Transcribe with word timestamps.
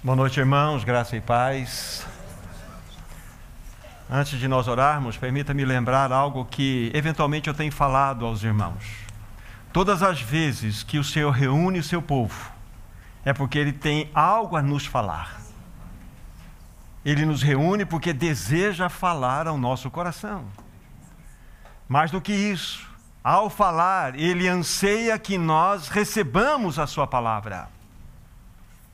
Boa 0.00 0.14
noite, 0.14 0.38
irmãos, 0.38 0.84
graça 0.84 1.16
e 1.16 1.20
paz. 1.20 2.06
Antes 4.08 4.38
de 4.38 4.46
nós 4.46 4.68
orarmos, 4.68 5.16
permita-me 5.16 5.64
lembrar 5.64 6.12
algo 6.12 6.44
que 6.44 6.88
eventualmente 6.94 7.48
eu 7.48 7.54
tenho 7.54 7.72
falado 7.72 8.24
aos 8.24 8.44
irmãos. 8.44 8.84
Todas 9.72 10.00
as 10.00 10.20
vezes 10.20 10.84
que 10.84 10.98
o 10.98 11.04
Senhor 11.04 11.32
reúne 11.32 11.80
o 11.80 11.82
seu 11.82 12.00
povo, 12.00 12.52
é 13.24 13.32
porque 13.32 13.58
Ele 13.58 13.72
tem 13.72 14.08
algo 14.14 14.56
a 14.56 14.62
nos 14.62 14.86
falar. 14.86 15.40
Ele 17.04 17.26
nos 17.26 17.42
reúne 17.42 17.84
porque 17.84 18.12
deseja 18.12 18.88
falar 18.88 19.48
ao 19.48 19.58
nosso 19.58 19.90
coração. 19.90 20.44
Mais 21.88 22.12
do 22.12 22.20
que 22.20 22.32
isso, 22.32 22.88
ao 23.22 23.50
falar, 23.50 24.14
Ele 24.14 24.46
anseia 24.46 25.18
que 25.18 25.36
nós 25.36 25.88
recebamos 25.88 26.78
a 26.78 26.86
Sua 26.86 27.06
palavra. 27.06 27.77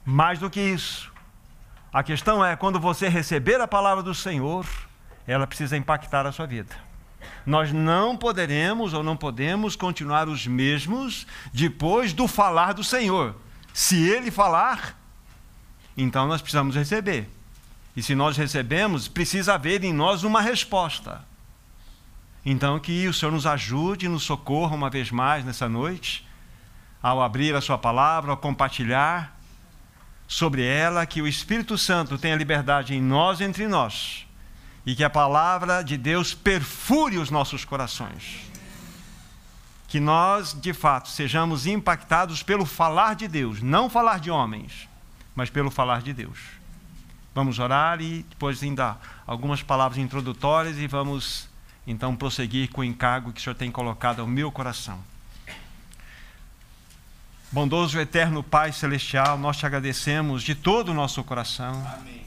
Mais 0.04 0.38
do 0.38 0.50
que 0.50 0.60
isso, 0.60 1.12
a 1.92 2.02
questão 2.02 2.44
é 2.44 2.56
quando 2.56 2.80
você 2.80 3.08
receber 3.08 3.60
a 3.60 3.68
palavra 3.68 4.02
do 4.02 4.14
Senhor, 4.14 4.66
ela 5.26 5.46
precisa 5.46 5.76
impactar 5.76 6.26
a 6.26 6.32
sua 6.32 6.46
vida. 6.46 6.74
Nós 7.46 7.72
não 7.72 8.16
poderemos 8.16 8.92
ou 8.92 9.02
não 9.02 9.16
podemos 9.16 9.76
continuar 9.76 10.28
os 10.28 10.46
mesmos 10.46 11.26
depois 11.52 12.12
do 12.12 12.26
falar 12.26 12.72
do 12.72 12.82
Senhor. 12.82 13.36
Se 13.72 14.08
Ele 14.08 14.30
falar, 14.30 14.98
então 15.96 16.26
nós 16.26 16.42
precisamos 16.42 16.74
receber. 16.74 17.28
E 17.96 18.02
se 18.02 18.14
nós 18.14 18.36
recebemos, 18.36 19.06
precisa 19.06 19.54
haver 19.54 19.84
em 19.84 19.92
nós 19.92 20.24
uma 20.24 20.40
resposta. 20.40 21.24
Então, 22.44 22.78
que 22.78 23.06
o 23.06 23.14
Senhor 23.14 23.32
nos 23.32 23.46
ajude, 23.46 24.08
nos 24.08 24.24
socorra 24.24 24.74
uma 24.74 24.90
vez 24.90 25.10
mais 25.10 25.44
nessa 25.44 25.68
noite, 25.68 26.26
ao 27.02 27.22
abrir 27.22 27.54
a 27.54 27.60
Sua 27.60 27.78
palavra, 27.78 28.32
ao 28.32 28.36
compartilhar 28.36 29.33
sobre 30.26 30.64
ela, 30.64 31.06
que 31.06 31.22
o 31.22 31.28
Espírito 31.28 31.76
Santo 31.76 32.18
tenha 32.18 32.36
liberdade 32.36 32.94
em 32.94 33.00
nós 33.00 33.40
entre 33.40 33.68
nós 33.68 34.24
e 34.86 34.94
que 34.94 35.04
a 35.04 35.10
palavra 35.10 35.82
de 35.82 35.96
Deus 35.96 36.34
perfure 36.34 37.18
os 37.18 37.30
nossos 37.30 37.64
corações. 37.64 38.50
Que 39.88 39.98
nós, 39.98 40.52
de 40.52 40.72
fato, 40.72 41.08
sejamos 41.08 41.66
impactados 41.66 42.42
pelo 42.42 42.66
falar 42.66 43.14
de 43.14 43.28
Deus, 43.28 43.62
não 43.62 43.88
falar 43.88 44.18
de 44.18 44.30
homens, 44.30 44.88
mas 45.34 45.48
pelo 45.48 45.70
falar 45.70 46.02
de 46.02 46.12
Deus. 46.12 46.38
Vamos 47.34 47.58
orar 47.58 48.00
e 48.00 48.24
depois 48.28 48.62
ainda 48.62 48.96
algumas 49.26 49.62
palavras 49.62 49.98
introdutórias 49.98 50.78
e 50.78 50.86
vamos 50.86 51.48
então 51.86 52.14
prosseguir 52.14 52.70
com 52.70 52.80
o 52.80 52.84
encargo 52.84 53.32
que 53.32 53.40
o 53.40 53.42
Senhor 53.42 53.54
tem 53.54 53.70
colocado 53.70 54.20
ao 54.20 54.26
meu 54.26 54.52
coração. 54.52 54.98
Bondoso 57.54 58.00
eterno 58.00 58.42
Pai 58.42 58.72
Celestial, 58.72 59.38
nós 59.38 59.56
te 59.56 59.64
agradecemos 59.64 60.42
de 60.42 60.56
todo 60.56 60.88
o 60.88 60.92
nosso 60.92 61.22
coração. 61.22 61.86
Amém. 62.00 62.26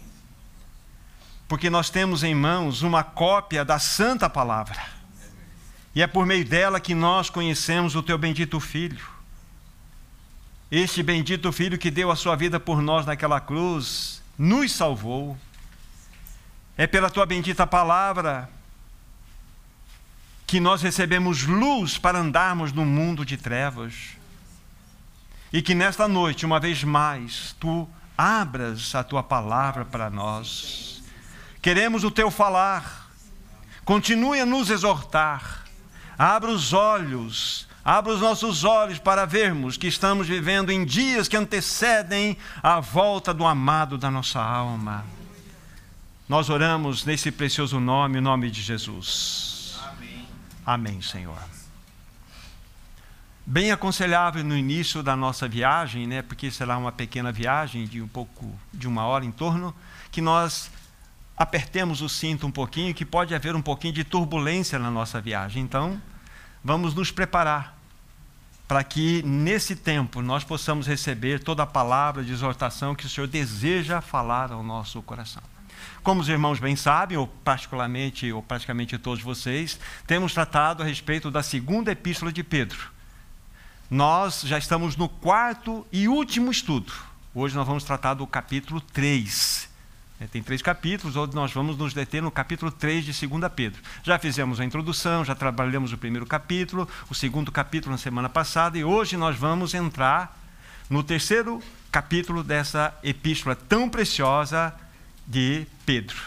Porque 1.50 1.70
nós 1.70 1.90
temos 1.90 2.24
em 2.24 2.34
mãos 2.34 2.82
uma 2.82 3.04
cópia 3.04 3.66
da 3.66 3.78
Santa 3.78 4.30
Palavra. 4.30 4.82
E 5.94 6.02
é 6.02 6.08
por 6.08 6.26
meio 6.26 6.46
dela 6.46 6.80
que 6.80 6.96
nós 6.96 7.30
conhecemos 7.30 7.94
o 7.94 8.02
teu 8.02 8.18
bendito 8.18 8.58
Filho. 8.62 9.06
Este 10.72 11.04
bendito 11.04 11.52
Filho 11.52 11.78
que 11.78 11.92
deu 11.92 12.10
a 12.10 12.16
sua 12.16 12.38
vida 12.38 12.58
por 12.58 12.82
nós 12.82 13.06
naquela 13.06 13.42
cruz, 13.42 14.24
nos 14.38 14.72
salvou. 14.72 15.38
É 16.78 16.88
pela 16.88 17.10
tua 17.10 17.26
bendita 17.26 17.68
palavra 17.68 18.50
que 20.46 20.62
nós 20.62 20.82
recebemos 20.82 21.44
luz 21.44 21.98
para 21.98 22.18
andarmos 22.18 22.72
no 22.72 22.86
mundo 22.86 23.26
de 23.26 23.36
trevas. 23.36 24.16
E 25.52 25.62
que 25.62 25.74
nesta 25.74 26.08
noite, 26.08 26.46
uma 26.46 26.60
vez 26.60 26.84
mais, 26.84 27.56
tu 27.60 27.88
abras 28.18 28.94
a 28.96 29.04
tua 29.04 29.24
palavra 29.24 29.86
para 29.86 30.10
nós. 30.10 31.04
Queremos 31.62 32.04
o 32.04 32.12
teu 32.12 32.30
falar. 32.30 33.10
Continue 33.86 34.42
a 34.42 34.46
nos 34.46 34.70
exortar. 34.70 35.64
Abra 36.18 36.50
os 36.50 36.74
olhos, 36.74 37.68
abra 37.86 38.12
os 38.12 38.20
nossos 38.20 38.64
olhos 38.64 38.98
para 38.98 39.26
vermos 39.26 39.78
que 39.78 39.88
estamos 39.88 40.28
vivendo 40.28 40.72
em 40.72 40.84
dias 40.84 41.28
que 41.28 41.38
antecedem 41.38 42.36
a 42.62 42.80
volta 42.80 43.34
do 43.34 43.46
amado 43.46 43.98
da 43.98 44.10
nossa 44.10 44.42
alma. 44.42 45.06
Nós 46.28 46.50
oramos 46.50 47.06
nesse 47.06 47.32
precioso 47.32 47.80
nome, 47.80 48.18
o 48.18 48.22
nome 48.22 48.50
de 48.50 48.62
Jesus. 48.62 49.80
Amém, 49.86 50.28
Amém 50.66 51.02
Senhor 51.02 51.57
bem 53.50 53.72
aconselhável 53.72 54.44
no 54.44 54.58
início 54.58 55.02
da 55.02 55.16
nossa 55.16 55.48
viagem, 55.48 56.06
né, 56.06 56.22
porque 56.22 56.52
será 56.52 56.78
uma 56.78 56.92
pequena 56.92 57.32
viagem 57.32 57.88
de 57.88 58.02
um 58.02 58.08
pouco 58.08 58.54
de 58.74 58.90
uma 58.90 59.06
hora 59.06 59.24
em 59.24 59.32
torno, 59.32 59.74
que 60.12 60.20
nós 60.20 60.70
apertemos 61.38 62.02
o 62.02 62.10
cinto 62.10 62.46
um 62.46 62.52
pouquinho, 62.52 62.94
que 62.94 63.06
pode 63.06 63.34
haver 63.34 63.56
um 63.56 63.62
pouquinho 63.62 63.94
de 63.94 64.04
turbulência 64.04 64.78
na 64.78 64.92
nossa 64.92 65.22
viagem. 65.22 65.64
Então, 65.64 66.02
vamos 66.62 66.94
nos 66.94 67.10
preparar 67.10 67.78
para 68.68 68.84
que 68.84 69.24
nesse 69.24 69.78
tempo 69.78 70.22
nós 70.22 70.44
possamos 70.44 70.86
receber 70.86 71.42
toda 71.42 71.64
a 71.64 71.68
palavra 71.68 72.26
de 72.26 72.34
exortação 72.34 72.94
que 72.94 73.06
o 73.06 73.10
Senhor 73.10 73.28
deseja 73.28 74.02
falar 74.02 74.52
ao 74.52 74.62
nosso 74.62 75.02
coração. 75.02 75.44
Como 76.04 76.20
os 76.20 76.28
irmãos 76.28 76.60
bem 76.60 76.76
sabem, 76.76 77.18
ou 77.18 77.28
particularmente, 77.28 78.30
ou 78.30 78.44
praticamente 78.44 78.98
todos 78.98 79.24
vocês, 79.24 79.80
temos 80.06 80.34
tratado 80.34 80.84
a 80.84 80.86
respeito 80.86 81.32
da 81.32 81.42
segunda 81.42 81.94
epístola 81.94 82.30
de 82.30 82.44
Pedro 82.44 82.97
nós 83.90 84.42
já 84.42 84.58
estamos 84.58 84.98
no 84.98 85.08
quarto 85.08 85.88
e 85.92 86.08
último 86.08 86.52
estudo. 86.52 86.92
Hoje 87.34 87.56
nós 87.56 87.66
vamos 87.66 87.84
tratar 87.84 88.16
do 88.16 88.28
capítulo 88.28 88.82
3. 88.82 89.70
É, 90.20 90.26
tem 90.26 90.42
três 90.42 90.62
capítulos, 90.62 91.16
hoje 91.16 91.34
nós 91.34 91.54
vamos 91.54 91.78
nos 91.78 91.94
deter 91.94 92.22
no 92.22 92.32
capítulo 92.32 92.72
3 92.72 93.06
de 93.06 93.28
2 93.28 93.52
Pedro. 93.56 93.82
Já 94.04 94.18
fizemos 94.20 94.60
a 94.60 94.66
introdução, 94.66 95.24
já 95.24 95.36
trabalhamos 95.36 95.94
o 95.94 95.98
primeiro 95.98 96.26
capítulo, 96.26 96.90
o 97.10 97.16
segundo 97.16 97.52
capítulo 97.52 97.92
na 97.92 97.98
semana 97.98 98.28
passada, 98.28 98.78
e 98.78 98.84
hoje 98.84 99.16
nós 99.16 99.38
vamos 99.38 99.74
entrar 99.74 100.38
no 100.90 101.04
terceiro 101.04 101.62
capítulo 101.92 102.44
dessa 102.44 102.94
epístola 103.04 103.56
tão 103.56 103.88
preciosa 103.88 104.74
de 105.26 105.66
Pedro. 105.86 106.18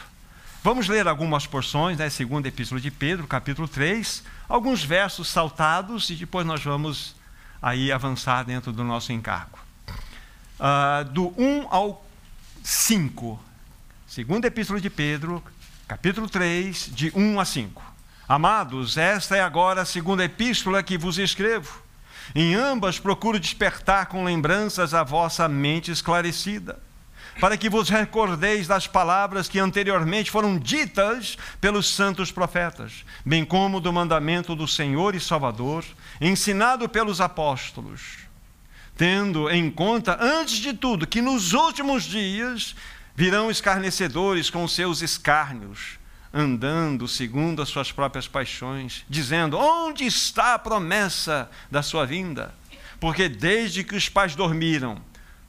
Vamos 0.62 0.88
ler 0.88 1.08
algumas 1.08 1.46
porções, 1.46 1.98
né, 1.98 2.08
segunda 2.08 2.46
epístola 2.46 2.80
de 2.80 2.90
Pedro, 2.90 3.26
capítulo 3.26 3.66
3, 3.66 4.22
alguns 4.48 4.84
versos 4.84 5.28
saltados, 5.28 6.08
e 6.10 6.14
depois 6.14 6.46
nós 6.46 6.62
vamos 6.62 7.19
aí 7.60 7.92
avançar 7.92 8.44
dentro 8.44 8.72
do 8.72 8.84
nosso 8.84 9.12
encargo. 9.12 9.58
Uh, 10.58 11.04
do 11.10 11.34
1 11.40 11.66
ao 11.70 12.04
5, 12.62 13.40
segunda 14.06 14.46
epístola 14.46 14.80
de 14.80 14.90
Pedro, 14.90 15.42
capítulo 15.88 16.28
3, 16.28 16.90
de 16.92 17.12
1 17.14 17.40
a 17.40 17.44
5. 17.44 17.82
Amados, 18.28 18.96
esta 18.96 19.36
é 19.36 19.40
agora 19.40 19.82
a 19.82 19.84
segunda 19.84 20.24
epístola 20.24 20.82
que 20.82 20.96
vos 20.96 21.18
escrevo. 21.18 21.82
Em 22.34 22.54
ambas 22.54 22.98
procuro 22.98 23.40
despertar 23.40 24.06
com 24.06 24.22
lembranças 24.22 24.94
a 24.94 25.02
vossa 25.02 25.48
mente 25.48 25.90
esclarecida, 25.90 26.78
para 27.40 27.56
que 27.56 27.70
vos 27.70 27.88
recordeis 27.88 28.66
das 28.66 28.86
palavras 28.86 29.48
que 29.48 29.58
anteriormente 29.58 30.30
foram 30.30 30.58
ditas 30.58 31.38
pelos 31.58 31.88
santos 31.88 32.30
profetas, 32.30 33.04
bem 33.24 33.46
como 33.46 33.80
do 33.80 33.90
mandamento 33.90 34.54
do 34.54 34.68
Senhor 34.68 35.14
e 35.14 35.20
Salvador, 35.20 35.82
ensinado 36.20 36.86
pelos 36.86 37.18
apóstolos, 37.18 38.18
tendo 38.94 39.48
em 39.48 39.70
conta, 39.70 40.18
antes 40.20 40.58
de 40.58 40.74
tudo, 40.74 41.06
que 41.06 41.22
nos 41.22 41.54
últimos 41.54 42.04
dias 42.04 42.76
virão 43.16 43.50
escarnecedores 43.50 44.50
com 44.50 44.68
seus 44.68 45.00
escárnios, 45.00 45.98
andando 46.32 47.08
segundo 47.08 47.62
as 47.62 47.70
suas 47.70 47.90
próprias 47.90 48.28
paixões, 48.28 49.04
dizendo: 49.08 49.56
Onde 49.56 50.04
está 50.04 50.54
a 50.54 50.58
promessa 50.58 51.50
da 51.70 51.82
sua 51.82 52.04
vinda? 52.04 52.54
Porque 53.00 53.30
desde 53.30 53.82
que 53.82 53.96
os 53.96 54.10
pais 54.10 54.34
dormiram, 54.34 55.02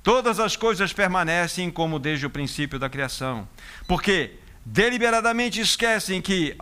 todas 0.03 0.39
as 0.39 0.55
coisas 0.55 0.93
permanecem 0.93 1.69
como 1.71 1.99
desde 1.99 2.25
o 2.25 2.29
princípio 2.29 2.79
da 2.79 2.89
criação. 2.89 3.47
Porque 3.87 4.39
deliberadamente 4.65 5.59
esquecem 5.59 6.21
que 6.21 6.57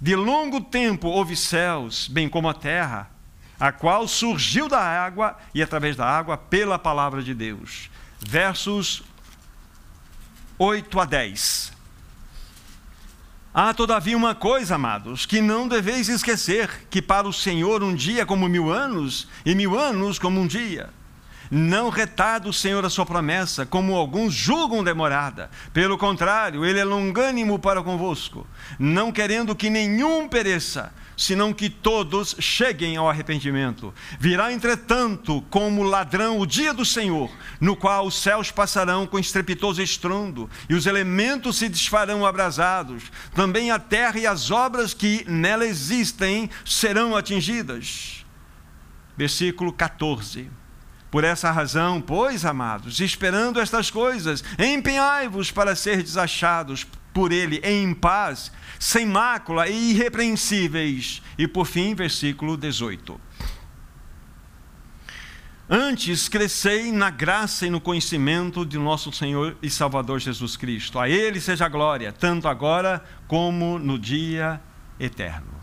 de 0.00 0.16
longo 0.16 0.60
tempo 0.60 1.08
houve 1.08 1.36
céus, 1.36 2.08
bem 2.08 2.28
como 2.28 2.48
a 2.48 2.54
terra 2.54 3.10
a 3.60 3.70
qual 3.70 4.08
surgiu 4.08 4.66
da 4.66 4.80
água 4.80 5.36
e 5.54 5.62
através 5.62 5.94
da 5.94 6.06
água 6.06 6.38
pela 6.38 6.78
palavra 6.78 7.22
de 7.22 7.34
Deus. 7.34 7.90
Versos 8.18 9.02
8 10.58 10.98
a 10.98 11.04
10. 11.04 11.72
Há 13.52 13.74
todavia 13.74 14.16
uma 14.16 14.34
coisa, 14.34 14.76
amados, 14.76 15.26
que 15.26 15.42
não 15.42 15.68
deveis 15.68 16.08
esquecer: 16.08 16.86
que 16.88 17.02
para 17.02 17.28
o 17.28 17.32
Senhor 17.32 17.82
um 17.82 17.94
dia 17.94 18.22
é 18.22 18.24
como 18.24 18.48
mil 18.48 18.72
anos, 18.72 19.28
e 19.44 19.54
mil 19.54 19.78
anos 19.78 20.18
como 20.18 20.40
um 20.40 20.46
dia. 20.46 20.88
Não 21.50 21.88
retarda 21.88 22.48
o 22.48 22.52
Senhor 22.52 22.84
a 22.84 22.90
sua 22.90 23.04
promessa, 23.04 23.66
como 23.66 23.96
alguns 23.96 24.32
julgam 24.32 24.84
demorada. 24.84 25.50
Pelo 25.72 25.98
contrário, 25.98 26.64
ele 26.64 26.78
é 26.78 26.84
longânimo 26.84 27.58
para 27.58 27.82
convosco, 27.82 28.46
não 28.78 29.10
querendo 29.10 29.56
que 29.56 29.68
nenhum 29.68 30.28
pereça, 30.28 30.92
senão 31.16 31.52
que 31.52 31.68
todos 31.68 32.36
cheguem 32.38 32.96
ao 32.96 33.10
arrependimento. 33.10 33.92
Virá, 34.18 34.52
entretanto, 34.52 35.42
como 35.50 35.82
ladrão 35.82 36.38
o 36.38 36.46
dia 36.46 36.72
do 36.72 36.84
Senhor, 36.84 37.28
no 37.60 37.74
qual 37.74 38.06
os 38.06 38.14
céus 38.22 38.52
passarão 38.52 39.04
com 39.04 39.18
estrepitoso 39.18 39.82
estrondo, 39.82 40.48
e 40.68 40.74
os 40.74 40.86
elementos 40.86 41.58
se 41.58 41.68
desfarão 41.68 42.24
abrasados. 42.24 43.10
Também 43.34 43.72
a 43.72 43.78
terra 43.78 44.20
e 44.20 44.26
as 44.26 44.52
obras 44.52 44.94
que 44.94 45.24
nela 45.28 45.66
existem 45.66 46.48
serão 46.64 47.16
atingidas. 47.16 48.24
Versículo 49.16 49.72
14. 49.72 50.48
Por 51.10 51.24
essa 51.24 51.50
razão, 51.50 52.00
pois, 52.00 52.44
amados, 52.44 53.00
esperando 53.00 53.60
estas 53.60 53.90
coisas, 53.90 54.44
empenhai-vos 54.58 55.50
para 55.50 55.74
ser 55.74 56.02
desachados 56.02 56.86
por 57.12 57.32
ele 57.32 57.60
em 57.64 57.92
paz 57.92 58.52
sem 58.78 59.04
mácula 59.04 59.68
e 59.68 59.90
irrepreensíveis. 59.90 61.20
E 61.36 61.46
por 61.48 61.66
fim, 61.66 61.94
versículo 61.94 62.56
18. 62.56 63.20
Antes 65.68 66.28
crescei 66.28 66.90
na 66.90 67.10
graça 67.10 67.66
e 67.66 67.70
no 67.70 67.80
conhecimento 67.80 68.64
de 68.64 68.76
nosso 68.76 69.12
Senhor 69.12 69.56
e 69.62 69.70
Salvador 69.70 70.18
Jesus 70.18 70.56
Cristo. 70.56 70.98
A 70.98 71.08
Ele 71.08 71.40
seja 71.40 71.66
a 71.66 71.68
glória, 71.68 72.12
tanto 72.12 72.48
agora 72.48 73.04
como 73.28 73.78
no 73.78 73.98
dia 73.98 74.60
eterno. 74.98 75.60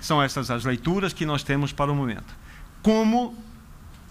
São 0.00 0.22
essas 0.22 0.50
as 0.50 0.64
leituras 0.64 1.12
que 1.12 1.26
nós 1.26 1.42
temos 1.42 1.72
para 1.72 1.90
o 1.90 1.94
momento. 1.94 2.36
Como 2.82 3.34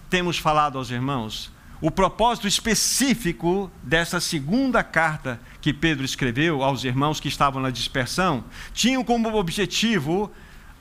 temos 0.08 0.38
falado 0.38 0.78
aos 0.78 0.90
irmãos, 0.90 1.50
o 1.80 1.90
propósito 1.90 2.48
específico 2.48 3.70
dessa 3.82 4.18
segunda 4.18 4.82
carta 4.82 5.40
que 5.60 5.74
Pedro 5.74 6.04
escreveu 6.04 6.62
aos 6.62 6.84
irmãos 6.84 7.20
que 7.20 7.28
estavam 7.28 7.60
na 7.60 7.70
dispersão 7.70 8.44
tinha 8.72 9.02
como 9.04 9.34
objetivo 9.36 10.30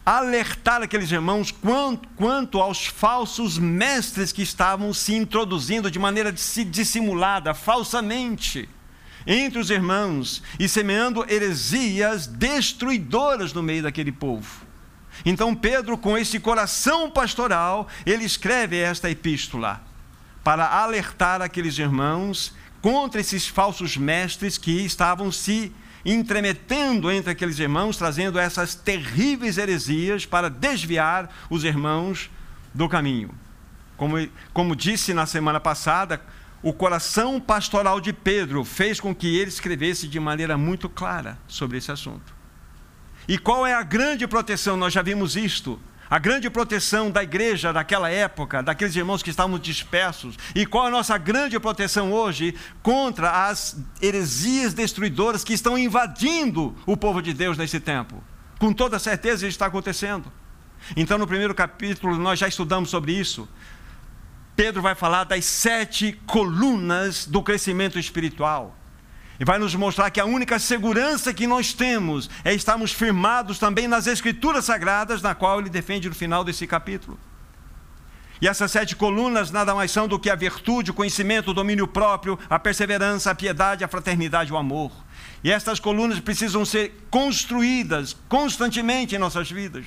alertar 0.05 0.81
aqueles 0.83 1.11
irmãos 1.11 1.51
quanto, 1.51 2.07
quanto 2.09 2.61
aos 2.61 2.85
falsos 2.85 3.57
mestres 3.57 4.31
que 4.31 4.43
estavam 4.43 4.93
se 4.93 5.15
introduzindo 5.15 5.89
de 5.89 5.97
maneira 5.97 6.31
dissimulada, 6.31 7.53
falsamente, 7.53 8.69
entre 9.25 9.57
os 9.57 9.71
irmãos 9.71 10.43
e 10.59 10.69
semeando 10.69 11.25
heresias 11.27 12.27
destruidoras 12.27 13.51
no 13.51 13.63
meio 13.63 13.83
daquele 13.83 14.11
povo. 14.11 14.64
Então, 15.23 15.55
Pedro, 15.55 15.97
com 15.97 16.17
esse 16.17 16.39
coração 16.39 17.09
pastoral, 17.09 17.87
ele 18.05 18.25
escreve 18.25 18.77
esta 18.77 19.09
epístola 19.09 19.81
para 20.43 20.67
alertar 20.67 21.41
aqueles 21.41 21.77
irmãos 21.77 22.53
contra 22.81 23.21
esses 23.21 23.47
falsos 23.47 23.97
mestres 23.97 24.57
que 24.57 24.85
estavam 24.85 25.31
se 25.31 25.71
entremetendo 26.05 27.09
entre 27.09 27.31
aqueles 27.31 27.57
irmãos, 27.57 27.97
trazendo 27.97 28.37
essas 28.37 28.75
terríveis 28.75 29.57
heresias 29.57 30.25
para 30.25 30.49
desviar 30.49 31.33
os 31.49 31.63
irmãos 31.63 32.29
do 32.73 32.87
caminho. 32.87 33.31
Como, 33.97 34.15
como 34.53 34.75
disse 34.75 35.13
na 35.13 35.25
semana 35.25 35.59
passada, 35.59 36.21
o 36.61 36.73
coração 36.73 37.39
pastoral 37.39 37.99
de 37.99 38.13
Pedro 38.13 38.63
fez 38.63 38.99
com 38.99 39.15
que 39.15 39.35
ele 39.35 39.49
escrevesse 39.49 40.07
de 40.07 40.19
maneira 40.19 40.57
muito 40.57 40.87
clara 40.87 41.39
sobre 41.47 41.77
esse 41.77 41.91
assunto. 41.91 42.35
E 43.27 43.37
qual 43.37 43.65
é 43.65 43.73
a 43.73 43.83
grande 43.83 44.27
proteção? 44.27 44.77
Nós 44.77 44.93
já 44.93 45.01
vimos 45.01 45.35
isto 45.35 45.79
a 46.09 46.19
grande 46.19 46.49
proteção 46.49 47.09
da 47.09 47.23
igreja 47.23 47.73
daquela 47.73 48.09
época, 48.09 48.61
daqueles 48.61 48.95
irmãos 48.95 49.23
que 49.23 49.29
estavam 49.29 49.57
dispersos, 49.57 50.37
e 50.53 50.65
qual 50.65 50.85
a 50.85 50.89
nossa 50.91 51.17
grande 51.17 51.59
proteção 51.59 52.13
hoje 52.13 52.55
contra 52.83 53.47
as 53.47 53.77
heresias 54.01 54.73
destruidoras 54.73 55.43
que 55.43 55.53
estão 55.53 55.77
invadindo 55.77 56.75
o 56.85 56.95
povo 56.95 57.21
de 57.21 57.33
Deus 57.33 57.57
nesse 57.57 57.79
tempo. 57.79 58.23
Com 58.59 58.71
toda 58.71 58.99
certeza 58.99 59.47
isso 59.47 59.55
está 59.55 59.65
acontecendo. 59.65 60.31
Então, 60.95 61.17
no 61.17 61.25
primeiro 61.25 61.55
capítulo, 61.55 62.15
nós 62.17 62.37
já 62.37 62.47
estudamos 62.47 62.89
sobre 62.89 63.11
isso. 63.11 63.49
Pedro 64.55 64.81
vai 64.81 64.95
falar 64.95 65.23
das 65.23 65.43
sete 65.45 66.13
colunas 66.27 67.25
do 67.25 67.41
crescimento 67.41 67.97
espiritual. 67.97 68.77
E 69.39 69.45
vai 69.45 69.59
nos 69.59 69.75
mostrar 69.75 70.09
que 70.09 70.19
a 70.19 70.25
única 70.25 70.57
segurança 70.59 71.33
que 71.33 71.45
nós 71.45 71.73
temos 71.73 72.29
é 72.43 72.53
estarmos 72.53 72.91
firmados 72.91 73.59
também 73.59 73.87
nas 73.87 74.07
Escrituras 74.07 74.65
Sagradas, 74.65 75.21
na 75.21 75.35
qual 75.35 75.59
ele 75.59 75.69
defende 75.69 76.07
no 76.07 76.15
final 76.15 76.43
desse 76.43 76.65
capítulo. 76.65 77.19
E 78.41 78.47
essas 78.47 78.71
sete 78.71 78.95
colunas 78.95 79.51
nada 79.51 79.73
mais 79.73 79.91
são 79.91 80.07
do 80.07 80.19
que 80.19 80.29
a 80.29 80.35
virtude, 80.35 80.91
o 80.91 80.93
conhecimento, 80.93 81.51
o 81.51 81.53
domínio 81.53 81.87
próprio, 81.87 82.37
a 82.49 82.59
perseverança, 82.59 83.31
a 83.31 83.35
piedade, 83.35 83.83
a 83.83 83.87
fraternidade 83.87 84.51
o 84.51 84.57
amor. 84.57 84.91
E 85.43 85.51
estas 85.51 85.79
colunas 85.79 86.19
precisam 86.19 86.65
ser 86.65 87.07
construídas 87.09 88.15
constantemente 88.27 89.15
em 89.15 89.19
nossas 89.19 89.49
vidas. 89.49 89.85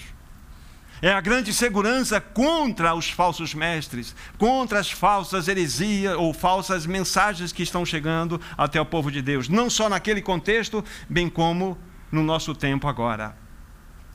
É 1.00 1.12
a 1.12 1.20
grande 1.20 1.52
segurança 1.52 2.20
contra 2.20 2.94
os 2.94 3.08
falsos 3.08 3.54
mestres, 3.54 4.14
contra 4.36 4.80
as 4.80 4.90
falsas 4.90 5.46
heresias 5.46 6.16
ou 6.16 6.34
falsas 6.34 6.86
mensagens 6.86 7.52
que 7.52 7.62
estão 7.62 7.86
chegando 7.86 8.40
até 8.56 8.80
o 8.80 8.86
povo 8.86 9.10
de 9.10 9.22
Deus, 9.22 9.48
não 9.48 9.70
só 9.70 9.88
naquele 9.88 10.20
contexto, 10.20 10.84
bem 11.08 11.28
como 11.28 11.78
no 12.10 12.22
nosso 12.22 12.54
tempo 12.54 12.88
agora. 12.88 13.36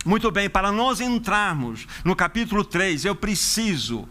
Muito 0.06 0.30
bem, 0.30 0.50
para 0.50 0.72
nós 0.72 1.00
entrarmos 1.00 1.88
no 2.04 2.16
capítulo 2.16 2.66
3, 2.66 3.06
eu 3.06 3.16
preciso 3.16 4.10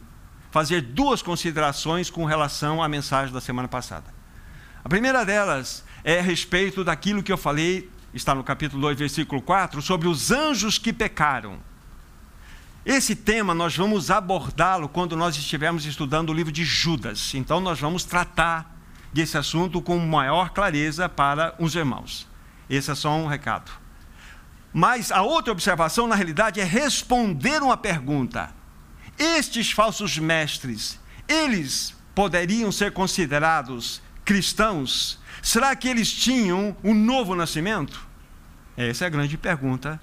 fazer 0.50 0.80
duas 0.80 1.20
considerações 1.20 2.08
com 2.08 2.24
relação 2.24 2.82
à 2.82 2.88
mensagem 2.88 3.34
da 3.34 3.40
semana 3.40 3.69
passada. 3.69 4.06
A 4.82 4.88
primeira 4.88 5.24
delas 5.24 5.84
é 6.02 6.19
a 6.19 6.22
respeito 6.22 6.82
daquilo 6.82 7.22
que 7.22 7.30
eu 7.30 7.36
falei, 7.36 7.90
está 8.14 8.34
no 8.34 8.42
capítulo 8.42 8.80
2, 8.80 8.98
versículo 8.98 9.42
4, 9.42 9.82
sobre 9.82 10.08
os 10.08 10.30
anjos 10.30 10.78
que 10.78 10.92
pecaram. 10.92 11.58
Esse 12.84 13.14
tema 13.14 13.55
nós 13.55 13.76
vamos 13.76 14.11
abordá-lo 14.11 14.88
quando 14.88 15.17
nós 15.17 15.37
estivermos 15.37 15.87
estudando 15.87 16.31
o 16.31 16.32
livro 16.32 16.50
de 16.50 16.64
Judas. 16.64 17.32
Então 17.34 17.61
nós 17.61 17.79
vamos 17.79 18.02
tratar 18.02 18.76
desse 19.12 19.38
assunto 19.38 19.81
com 19.81 19.96
maior 19.99 20.50
clareza 20.50 21.08
para 21.08 21.55
os 21.61 21.76
irmãos. 21.76 22.26
Esse 22.69 22.90
é 22.90 22.94
só 22.96 23.12
um 23.14 23.26
recado. 23.26 23.70
Mas 24.73 25.12
a 25.12 25.23
outra 25.23 25.52
observação, 25.52 26.08
na 26.08 26.17
realidade, 26.17 26.61
é 26.61 26.64
responder 26.64 27.62
uma 27.62 27.76
pergunta. 27.76 28.52
Estes 29.17 29.70
falsos 29.70 30.19
mestres, 30.19 30.99
eles 31.29 31.94
poderiam 32.14 32.73
ser 32.73 32.93
considerados 32.93 34.02
cristãos? 34.25 35.20
Será 35.40 35.76
que 35.76 35.87
eles 35.87 36.11
tinham 36.11 36.76
um 36.82 36.94
novo 36.94 37.37
nascimento? 37.37 38.08
Essa 38.76 39.05
é 39.05 39.06
a 39.06 39.11
grande 39.11 39.37
pergunta 39.37 40.00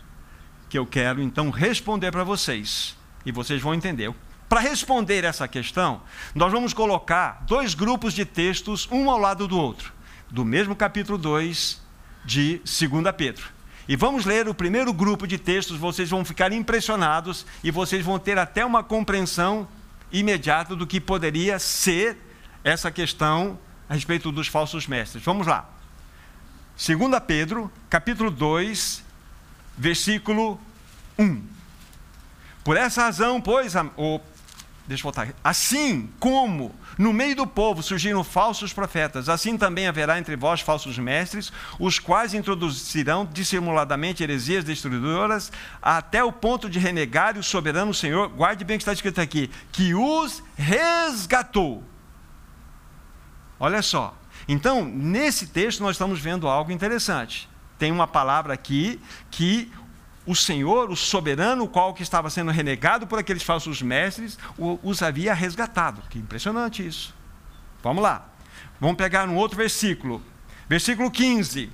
que 0.70 0.78
eu 0.78 0.86
quero 0.86 1.22
então 1.22 1.50
responder 1.50 2.12
para 2.12 2.24
vocês. 2.24 2.96
E 3.26 3.32
vocês 3.32 3.62
vão 3.62 3.74
entender. 3.74 4.14
Para 4.48 4.62
responder 4.62 5.24
essa 5.24 5.48
questão, 5.48 6.02
nós 6.34 6.52
vamos 6.52 6.74
colocar 6.74 7.44
dois 7.46 7.74
grupos 7.74 8.14
de 8.14 8.26
textos, 8.26 8.88
um 8.92 9.10
ao 9.10 9.20
lado 9.20 9.48
do 9.48 9.60
outro, 9.60 9.92
do 10.30 10.46
mesmo 10.46 10.76
capítulo 10.76 11.18
2 11.18 11.82
de 12.26 12.60
2 12.60 13.16
Pedro. 13.16 13.46
E 13.88 13.96
vamos 13.96 14.26
ler 14.26 14.48
o 14.48 14.54
primeiro 14.54 14.94
grupo 14.94 15.28
de 15.28 15.38
textos, 15.38 15.78
vocês 15.78 16.10
vão 16.10 16.24
ficar 16.24 16.52
impressionados 16.52 17.46
e 17.64 17.72
vocês 17.72 18.06
vão 18.06 18.20
ter 18.20 18.38
até 18.38 18.64
uma 18.64 18.84
compreensão 18.84 19.68
imediata 20.12 20.76
do 20.76 20.86
que 20.86 21.00
poderia 21.00 21.60
ser 21.60 22.18
essa 22.64 22.92
questão 22.92 23.60
a 23.88 23.94
respeito 23.94 24.32
dos 24.32 24.48
falsos 24.48 24.86
mestres. 24.88 25.24
Vamos 25.24 25.48
lá. 25.48 25.68
2 26.78 26.98
Pedro, 27.26 27.72
capítulo 27.90 28.32
2, 28.32 29.04
versículo 29.80 30.60
1. 31.18 31.42
Por 32.66 32.76
essa 32.76 33.04
razão, 33.04 33.40
pois, 33.40 33.74
oh, 33.96 34.20
deixa 34.86 35.02
eu 35.02 35.04
voltar. 35.04 35.34
Assim 35.42 36.10
como 36.20 36.76
no 36.98 37.14
meio 37.14 37.34
do 37.34 37.48
povo 37.48 37.82
surgiram 37.82 38.22
falsos 38.22 38.74
profetas, 38.74 39.30
assim 39.30 39.58
também 39.58 39.88
haverá 39.88 40.20
entre 40.20 40.36
vós 40.36 40.60
falsos 40.60 41.00
mestres, 41.00 41.52
os 41.80 41.98
quais 41.98 42.34
introduzirão 42.34 43.26
dissimuladamente 43.32 44.22
heresias 44.22 44.66
destruidoras, 44.66 45.50
até 45.82 46.22
o 46.22 46.32
ponto 46.32 46.70
de 46.70 46.78
renegar 46.78 47.38
o 47.38 47.44
soberano 47.44 47.94
Senhor. 47.94 48.28
Guarde 48.28 48.66
bem 48.66 48.76
o 48.76 48.78
que 48.78 48.84
está 48.84 48.94
escrito 48.94 49.22
aqui: 49.22 49.50
que 49.72 49.96
os 49.96 50.44
resgatou. 50.58 51.82
Olha 53.58 53.82
só. 53.82 54.14
Então, 54.48 54.84
nesse 54.84 55.48
texto, 55.48 55.82
nós 55.82 55.92
estamos 55.92 56.20
vendo 56.20 56.48
algo 56.48 56.72
interessante 56.72 57.48
tem 57.80 57.92
uma 57.92 58.06
palavra 58.06 58.54
aqui 58.54 59.02
que 59.32 59.72
o 60.26 60.36
Senhor, 60.36 60.92
o 60.92 60.96
soberano, 60.96 61.64
o 61.64 61.68
qual 61.68 61.94
que 61.94 62.04
estava 62.04 62.30
sendo 62.30 62.52
renegado 62.52 63.08
por 63.08 63.18
aqueles 63.18 63.42
falsos 63.42 63.82
mestres, 63.82 64.38
os 64.58 65.02
havia 65.02 65.34
resgatado. 65.34 66.04
Que 66.10 66.20
impressionante 66.20 66.86
isso. 66.86 67.16
Vamos 67.82 68.04
lá. 68.04 68.28
Vamos 68.80 68.98
pegar 68.98 69.28
um 69.28 69.36
outro 69.36 69.58
versículo. 69.58 70.22
Versículo 70.68 71.10
15. 71.10 71.72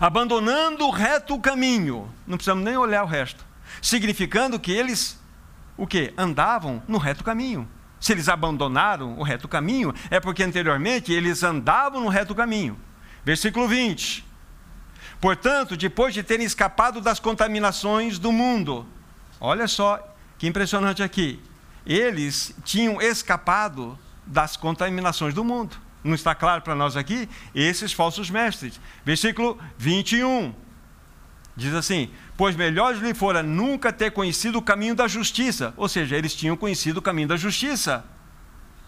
Abandonando 0.00 0.86
o 0.86 0.90
reto 0.90 1.38
caminho. 1.38 2.08
Não 2.26 2.38
precisamos 2.38 2.64
nem 2.64 2.76
olhar 2.76 3.02
o 3.02 3.08
resto. 3.08 3.44
Significando 3.82 4.58
que 4.58 4.72
eles, 4.72 5.20
o 5.76 5.86
que? 5.86 6.14
Andavam 6.16 6.82
no 6.88 6.96
reto 6.96 7.22
caminho. 7.22 7.68
Se 8.00 8.12
eles 8.12 8.28
abandonaram 8.28 9.18
o 9.18 9.22
reto 9.22 9.48
caminho, 9.48 9.92
é 10.10 10.20
porque 10.20 10.42
anteriormente 10.42 11.12
eles 11.12 11.42
andavam 11.42 12.00
no 12.00 12.08
reto 12.08 12.34
caminho. 12.34 12.78
Versículo 13.24 13.66
20. 13.66 14.33
Portanto, 15.24 15.74
depois 15.74 16.12
de 16.12 16.22
terem 16.22 16.44
escapado 16.44 17.00
das 17.00 17.18
contaminações 17.18 18.18
do 18.18 18.30
mundo, 18.30 18.86
olha 19.40 19.66
só 19.66 20.14
que 20.36 20.46
impressionante 20.46 21.02
aqui. 21.02 21.40
Eles 21.86 22.54
tinham 22.62 23.00
escapado 23.00 23.98
das 24.26 24.54
contaminações 24.54 25.32
do 25.32 25.42
mundo. 25.42 25.78
Não 26.04 26.14
está 26.14 26.34
claro 26.34 26.60
para 26.60 26.74
nós 26.74 26.94
aqui? 26.94 27.26
Esses 27.54 27.90
falsos 27.90 28.28
mestres. 28.28 28.78
Versículo 29.02 29.58
21. 29.78 30.54
Diz 31.56 31.72
assim: 31.72 32.10
Pois 32.36 32.54
melhor 32.54 32.94
lhe 32.94 33.14
fora 33.14 33.42
nunca 33.42 33.90
ter 33.90 34.10
conhecido 34.10 34.58
o 34.58 34.62
caminho 34.62 34.94
da 34.94 35.08
justiça. 35.08 35.72
Ou 35.78 35.88
seja, 35.88 36.16
eles 36.16 36.34
tinham 36.34 36.54
conhecido 36.54 36.98
o 36.98 37.02
caminho 37.02 37.28
da 37.28 37.38
justiça. 37.38 38.04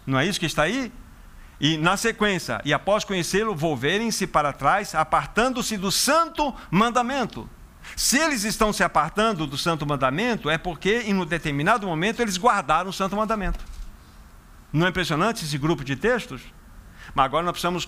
Não 0.05 0.19
é 0.19 0.27
isso 0.27 0.39
que 0.39 0.45
está 0.45 0.61
aí? 0.61 0.91
E 1.59 1.77
na 1.77 1.97
sequência, 1.97 2.61
e 2.63 2.73
após 2.73 3.03
conhecê-lo, 3.03 3.55
volverem-se 3.55 4.27
para 4.27 4.53
trás, 4.53 4.93
apartando-se 4.93 5.75
do 5.75 5.91
santo 5.91 6.53
mandamento. 6.69 7.49
Se 7.95 8.17
eles 8.17 8.43
estão 8.43 8.71
se 8.71 8.83
apartando 8.83 9.47
do 9.47 9.57
santo 9.57 9.85
mandamento, 9.85 10.49
é 10.49 10.57
porque 10.57 11.03
em 11.05 11.15
um 11.15 11.25
determinado 11.25 11.87
momento 11.87 12.21
eles 12.21 12.37
guardaram 12.37 12.89
o 12.89 12.93
santo 12.93 13.15
mandamento. 13.15 13.63
Não 14.71 14.85
é 14.85 14.89
impressionante 14.89 15.45
esse 15.45 15.57
grupo 15.57 15.83
de 15.83 15.95
textos? 15.95 16.41
Mas 17.15 17.25
agora 17.25 17.45
nós 17.45 17.53
precisamos 17.53 17.87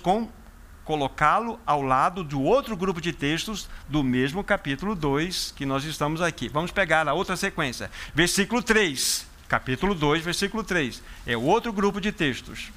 colocá-lo 0.84 1.60
ao 1.66 1.84
lado 1.84 2.24
do 2.24 2.42
outro 2.42 2.76
grupo 2.76 3.00
de 3.00 3.14
textos 3.14 3.70
do 3.88 4.04
mesmo 4.04 4.44
capítulo 4.44 4.96
2 4.96 5.54
que 5.56 5.66
nós 5.66 5.84
estamos 5.84 6.22
aqui. 6.22 6.48
Vamos 6.48 6.72
pegar 6.72 7.08
a 7.08 7.14
outra 7.14 7.36
sequência. 7.36 7.92
Versículo 8.16 8.64
3. 8.64 9.28
Capítulo 9.48 9.94
2, 9.94 10.24
versículo 10.24 10.64
3. 10.64 11.04
É 11.28 11.38
outro 11.38 11.72
grupo 11.74 12.00
de 12.00 12.12
textos. 12.12 12.72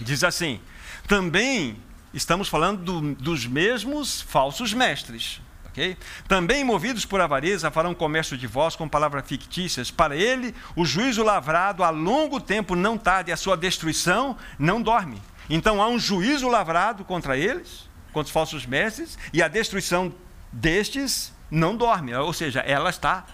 Diz 0.00 0.22
assim: 0.24 0.60
também 1.06 1.76
estamos 2.12 2.48
falando 2.48 2.82
do, 2.82 3.14
dos 3.14 3.46
mesmos 3.46 4.22
falsos 4.22 4.72
mestres. 4.72 5.40
Okay? 5.68 5.96
Também 6.26 6.64
movidos 6.64 7.04
por 7.04 7.20
avareza 7.20 7.70
farão 7.70 7.94
comércio 7.94 8.36
de 8.36 8.46
vós 8.46 8.74
com 8.74 8.88
palavras 8.88 9.26
fictícias. 9.26 9.90
Para 9.90 10.16
ele, 10.16 10.54
o 10.74 10.86
juízo 10.86 11.22
lavrado 11.22 11.84
a 11.84 11.90
longo 11.90 12.40
tempo 12.40 12.74
não 12.74 12.96
tarde, 12.96 13.30
a 13.30 13.36
sua 13.36 13.56
destruição 13.56 14.36
não 14.58 14.80
dorme. 14.80 15.20
Então 15.50 15.82
há 15.82 15.88
um 15.88 15.98
juízo 15.98 16.48
lavrado 16.48 17.04
contra 17.04 17.36
eles, 17.36 17.88
contra 18.12 18.26
os 18.26 18.32
falsos 18.32 18.64
mestres, 18.64 19.18
e 19.32 19.42
a 19.42 19.48
destruição 19.48 20.12
destes 20.50 21.32
não 21.50 21.76
dorme, 21.76 22.14
ou 22.14 22.32
seja, 22.32 22.60
ela 22.60 22.90
está 22.90 23.26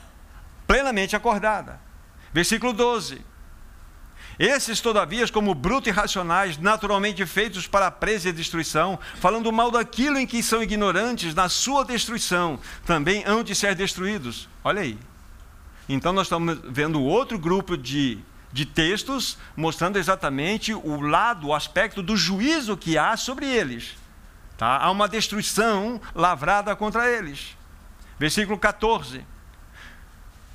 plenamente 0.66 1.14
acordada. 1.14 1.81
Versículo 2.33 2.73
12. 2.73 3.31
Esses, 4.38 4.80
todavia, 4.80 5.26
como 5.28 5.54
brutos 5.54 5.88
e 5.88 5.90
racionais, 5.90 6.58
naturalmente 6.58 7.24
feitos 7.26 7.66
para 7.66 7.86
a 7.86 7.90
presa 7.90 8.28
e 8.28 8.32
destruição, 8.32 8.98
falando 9.16 9.52
mal 9.52 9.70
daquilo 9.70 10.18
em 10.18 10.26
que 10.26 10.42
são 10.42 10.62
ignorantes, 10.62 11.34
na 11.34 11.48
sua 11.48 11.84
destruição, 11.84 12.58
também 12.86 13.24
hão 13.26 13.42
de 13.42 13.54
ser 13.54 13.74
destruídos. 13.74 14.48
Olha 14.64 14.82
aí. 14.82 14.98
Então, 15.88 16.12
nós 16.12 16.26
estamos 16.26 16.58
vendo 16.64 17.02
outro 17.02 17.38
grupo 17.38 17.76
de 17.76 18.18
de 18.52 18.66
textos 18.66 19.38
mostrando 19.56 19.96
exatamente 19.96 20.74
o 20.74 21.00
lado, 21.00 21.48
o 21.48 21.54
aspecto 21.54 22.02
do 22.02 22.16
juízo 22.16 22.76
que 22.76 22.98
há 22.98 23.16
sobre 23.16 23.46
eles. 23.46 23.96
Tá? 24.58 24.76
Há 24.76 24.90
uma 24.90 25.08
destruição 25.08 26.00
lavrada 26.14 26.76
contra 26.76 27.10
eles. 27.10 27.56
Versículo 28.18 28.58
14. 28.58 29.24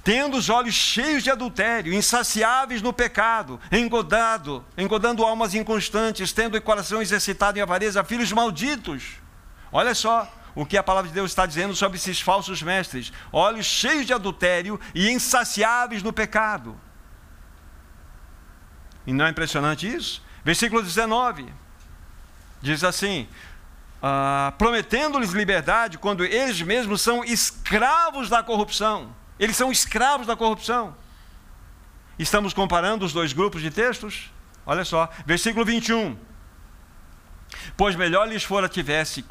Tendo 0.08 0.38
os 0.38 0.50
olhos 0.50 0.74
cheios 0.74 1.22
de 1.22 1.30
adultério, 1.30 1.94
insaciáveis 1.94 2.82
no 2.82 2.94
pecado, 2.94 3.60
engodado, 3.70 4.64
engodando 4.78 5.22
almas 5.22 5.54
inconstantes, 5.54 6.32
tendo 6.32 6.56
o 6.56 6.62
coração 6.62 7.02
exercitado 7.02 7.60
em 7.60 7.62
avareza, 7.62 8.02
filhos 8.06 8.32
malditos. 8.32 9.18
Olha 9.70 9.94
só, 9.94 10.34
o 10.56 10.66
que 10.66 10.78
a 10.78 10.82
palavra 10.82 11.10
de 11.10 11.14
Deus 11.14 11.32
está 11.32 11.46
dizendo 11.46 11.76
sobre 11.76 11.98
esses 11.98 12.22
falsos 12.22 12.64
mestres: 12.64 13.12
olhos 13.34 13.66
cheios 13.66 14.06
de 14.06 14.14
adultério 14.14 14.80
e 14.96 15.10
insaciáveis 15.10 16.02
no 16.02 16.14
pecado. 16.14 16.80
E 19.06 19.12
não 19.12 19.26
é 19.26 19.30
impressionante 19.30 19.94
isso? 19.94 20.24
Versículo 20.42 20.82
19 20.82 21.54
diz 22.62 22.82
assim: 22.82 23.28
ah, 24.02 24.54
prometendo-lhes 24.58 25.32
liberdade 25.32 25.98
quando 25.98 26.24
eles 26.24 26.62
mesmos 26.62 27.02
são 27.02 27.26
escravos 27.26 28.30
da 28.30 28.42
corrupção. 28.42 29.14
Eles 29.40 29.56
são 29.56 29.72
escravos 29.72 30.28
da 30.28 30.36
corrupção. 30.36 30.96
Estamos 32.18 32.54
comparando 32.54 33.06
os 33.06 33.14
dois 33.14 33.34
grupos 33.34 33.62
de 33.62 33.70
textos? 33.70 34.32
Olha 34.66 34.84
só, 34.84 35.10
versículo 35.26 35.64
21. 35.64 36.18
Pois 37.76 37.96
melhor 37.96 38.28
lhes 38.28 38.44
fora 38.44 38.68
tivesse 38.68 39.24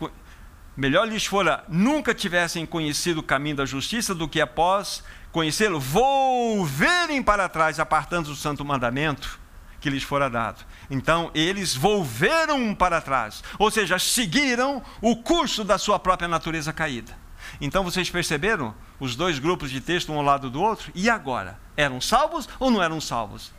melhor 0.77 1.09
lhes 1.09 1.25
fora 1.25 1.65
nunca 1.69 2.15
tivessem 2.15 2.67
conhecido 2.67 3.21
o 3.21 3.23
caminho 3.23 3.57
da 3.57 3.65
justiça 3.65 4.15
do 4.15 4.29
que 4.29 4.41
após 4.41 5.03
conhecê-lo 5.33 5.81
volverem 5.81 7.23
para 7.23 7.49
trás 7.49 7.81
apartando 7.81 8.29
do 8.29 8.37
santo 8.37 8.65
mandamento 8.65 9.41
que 9.81 9.91
lhes 9.91 10.03
fora 10.03 10.29
dado. 10.29 10.65
Então 10.91 11.31
eles 11.35 11.75
volveram 11.75 12.75
para 12.75 13.01
trás, 13.01 13.43
ou 13.59 13.71
seja, 13.71 13.99
seguiram 13.99 14.83
o 15.01 15.17
curso 15.17 15.65
da 15.65 15.79
sua 15.79 15.99
própria 15.99 16.29
natureza 16.29 16.73
caída. 16.73 17.26
Então 17.61 17.85
vocês 17.85 18.11
perceberam 18.11 18.75
os 18.99 19.17
dois 19.17 19.39
grupos 19.39 19.71
de 19.71 19.81
texto 19.81 20.13
um 20.13 20.17
ao 20.17 20.23
lado 20.23 20.51
do 20.51 20.61
outro? 20.61 20.91
E 20.95 21.09
agora? 21.11 21.59
Eram 21.77 22.01
salvos 22.01 22.49
ou 22.59 22.71
não 22.71 22.83
eram 22.83 23.01
salvos? 23.01 23.53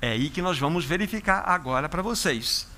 É 0.00 0.10
aí 0.10 0.30
que 0.30 0.42
nós 0.42 0.58
vamos 0.58 0.84
verificar 0.84 1.42
agora 1.46 1.88
para 1.88 2.02
vocês. 2.02 2.68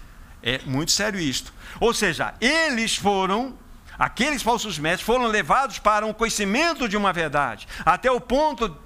É 0.42 0.60
muito 0.64 0.92
sério 0.92 1.18
isto. 1.18 1.52
Ou 1.80 1.92
seja, 1.92 2.34
eles 2.40 2.96
foram 2.96 3.54
aqueles 3.98 4.42
falsos 4.42 4.78
mestres 4.78 5.04
foram 5.04 5.26
levados 5.26 5.78
para 5.80 6.06
um 6.06 6.12
conhecimento 6.12 6.88
de 6.88 6.96
uma 6.96 7.12
verdade, 7.12 7.66
até 7.84 8.08
o 8.10 8.20
ponto 8.20 8.76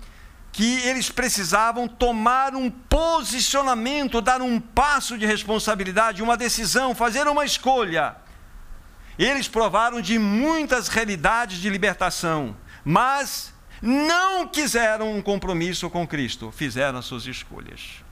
que 0.51 0.81
eles 0.81 1.11
precisavam 1.11 1.89
tomar 1.89 2.55
um 2.55 2.71
posicionamento, 2.71 4.21
dar 4.21 4.43
um 4.43 4.61
passo 4.61 5.17
de 5.17 5.25
responsabilidade, 5.25 6.23
uma 6.23 6.37
decisão, 6.37 6.95
fazer 6.95 7.27
uma 7.27 7.45
escolha. 7.45 8.17
Eles 9.19 9.49
provaram 9.49 10.01
de 10.01 10.19
muitas 10.19 10.89
realidades 10.89 11.59
de 11.59 11.69
libertação, 11.69 12.57
mas 12.85 13.53
não 13.81 14.47
quiseram 14.47 15.13
um 15.13 15.21
compromisso 15.21 15.91
com 15.91 16.07
Cristo, 16.07 16.53
fizeram 16.53 16.99
as 16.99 17.05
suas 17.05 17.27
escolhas. 17.27 18.03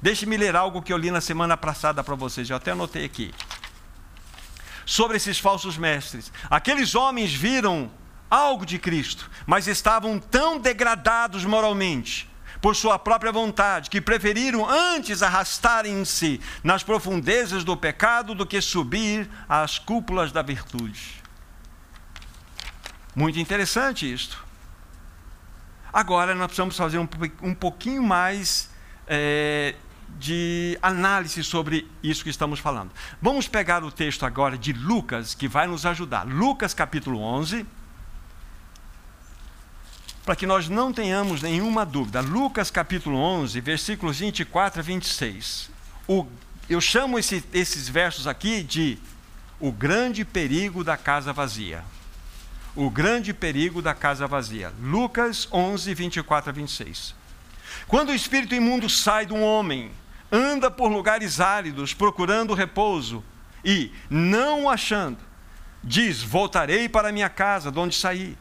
Deixe-me 0.00 0.36
ler 0.36 0.54
algo 0.54 0.82
que 0.82 0.92
eu 0.92 0.98
li 0.98 1.10
na 1.10 1.20
semana 1.20 1.56
passada 1.56 2.04
para 2.04 2.14
vocês, 2.14 2.50
eu 2.50 2.56
até 2.56 2.72
anotei 2.72 3.04
aqui. 3.04 3.32
Sobre 4.84 5.16
esses 5.16 5.38
falsos 5.38 5.78
mestres. 5.78 6.30
Aqueles 6.50 6.94
homens 6.94 7.32
viram 7.32 7.90
algo 8.30 8.66
de 8.66 8.78
Cristo, 8.78 9.30
mas 9.46 9.66
estavam 9.66 10.18
tão 10.18 10.58
degradados 10.58 11.44
moralmente 11.44 12.28
por 12.64 12.74
sua 12.74 12.98
própria 12.98 13.30
vontade, 13.30 13.90
que 13.90 14.00
preferiram 14.00 14.66
antes 14.66 15.22
arrastarem-se 15.22 16.40
nas 16.62 16.82
profundezas 16.82 17.62
do 17.62 17.76
pecado 17.76 18.34
do 18.34 18.46
que 18.46 18.58
subir 18.58 19.28
às 19.46 19.78
cúpulas 19.78 20.32
da 20.32 20.40
virtude. 20.40 21.22
Muito 23.14 23.38
interessante 23.38 24.10
isto. 24.10 24.42
Agora 25.92 26.34
nós 26.34 26.46
precisamos 26.46 26.74
fazer 26.74 26.98
um, 26.98 27.06
um 27.42 27.54
pouquinho 27.54 28.02
mais 28.02 28.70
é, 29.06 29.74
de 30.18 30.78
análise 30.80 31.44
sobre 31.44 31.86
isso 32.02 32.24
que 32.24 32.30
estamos 32.30 32.60
falando. 32.60 32.92
Vamos 33.20 33.46
pegar 33.46 33.84
o 33.84 33.92
texto 33.92 34.24
agora 34.24 34.56
de 34.56 34.72
Lucas, 34.72 35.34
que 35.34 35.46
vai 35.46 35.66
nos 35.66 35.84
ajudar. 35.84 36.26
Lucas 36.26 36.72
capítulo 36.72 37.20
11 37.20 37.66
para 40.24 40.34
que 40.34 40.46
nós 40.46 40.68
não 40.68 40.92
tenhamos 40.92 41.42
nenhuma 41.42 41.84
dúvida. 41.84 42.20
Lucas 42.20 42.70
capítulo 42.70 43.16
11, 43.16 43.60
versículos 43.60 44.18
24 44.18 44.80
a 44.80 44.82
26. 44.82 45.70
O, 46.08 46.26
eu 46.68 46.80
chamo 46.80 47.18
esse, 47.18 47.44
esses 47.52 47.88
versos 47.88 48.26
aqui 48.26 48.62
de 48.62 48.98
o 49.60 49.70
grande 49.70 50.24
perigo 50.24 50.82
da 50.82 50.96
casa 50.96 51.32
vazia. 51.32 51.84
O 52.74 52.88
grande 52.88 53.34
perigo 53.34 53.82
da 53.82 53.94
casa 53.94 54.26
vazia. 54.26 54.72
Lucas 54.80 55.46
11, 55.52 55.92
24 55.94 56.50
a 56.50 56.52
26. 56.52 57.14
Quando 57.86 58.08
o 58.08 58.14
espírito 58.14 58.54
imundo 58.54 58.88
sai 58.88 59.26
de 59.26 59.34
um 59.34 59.42
homem, 59.42 59.90
anda 60.32 60.70
por 60.70 60.88
lugares 60.88 61.38
áridos 61.38 61.92
procurando 61.92 62.54
repouso 62.54 63.22
e, 63.62 63.92
não 64.08 64.70
achando, 64.70 65.18
diz: 65.82 66.22
Voltarei 66.22 66.88
para 66.88 67.12
minha 67.12 67.28
casa, 67.28 67.70
de 67.70 67.78
onde 67.78 67.94
saí 67.94 68.36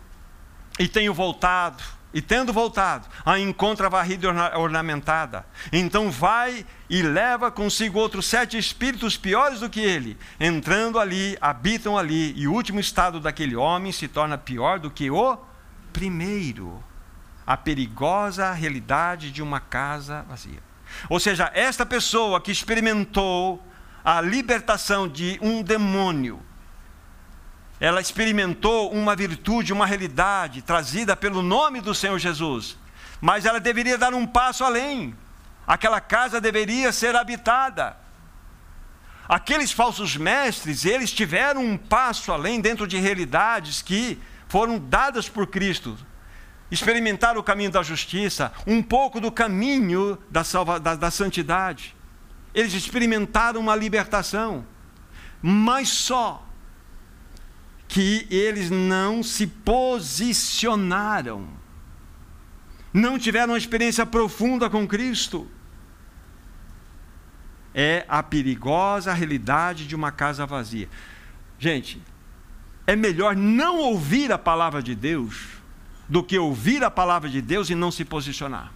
e 0.79 0.87
tenho 0.87 1.13
voltado, 1.13 1.83
e 2.13 2.21
tendo 2.21 2.53
voltado, 2.53 3.07
a 3.25 3.39
encontra 3.39 3.89
varrida 3.89 4.29
ornamentada. 4.57 5.45
Então 5.71 6.11
vai 6.11 6.65
e 6.89 7.01
leva 7.01 7.49
consigo 7.49 7.97
outros 7.97 8.27
sete 8.27 8.57
espíritos 8.57 9.17
piores 9.17 9.61
do 9.61 9.69
que 9.69 9.79
ele. 9.79 10.17
Entrando 10.39 10.99
ali, 10.99 11.35
habitam 11.41 11.97
ali, 11.97 12.33
e 12.37 12.47
o 12.47 12.53
último 12.53 12.79
estado 12.79 13.19
daquele 13.19 13.55
homem 13.55 13.91
se 13.91 14.07
torna 14.07 14.37
pior 14.37 14.79
do 14.79 14.91
que 14.91 15.09
o 15.09 15.37
primeiro. 15.91 16.83
a 17.45 17.57
perigosa 17.57 18.51
realidade 18.51 19.31
de 19.31 19.41
uma 19.41 19.59
casa 19.59 20.25
vazia. 20.27 20.59
Ou 21.09 21.19
seja, 21.19 21.51
esta 21.53 21.85
pessoa 21.85 22.39
que 22.39 22.51
experimentou 22.51 23.61
a 24.03 24.21
libertação 24.21 25.07
de 25.07 25.39
um 25.41 25.61
demônio, 25.61 26.41
ela 27.83 27.99
experimentou 27.99 28.93
uma 28.93 29.13
virtude, 29.13 29.73
uma 29.73 29.85
realidade 29.85 30.61
trazida 30.61 31.17
pelo 31.17 31.41
nome 31.41 31.81
do 31.81 31.93
Senhor 31.93 32.17
Jesus, 32.17 32.77
mas 33.19 33.45
ela 33.45 33.59
deveria 33.59 33.97
dar 33.97 34.13
um 34.13 34.25
passo 34.25 34.63
além. 34.63 35.13
Aquela 35.67 35.99
casa 35.99 36.39
deveria 36.39 36.93
ser 36.93 37.13
habitada. 37.13 37.97
Aqueles 39.27 39.73
falsos 39.73 40.15
mestres, 40.15 40.85
eles 40.85 41.11
tiveram 41.11 41.61
um 41.61 41.77
passo 41.77 42.31
além 42.31 42.61
dentro 42.61 42.87
de 42.87 42.97
realidades 42.99 43.81
que 43.81 44.17
foram 44.47 44.79
dadas 44.79 45.27
por 45.27 45.47
Cristo. 45.47 45.97
Experimentaram 46.71 47.41
o 47.41 47.43
caminho 47.43 47.69
da 47.69 47.83
justiça, 47.83 48.53
um 48.65 48.81
pouco 48.81 49.19
do 49.19 49.29
caminho 49.29 50.17
da, 50.31 50.45
salva, 50.45 50.79
da, 50.79 50.95
da 50.95 51.11
santidade. 51.11 51.93
Eles 52.53 52.73
experimentaram 52.73 53.59
uma 53.59 53.75
libertação, 53.75 54.65
mas 55.41 55.89
só 55.89 56.47
que 57.93 58.25
eles 58.31 58.71
não 58.71 59.21
se 59.21 59.45
posicionaram, 59.45 61.47
não 62.91 63.19
tiveram 63.19 63.53
uma 63.53 63.57
experiência 63.57 64.03
profunda 64.03 64.67
com 64.67 64.87
Cristo. 64.87 65.47
É 67.71 68.03
a 68.09 68.23
perigosa 68.23 69.13
realidade 69.13 69.85
de 69.85 69.95
uma 69.95 70.11
casa 70.11 70.43
vazia. 70.43 70.89
Gente, 71.59 72.01
é 72.87 72.95
melhor 72.95 73.35
não 73.35 73.77
ouvir 73.77 74.31
a 74.31 74.39
palavra 74.39 74.81
de 74.81 74.95
Deus 74.95 75.49
do 76.09 76.23
que 76.23 76.39
ouvir 76.39 76.83
a 76.83 76.89
palavra 76.89 77.29
de 77.29 77.43
Deus 77.43 77.69
e 77.69 77.75
não 77.75 77.91
se 77.91 78.03
posicionar. 78.03 78.73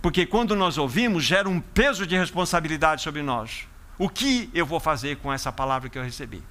Porque 0.00 0.24
quando 0.24 0.56
nós 0.56 0.78
ouvimos, 0.78 1.22
gera 1.22 1.50
um 1.50 1.60
peso 1.60 2.06
de 2.06 2.16
responsabilidade 2.16 3.02
sobre 3.02 3.22
nós. 3.22 3.68
O 3.98 4.08
que 4.08 4.48
eu 4.54 4.64
vou 4.64 4.80
fazer 4.80 5.18
com 5.18 5.30
essa 5.30 5.52
palavra 5.52 5.90
que 5.90 5.98
eu 5.98 6.02
recebi? 6.02 6.42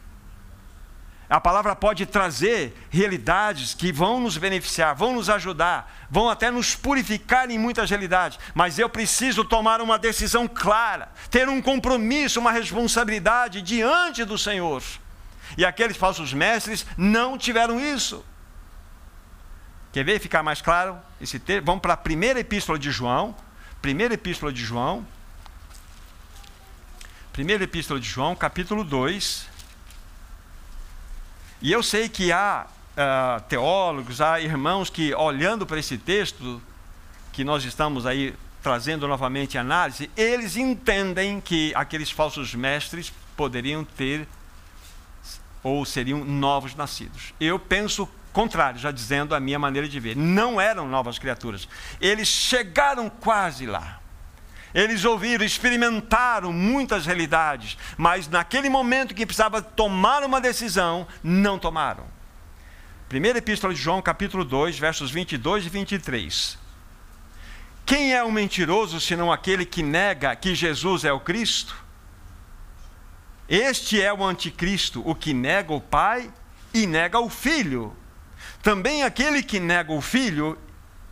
A 1.30 1.42
palavra 1.42 1.76
pode 1.76 2.06
trazer 2.06 2.76
realidades 2.90 3.74
que 3.74 3.92
vão 3.92 4.20
nos 4.20 4.38
beneficiar, 4.38 4.94
vão 4.94 5.14
nos 5.14 5.30
ajudar, 5.30 6.06
vão 6.10 6.30
até 6.30 6.52
nos 6.52 6.76
purificar 6.76 7.50
em 7.50 7.58
muitas 7.58 7.90
realidades, 7.90 8.38
mas 8.54 8.78
eu 8.78 8.88
preciso 8.88 9.44
tomar 9.44 9.82
uma 9.82 9.98
decisão 9.98 10.48
clara, 10.48 11.10
ter 11.32 11.50
um 11.50 11.62
compromisso, 11.62 12.40
uma 12.40 12.52
responsabilidade 12.52 13.62
diante 13.62 14.24
do 14.24 14.38
Senhor. 14.38 14.84
E 15.58 15.66
aqueles 15.66 15.98
falsos 15.98 16.32
mestres 16.32 16.86
não 16.96 17.38
tiveram 17.38 17.80
isso. 17.80 18.24
Quer 19.92 20.04
ver 20.04 20.20
ficar 20.20 20.44
mais 20.44 20.62
claro 20.62 21.00
esse? 21.22 21.42
Vamos 21.64 21.82
para 21.82 21.94
a 21.94 21.98
primeira 21.98 22.40
epístola 22.40 22.78
de 22.78 22.92
João. 22.92 23.36
Primeira 23.82 24.14
epístola 24.14 24.52
de 24.52 24.64
João. 24.64 25.08
Primeira 27.32 27.64
epístola 27.64 28.00
de 28.00 28.08
João, 28.08 28.36
capítulo 28.36 28.84
2. 28.84 29.55
E 31.66 31.72
eu 31.72 31.82
sei 31.82 32.08
que 32.08 32.32
há 32.32 32.68
uh, 32.68 33.42
teólogos, 33.50 34.22
há 34.22 34.40
irmãos 34.40 34.88
que, 34.88 35.16
olhando 35.16 35.66
para 35.66 35.80
esse 35.80 35.98
texto, 35.98 36.62
que 37.34 37.44
nós 37.44 37.64
estamos 37.64 38.06
aí 38.06 38.36
trazendo 38.62 39.08
novamente 39.08 39.58
análise, 39.58 40.08
eles 40.16 40.58
entendem 40.58 41.42
que 41.42 41.74
aqueles 41.74 42.12
falsos 42.12 42.54
mestres 42.54 43.12
poderiam 43.36 43.84
ter 43.84 44.28
ou 45.64 45.84
seriam 45.86 46.24
novos 46.24 46.76
nascidos. 46.76 47.34
Eu 47.40 47.58
penso 47.58 48.08
contrário, 48.32 48.80
já 48.80 48.92
dizendo 48.92 49.34
a 49.34 49.40
minha 49.40 49.58
maneira 49.58 49.88
de 49.88 50.00
ver. 50.00 50.16
Não 50.16 50.62
eram 50.62 50.88
novas 50.88 51.18
criaturas. 51.18 51.68
Eles 52.00 52.28
chegaram 52.28 53.10
quase 53.10 53.66
lá. 53.66 54.00
Eles 54.76 55.06
ouviram, 55.06 55.46
experimentaram 55.46 56.52
muitas 56.52 57.06
realidades, 57.06 57.78
mas 57.96 58.28
naquele 58.28 58.68
momento 58.68 59.16
que 59.16 59.26
precisava 59.26 59.62
tomar 59.62 60.22
uma 60.22 60.42
decisão, 60.42 61.08
não 61.24 61.58
tomaram. 61.58 62.04
Primeira 63.08 63.38
Epístola 63.38 63.74
de 63.74 63.80
João, 63.80 64.02
capítulo 64.02 64.44
2, 64.44 64.78
versos 64.78 65.10
22 65.12 65.68
e 65.68 65.70
23. 65.70 66.58
Quem 67.86 68.14
é 68.14 68.22
o 68.22 68.30
mentiroso 68.30 69.00
senão 69.00 69.32
aquele 69.32 69.66
que 69.66 69.82
nega 69.82 70.36
que 70.36 70.54
Jesus 70.54 71.06
é 71.06 71.14
o 71.14 71.22
Cristo? 71.22 71.86
Este 73.48 74.02
é 74.02 74.12
o 74.12 74.26
anticristo, 74.26 75.02
o 75.10 75.16
que 75.16 75.34
nega 75.34 75.72
o 75.72 75.80
Pai 75.80 76.30
e 76.74 76.86
nega 76.86 77.18
o 77.18 77.30
Filho. 77.30 77.96
Também 78.62 79.04
aquele 79.04 79.42
que 79.42 79.58
nega 79.58 79.94
o 79.94 80.02
Filho, 80.02 80.58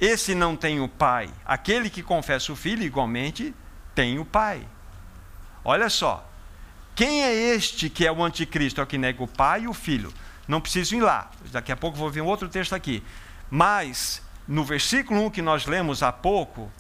esse 0.02 0.36
não 0.36 0.54
tem 0.54 0.82
o 0.82 0.90
Pai. 0.90 1.30
Aquele 1.46 1.90
que 1.90 2.04
confessa 2.04 2.52
o 2.52 2.56
Filho, 2.58 2.84
igualmente, 2.84 3.54
tem 3.96 4.20
o 4.20 4.26
Pai. 4.26 4.66
Olha 5.64 5.90
só. 5.90 6.30
Quem 6.96 7.24
é 7.24 7.34
este 7.34 7.90
que 7.90 8.06
é 8.06 8.12
o 8.12 8.24
anticristo? 8.24 8.80
É 8.80 8.84
o 8.84 8.88
que 8.88 8.98
nega 8.98 9.24
o 9.24 9.28
Pai 9.28 9.64
e 9.64 9.68
o 9.68 9.74
Filho. 9.74 10.14
Não 10.48 10.62
preciso 10.62 10.96
ir 10.96 11.02
lá. 11.02 11.32
Daqui 11.52 11.72
a 11.72 11.78
pouco 11.78 11.98
vou 11.98 12.10
ver 12.10 12.22
um 12.22 12.28
outro 12.28 12.48
texto 12.48 12.74
aqui. 12.74 13.04
Mas, 13.50 14.22
no 14.48 14.64
versículo 14.64 15.26
1 15.26 15.30
que 15.30 15.42
nós 15.42 15.66
lemos 15.66 16.04
há 16.04 16.12
pouco, 16.12 16.72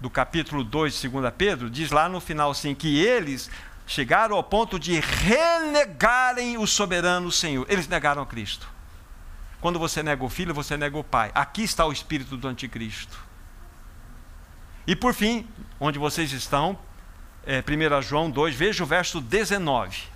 do 0.00 0.10
capítulo 0.10 0.62
2 0.62 1.00
de 1.00 1.08
2 1.08 1.32
Pedro, 1.36 1.70
diz 1.70 1.90
lá 1.90 2.08
no 2.08 2.20
final 2.20 2.50
assim: 2.50 2.74
que 2.74 2.98
eles 3.02 3.50
chegaram 3.86 4.36
ao 4.36 4.44
ponto 4.44 4.78
de 4.78 5.00
renegarem 5.00 6.58
o 6.58 6.66
soberano 6.66 7.30
Senhor. 7.30 7.66
Eles 7.68 7.88
negaram 7.88 8.22
a 8.22 8.26
Cristo. 8.26 8.68
Quando 9.60 9.78
você 9.78 10.02
nega 10.02 10.22
o 10.22 10.28
filho, 10.28 10.52
você 10.52 10.76
nega 10.76 10.98
o 10.98 11.04
pai. 11.04 11.30
Aqui 11.34 11.62
está 11.62 11.86
o 11.86 11.92
espírito 11.92 12.36
do 12.36 12.46
anticristo. 12.46 13.18
E 14.86 14.94
por 14.94 15.14
fim, 15.14 15.46
onde 15.80 15.98
vocês 15.98 16.32
estão, 16.32 16.78
é, 17.46 17.60
1 17.60 18.02
João 18.02 18.30
2, 18.30 18.54
veja 18.54 18.82
o 18.84 18.86
verso 18.86 19.20
19. 19.20 20.14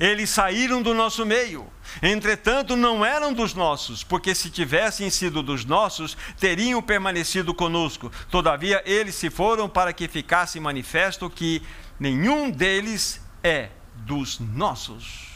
Eles 0.00 0.30
saíram 0.30 0.82
do 0.82 0.94
nosso 0.94 1.24
meio, 1.24 1.66
entretanto 2.02 2.74
não 2.74 3.04
eram 3.04 3.32
dos 3.32 3.54
nossos, 3.54 4.02
porque 4.02 4.34
se 4.34 4.50
tivessem 4.50 5.10
sido 5.10 5.42
dos 5.42 5.64
nossos, 5.64 6.16
teriam 6.40 6.82
permanecido 6.82 7.52
conosco. 7.54 8.10
Todavia, 8.30 8.82
eles 8.84 9.14
se 9.14 9.30
foram 9.30 9.68
para 9.68 9.92
que 9.92 10.08
ficasse 10.08 10.58
manifesto 10.58 11.28
que 11.28 11.62
nenhum 12.00 12.50
deles 12.50 13.20
é 13.44 13.68
dos 13.94 14.40
nossos. 14.40 15.28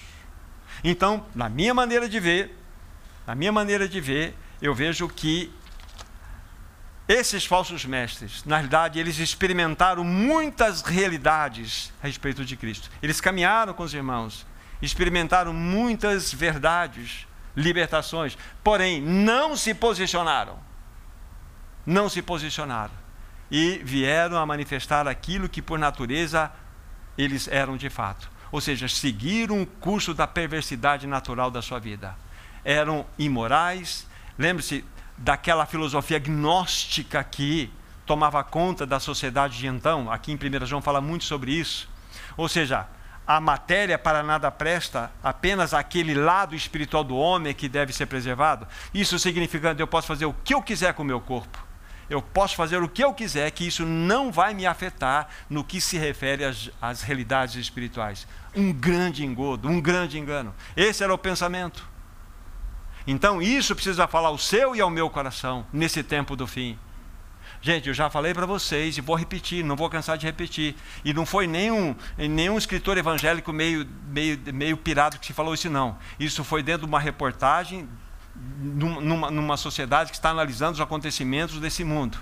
Então, 0.82 1.24
na 1.34 1.48
minha 1.48 1.74
maneira 1.74 2.08
de 2.08 2.18
ver, 2.18 2.56
na 3.26 3.34
minha 3.34 3.52
maneira 3.52 3.88
de 3.88 4.00
ver, 4.00 4.34
eu 4.60 4.74
vejo 4.74 5.08
que 5.08 5.52
esses 7.08 7.46
falsos 7.46 7.84
mestres, 7.84 8.44
na 8.44 8.56
realidade, 8.56 8.98
eles 8.98 9.18
experimentaram 9.18 10.02
muitas 10.02 10.82
realidades 10.82 11.92
a 12.02 12.06
respeito 12.06 12.44
de 12.44 12.56
Cristo. 12.56 12.90
Eles 13.00 13.20
caminharam 13.20 13.72
com 13.72 13.84
os 13.84 13.94
irmãos, 13.94 14.44
experimentaram 14.82 15.52
muitas 15.52 16.32
verdades, 16.32 17.26
libertações, 17.54 18.36
porém 18.62 19.00
não 19.00 19.56
se 19.56 19.72
posicionaram. 19.72 20.58
Não 21.86 22.08
se 22.08 22.20
posicionaram 22.20 23.06
e 23.50 23.80
vieram 23.84 24.36
a 24.36 24.44
manifestar 24.44 25.06
aquilo 25.06 25.48
que 25.48 25.62
por 25.62 25.78
natureza 25.78 26.50
eles 27.16 27.46
eram 27.46 27.76
de 27.76 27.88
fato. 27.88 28.28
Ou 28.50 28.60
seja, 28.60 28.88
seguiram 28.88 29.62
o 29.62 29.66
curso 29.66 30.12
da 30.12 30.26
perversidade 30.26 31.06
natural 31.06 31.50
da 31.50 31.62
sua 31.62 31.78
vida. 31.78 32.16
Eram 32.64 33.06
imorais. 33.18 34.06
Lembre-se 34.36 34.84
daquela 35.16 35.66
filosofia 35.66 36.18
gnóstica 36.18 37.22
que 37.24 37.70
tomava 38.04 38.42
conta 38.44 38.86
da 38.86 39.00
sociedade 39.00 39.58
de 39.58 39.66
então. 39.66 40.10
Aqui 40.10 40.32
em 40.32 40.36
1 40.36 40.66
João 40.66 40.82
fala 40.82 41.00
muito 41.00 41.24
sobre 41.24 41.52
isso. 41.52 41.88
Ou 42.36 42.48
seja, 42.48 42.86
a 43.26 43.40
matéria 43.40 43.98
para 43.98 44.22
nada 44.22 44.50
presta, 44.50 45.10
apenas 45.22 45.74
aquele 45.74 46.14
lado 46.14 46.54
espiritual 46.54 47.02
do 47.02 47.16
homem 47.16 47.54
que 47.54 47.68
deve 47.68 47.92
ser 47.92 48.06
preservado. 48.06 48.66
Isso 48.94 49.18
significa 49.18 49.74
que 49.74 49.82
eu 49.82 49.86
posso 49.86 50.06
fazer 50.06 50.26
o 50.26 50.34
que 50.44 50.54
eu 50.54 50.62
quiser 50.62 50.94
com 50.94 51.02
o 51.02 51.06
meu 51.06 51.20
corpo 51.20 51.66
eu 52.08 52.22
posso 52.22 52.54
fazer 52.54 52.82
o 52.82 52.88
que 52.88 53.02
eu 53.02 53.12
quiser, 53.12 53.50
que 53.50 53.66
isso 53.66 53.84
não 53.84 54.30
vai 54.30 54.54
me 54.54 54.66
afetar 54.66 55.28
no 55.50 55.64
que 55.64 55.80
se 55.80 55.98
refere 55.98 56.44
às, 56.44 56.70
às 56.80 57.02
realidades 57.02 57.56
espirituais. 57.56 58.26
Um 58.54 58.72
grande 58.72 59.24
engodo, 59.24 59.68
um 59.68 59.80
grande 59.80 60.18
engano. 60.18 60.54
Esse 60.76 61.02
era 61.02 61.12
o 61.12 61.18
pensamento. 61.18 61.86
Então, 63.06 63.40
isso 63.40 63.74
precisa 63.74 64.08
falar 64.08 64.28
ao 64.28 64.38
seu 64.38 64.74
e 64.74 64.80
ao 64.80 64.90
meu 64.90 65.08
coração 65.08 65.66
nesse 65.72 66.02
tempo 66.02 66.34
do 66.34 66.46
fim. 66.46 66.78
Gente, 67.60 67.88
eu 67.88 67.94
já 67.94 68.10
falei 68.10 68.34
para 68.34 68.46
vocês 68.46 68.98
e 68.98 69.00
vou 69.00 69.16
repetir, 69.16 69.64
não 69.64 69.76
vou 69.76 69.88
cansar 69.88 70.18
de 70.18 70.26
repetir. 70.26 70.76
E 71.04 71.12
não 71.12 71.24
foi 71.24 71.46
nenhum, 71.46 71.94
nenhum 72.16 72.58
escritor 72.58 72.98
evangélico 72.98 73.52
meio, 73.52 73.86
meio, 74.08 74.38
meio 74.52 74.76
pirado 74.76 75.18
que 75.18 75.26
se 75.26 75.32
falou 75.32 75.54
isso, 75.54 75.70
não. 75.70 75.96
Isso 76.18 76.44
foi 76.44 76.62
dentro 76.62 76.82
de 76.82 76.86
uma 76.86 77.00
reportagem 77.00 77.88
numa, 78.60 79.30
numa 79.30 79.56
sociedade 79.56 80.10
que 80.10 80.16
está 80.16 80.30
analisando 80.30 80.74
os 80.74 80.80
acontecimentos 80.80 81.58
desse 81.58 81.84
mundo. 81.84 82.18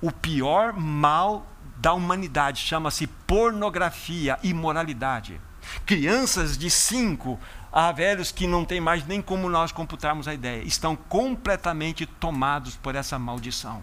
O 0.00 0.10
pior 0.10 0.72
mal 0.72 1.46
da 1.78 1.92
humanidade 1.92 2.60
chama-se 2.60 3.06
pornografia, 3.06 4.38
imoralidade. 4.42 5.40
Crianças 5.84 6.56
de 6.56 6.70
5 6.70 7.38
a 7.72 7.90
velhos 7.90 8.30
que 8.30 8.46
não 8.46 8.64
tem 8.66 8.80
mais 8.80 9.06
nem 9.06 9.22
como 9.22 9.48
nós 9.48 9.72
computarmos 9.72 10.28
a 10.28 10.34
ideia, 10.34 10.62
estão 10.62 10.94
completamente 10.94 12.04
tomados 12.04 12.76
por 12.76 12.94
essa 12.94 13.18
maldição. 13.18 13.82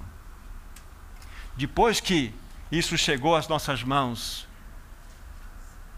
Depois 1.58 2.00
que 2.00 2.34
isso 2.72 2.96
chegou 2.98 3.36
às 3.36 3.48
nossas 3.48 3.84
mãos, 3.84 4.48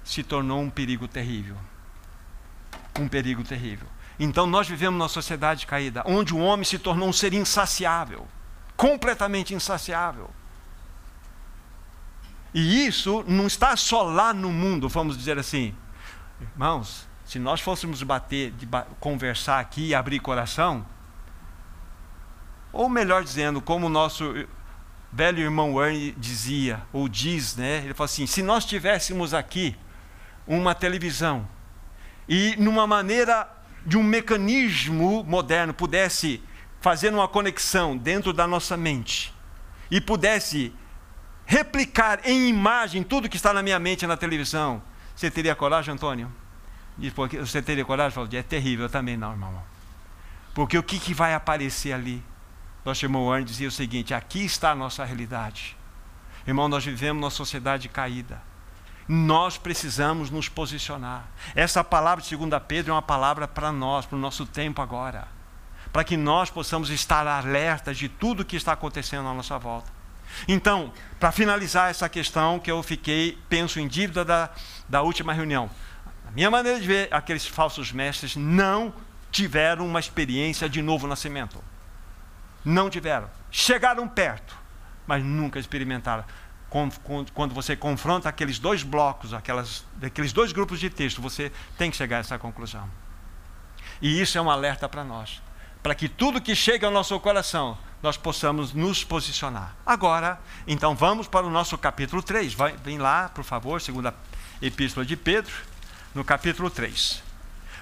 se 0.06 0.24
tornou 0.24 0.62
um 0.62 0.70
perigo 0.70 1.08
terrível. 1.08 1.58
Um 2.98 3.08
perigo 3.08 3.44
terrível. 3.44 3.88
Então 4.18 4.48
nós 4.48 4.68
vivemos 4.68 4.98
numa 4.98 5.10
sociedade 5.10 5.68
caída, 5.68 6.02
onde 6.06 6.34
o 6.34 6.40
homem 6.40 6.64
se 6.64 6.80
tornou 6.80 7.10
um 7.10 7.14
ser 7.14 7.34
insaciável, 7.34 8.26
completamente 8.78 9.54
insaciável. 9.54 10.30
E 12.54 12.86
isso 12.86 13.24
não 13.28 13.48
está 13.48 13.76
só 13.78 14.04
lá 14.04 14.34
no 14.34 14.52
mundo, 14.52 14.90
vamos 14.90 15.18
dizer 15.18 15.38
assim. 15.38 15.74
Irmãos, 16.40 17.08
se 17.24 17.40
nós 17.40 17.62
fôssemos 17.62 18.04
bater, 18.04 18.54
conversar 19.00 19.60
aqui 19.60 19.88
e 19.88 19.96
abrir 19.96 20.20
coração, 20.20 20.86
ou 22.74 22.90
melhor 22.90 23.24
dizendo, 23.24 23.62
como 23.62 23.88
o 23.88 23.90
nosso 23.90 24.34
velho 25.12 25.40
irmão 25.40 25.82
Ernie 25.84 26.14
dizia, 26.18 26.82
ou 26.92 27.08
diz, 27.08 27.56
né? 27.56 27.78
Ele 27.84 27.94
falou 27.94 28.06
assim: 28.06 28.26
se 28.26 28.42
nós 28.42 28.66
tivéssemos 28.66 29.34
aqui 29.34 29.76
uma 30.48 30.74
televisão 30.74 31.48
e 32.28 32.56
numa 32.58 32.88
maneira 32.88 33.50
de 33.86 33.98
um 33.98 34.04
mecanismo 34.04 35.24
moderno 35.24 35.74
pudesse 35.74 36.42
fazer 36.80 37.14
uma 37.14 37.28
conexão 37.28 37.98
dentro 37.98 38.34
da 38.34 38.48
nossa 38.48 38.76
mente 38.78 39.34
e 39.90 40.00
pudesse 40.00 40.74
replicar 41.52 42.22
em 42.24 42.48
imagem 42.48 43.04
tudo 43.04 43.28
que 43.28 43.36
está 43.36 43.52
na 43.52 43.62
minha 43.62 43.78
mente 43.78 44.08
na 44.08 44.16
televisão, 44.16 44.82
você 45.14 45.30
teria 45.30 45.54
coragem, 45.54 45.94
Antônio? 45.94 46.32
você 47.42 47.62
teria 47.62 47.84
coragem? 47.84 48.14
Falou, 48.14 48.30
é 48.32 48.42
terrível, 48.42 48.86
eu 48.86 48.90
também 48.90 49.18
não, 49.18 49.32
irmão. 49.32 49.62
Porque 50.54 50.78
o 50.78 50.84
que, 50.84 50.98
que 50.98 51.14
vai 51.14 51.34
aparecer 51.34 51.92
ali? 51.92 52.24
Nosso 52.86 53.04
irmão 53.04 53.30
Arne 53.30 53.46
dizia 53.46 53.68
o 53.68 53.72
seguinte: 53.72 54.14
aqui 54.14 54.46
está 54.46 54.72
a 54.72 54.76
nossa 54.76 55.04
realidade. 55.04 55.76
Irmão, 56.48 56.70
nós 56.70 56.86
vivemos 56.86 57.20
numa 57.20 57.30
sociedade 57.30 57.90
caída. 57.90 58.42
Nós 59.06 59.58
precisamos 59.58 60.30
nos 60.30 60.48
posicionar. 60.48 61.28
Essa 61.54 61.84
palavra 61.84 62.24
de 62.24 62.34
2 62.34 62.64
Pedro 62.66 62.92
é 62.92 62.96
uma 62.96 63.02
palavra 63.02 63.46
para 63.46 63.74
nós, 63.74 64.06
para 64.06 64.16
o 64.16 64.20
nosso 64.20 64.46
tempo 64.46 64.82
agora. 64.82 65.28
Para 65.92 66.06
que 66.06 66.16
nós 66.16 66.50
possamos 66.50 66.90
estar 66.90 67.28
alertas 67.28 67.98
de 67.98 68.08
tudo 68.08 68.46
que 68.46 68.56
está 68.56 68.72
acontecendo 68.72 69.28
à 69.28 69.34
nossa 69.34 69.60
volta. 69.60 69.92
Então, 70.48 70.94
para 71.22 71.32
finalizar 71.32 71.92
essa 71.92 72.10
questão 72.10 72.60
que 72.60 72.72
eu 72.72 72.82
fiquei, 72.82 73.38
penso 73.48 73.80
em 73.80 73.88
dívida 73.88 74.26
da, 74.26 74.50
da 74.90 75.04
última 75.04 75.32
reunião. 75.32 75.70
A 76.28 76.32
minha 76.32 76.50
maneira 76.50 76.80
de 76.80 76.88
ver, 76.88 77.14
aqueles 77.14 77.46
falsos 77.46 77.92
mestres 77.92 78.36
não 78.36 78.92
tiveram 79.32 79.86
uma 79.86 80.00
experiência 80.00 80.68
de 80.68 80.82
novo 80.82 81.06
nascimento. 81.06 81.64
Não 82.66 82.90
tiveram. 82.90 83.30
Chegaram 83.52 84.08
perto, 84.08 84.58
mas 85.06 85.24
nunca 85.24 85.60
experimentaram. 85.60 86.26
Quando 87.36 87.54
você 87.54 87.76
confronta 87.76 88.28
aqueles 88.28 88.58
dois 88.58 88.82
blocos, 88.82 89.32
aquelas, 89.32 89.86
aqueles 90.02 90.34
dois 90.34 90.52
grupos 90.52 90.80
de 90.80 90.90
texto, 90.90 91.22
você 91.22 91.52
tem 91.78 91.92
que 91.92 91.98
chegar 91.98 92.18
a 92.18 92.22
essa 92.22 92.40
conclusão. 92.40 92.90
E 94.02 94.20
isso 94.20 94.40
é 94.40 94.42
um 94.42 94.50
alerta 94.50 94.90
para 94.90 95.04
nós. 95.04 95.40
Para 95.82 95.96
que 95.96 96.08
tudo 96.08 96.42
que 96.42 96.56
chega 96.56 96.86
ao 96.86 96.94
nosso 96.94 97.20
coração, 97.20 97.78
nós 98.04 98.18
possamos 98.18 98.74
nos 98.74 99.04
posicionar. 99.04 99.76
Agora, 99.86 100.40
então 100.68 100.96
vamos 100.96 101.28
para 101.28 101.46
o 101.46 101.50
nosso 101.50 101.78
capítulo 101.78 102.22
3. 102.22 102.54
Vai, 102.54 102.76
vem 102.84 102.98
lá, 102.98 103.30
por 103.30 103.44
favor, 103.44 103.82
segunda 103.82 104.14
epístola 104.62 105.06
de 105.06 105.16
Pedro 105.16 105.54
no 106.14 106.24
capítulo 106.24 106.70
3. 106.70 107.24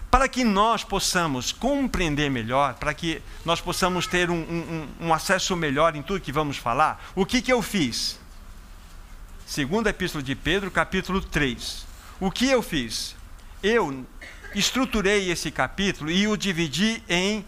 Para 0.09 0.27
que 0.27 0.43
nós 0.43 0.83
possamos 0.83 1.51
compreender 1.51 2.29
melhor, 2.29 2.73
para 2.75 2.93
que 2.93 3.21
nós 3.45 3.61
possamos 3.61 4.07
ter 4.07 4.29
um, 4.29 4.41
um, 4.41 4.87
um 5.07 5.13
acesso 5.13 5.55
melhor 5.55 5.95
em 5.95 6.01
tudo 6.01 6.21
que 6.21 6.31
vamos 6.31 6.57
falar, 6.57 7.11
o 7.15 7.25
que, 7.25 7.41
que 7.41 7.53
eu 7.53 7.61
fiz? 7.61 8.19
Segunda 9.45 9.89
Epístola 9.89 10.23
de 10.23 10.35
Pedro, 10.35 10.71
capítulo 10.71 11.21
3. 11.21 11.85
O 12.19 12.31
que 12.31 12.49
eu 12.49 12.61
fiz? 12.61 13.15
Eu 13.61 14.05
estruturei 14.55 15.29
esse 15.29 15.51
capítulo 15.51 16.09
e 16.09 16.27
o 16.27 16.35
dividi 16.35 17.03
em 17.07 17.45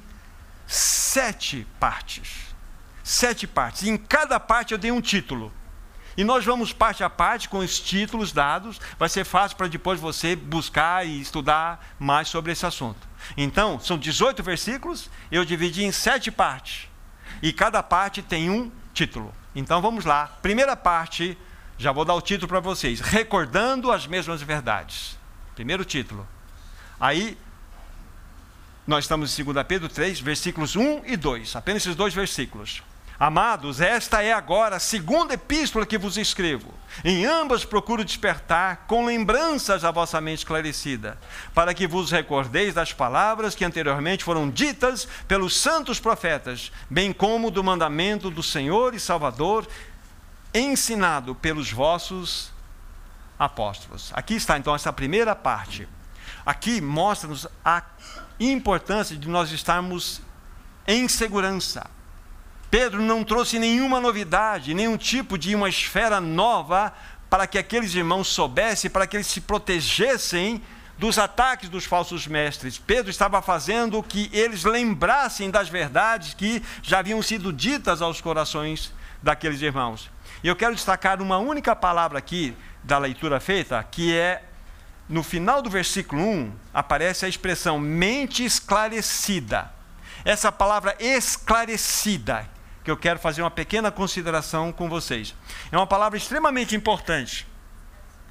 sete 0.72 1.68
partes. 1.80 2.56
Sete 3.04 3.46
partes. 3.46 3.84
Em 3.84 3.98
cada 3.98 4.40
parte 4.40 4.72
eu 4.72 4.78
dei 4.78 4.92
um 4.92 5.02
título. 5.02 5.52
E 6.16 6.24
nós 6.24 6.46
vamos 6.46 6.72
parte 6.72 7.04
a 7.04 7.10
parte 7.10 7.50
com 7.50 7.60
os 7.60 7.80
títulos 7.80 8.32
dados, 8.32 8.80
vai 8.98 9.10
ser 9.10 9.24
fácil 9.26 9.58
para 9.58 9.68
depois 9.68 10.00
você 10.00 10.36
buscar 10.36 11.06
e 11.06 11.20
estudar 11.22 11.94
mais 11.98 12.28
sobre 12.28 12.52
esse 12.52 12.66
assunto. 12.66 13.08
Então, 13.36 13.80
são 13.80 13.98
18 13.98 14.44
versículos, 14.44 15.10
eu 15.32 15.46
dividi 15.46 15.84
em 15.84 15.92
sete 15.92 16.32
partes. 16.32 16.88
E 17.42 17.52
cada 17.52 17.82
parte 17.82 18.22
tem 18.22 18.50
um 18.50 18.72
título. 18.94 19.34
Então 19.56 19.82
vamos 19.82 20.06
lá. 20.06 20.28
Primeira 20.42 20.76
parte, 20.76 21.38
já 21.78 21.92
vou 21.92 22.06
dar 22.06 22.14
o 22.14 22.22
título 22.22 22.48
para 22.48 22.60
vocês: 22.60 23.00
Recordando 23.00 23.92
as 23.92 24.08
mesmas 24.08 24.42
verdades. 24.42 25.18
Primeiro 25.56 25.84
título. 25.84 26.28
Aí, 27.00 27.38
nós 28.86 29.06
estamos 29.06 29.38
em 29.38 29.44
2 29.44 29.66
Pedro 29.68 29.88
3, 29.88 30.20
versículos 30.20 30.76
1 30.76 31.04
e 31.06 31.16
2. 31.16 31.56
Apenas 31.56 31.84
esses 31.84 31.96
dois 31.96 32.14
versículos. 32.14 32.82
Amados, 33.20 33.80
esta 33.80 34.24
é 34.24 34.34
agora 34.34 34.78
a 34.78 34.80
segunda 34.80 35.36
epístola 35.36 35.86
que 35.86 35.96
vos 35.96 36.18
escrevo. 36.18 36.74
Em 37.04 37.24
ambas 37.24 37.64
procuro 37.64 38.04
despertar 38.04 38.88
com 38.88 39.06
lembranças 39.06 39.84
a 39.86 39.92
vossa 39.92 40.20
mente 40.20 40.40
esclarecida, 40.40 41.20
para 41.54 41.72
que 41.72 41.86
vos 41.86 42.10
recordeis 42.10 42.74
das 42.74 42.92
palavras 42.94 43.54
que 43.54 43.64
anteriormente 43.64 44.24
foram 44.24 44.50
ditas 44.50 45.08
pelos 45.28 45.56
santos 45.56 46.00
profetas, 46.00 46.72
bem 46.90 47.14
como 47.14 47.52
do 47.52 47.64
mandamento 47.64 48.32
do 48.32 48.42
Senhor 48.42 48.96
e 48.96 49.00
Salvador, 49.00 49.68
ensinado 50.52 51.36
pelos 51.36 51.72
vossos 51.72 52.52
apóstolos. 53.38 54.12
Aqui 54.16 54.34
está 54.34 54.58
então 54.58 54.74
essa 54.74 54.92
primeira 54.92 55.36
parte. 55.36 55.88
Aqui 56.44 56.82
mostra-nos 56.82 57.48
a 57.64 57.84
importância 58.50 59.16
de 59.16 59.28
nós 59.28 59.52
estarmos 59.52 60.22
em 60.88 61.08
segurança 61.08 61.90
Pedro 62.72 63.02
não 63.02 63.22
trouxe 63.22 63.60
nenhuma 63.60 64.00
novidade, 64.00 64.74
nenhum 64.74 64.96
tipo 64.96 65.38
de 65.38 65.54
uma 65.54 65.68
esfera 65.68 66.22
nova 66.22 66.94
para 67.30 67.46
que 67.46 67.58
aqueles 67.58 67.94
irmãos 67.94 68.30
soubessem, 68.30 68.90
para 68.90 69.06
que 69.06 69.18
eles 69.18 69.28
se 69.28 69.42
protegessem 69.42 70.64
dos 70.98 71.20
ataques 71.20 71.68
dos 71.68 71.84
falsos 71.84 72.26
mestres. 72.28 72.78
Pedro 72.78 73.12
estava 73.12 73.42
fazendo 73.42 74.02
que 74.02 74.30
eles 74.32 74.64
lembrassem 74.64 75.52
das 75.52 75.68
verdades 75.68 76.34
que 76.34 76.64
já 76.82 77.00
haviam 77.00 77.22
sido 77.22 77.52
ditas 77.52 78.02
aos 78.02 78.22
corações 78.22 78.94
daqueles 79.22 79.62
irmãos. 79.62 80.10
E 80.42 80.48
eu 80.48 80.56
quero 80.56 80.74
destacar 80.74 81.22
uma 81.22 81.40
única 81.40 81.76
palavra 81.76 82.20
aqui 82.20 82.56
da 82.82 82.98
leitura 82.98 83.42
feita, 83.42 83.84
que 83.84 84.16
é 84.16 84.44
no 85.12 85.24
final 85.24 85.62
do 85.62 85.70
versículo 85.70 86.22
1, 86.24 86.54
aparece 86.74 87.26
a 87.26 87.30
expressão 87.30 87.78
mente 87.78 88.46
esclarecida. 88.46 89.70
Essa 90.24 90.52
palavra 90.54 90.96
esclarecida, 91.00 92.50
que 92.82 92.90
eu 92.90 92.96
quero 92.96 93.20
fazer 93.20 93.42
uma 93.42 93.52
pequena 93.52 93.92
consideração 93.92 94.72
com 94.72 94.88
vocês. 94.88 95.36
É 95.70 95.76
uma 95.76 95.86
palavra 95.86 96.18
extremamente 96.18 96.78
importante. 96.78 97.46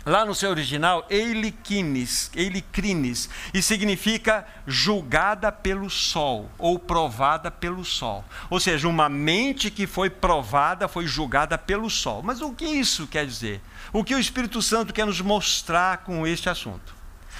Lá 0.04 0.24
no 0.24 0.34
seu 0.34 0.50
original, 0.50 1.06
eilicrines, 1.10 2.30
eilicrines, 2.34 3.28
e 3.52 3.60
significa 3.60 4.46
julgada 4.66 5.52
pelo 5.52 5.90
sol, 5.90 6.50
ou 6.56 6.78
provada 6.78 7.50
pelo 7.50 7.84
sol. 7.84 8.24
Ou 8.48 8.58
seja, 8.58 8.88
uma 8.88 9.08
mente 9.10 9.70
que 9.70 9.86
foi 9.86 10.08
provada, 10.08 10.88
foi 10.88 11.06
julgada 11.06 11.58
pelo 11.58 11.90
sol. 11.90 12.22
Mas 12.22 12.40
o 12.40 12.54
que 12.54 12.64
isso 12.64 13.06
quer 13.06 13.26
dizer? 13.26 13.60
O 13.92 14.02
que 14.02 14.14
o 14.14 14.18
Espírito 14.18 14.62
Santo 14.62 14.94
quer 14.94 15.04
nos 15.04 15.20
mostrar 15.20 15.98
com 15.98 16.26
este 16.26 16.48
assunto? 16.48 16.94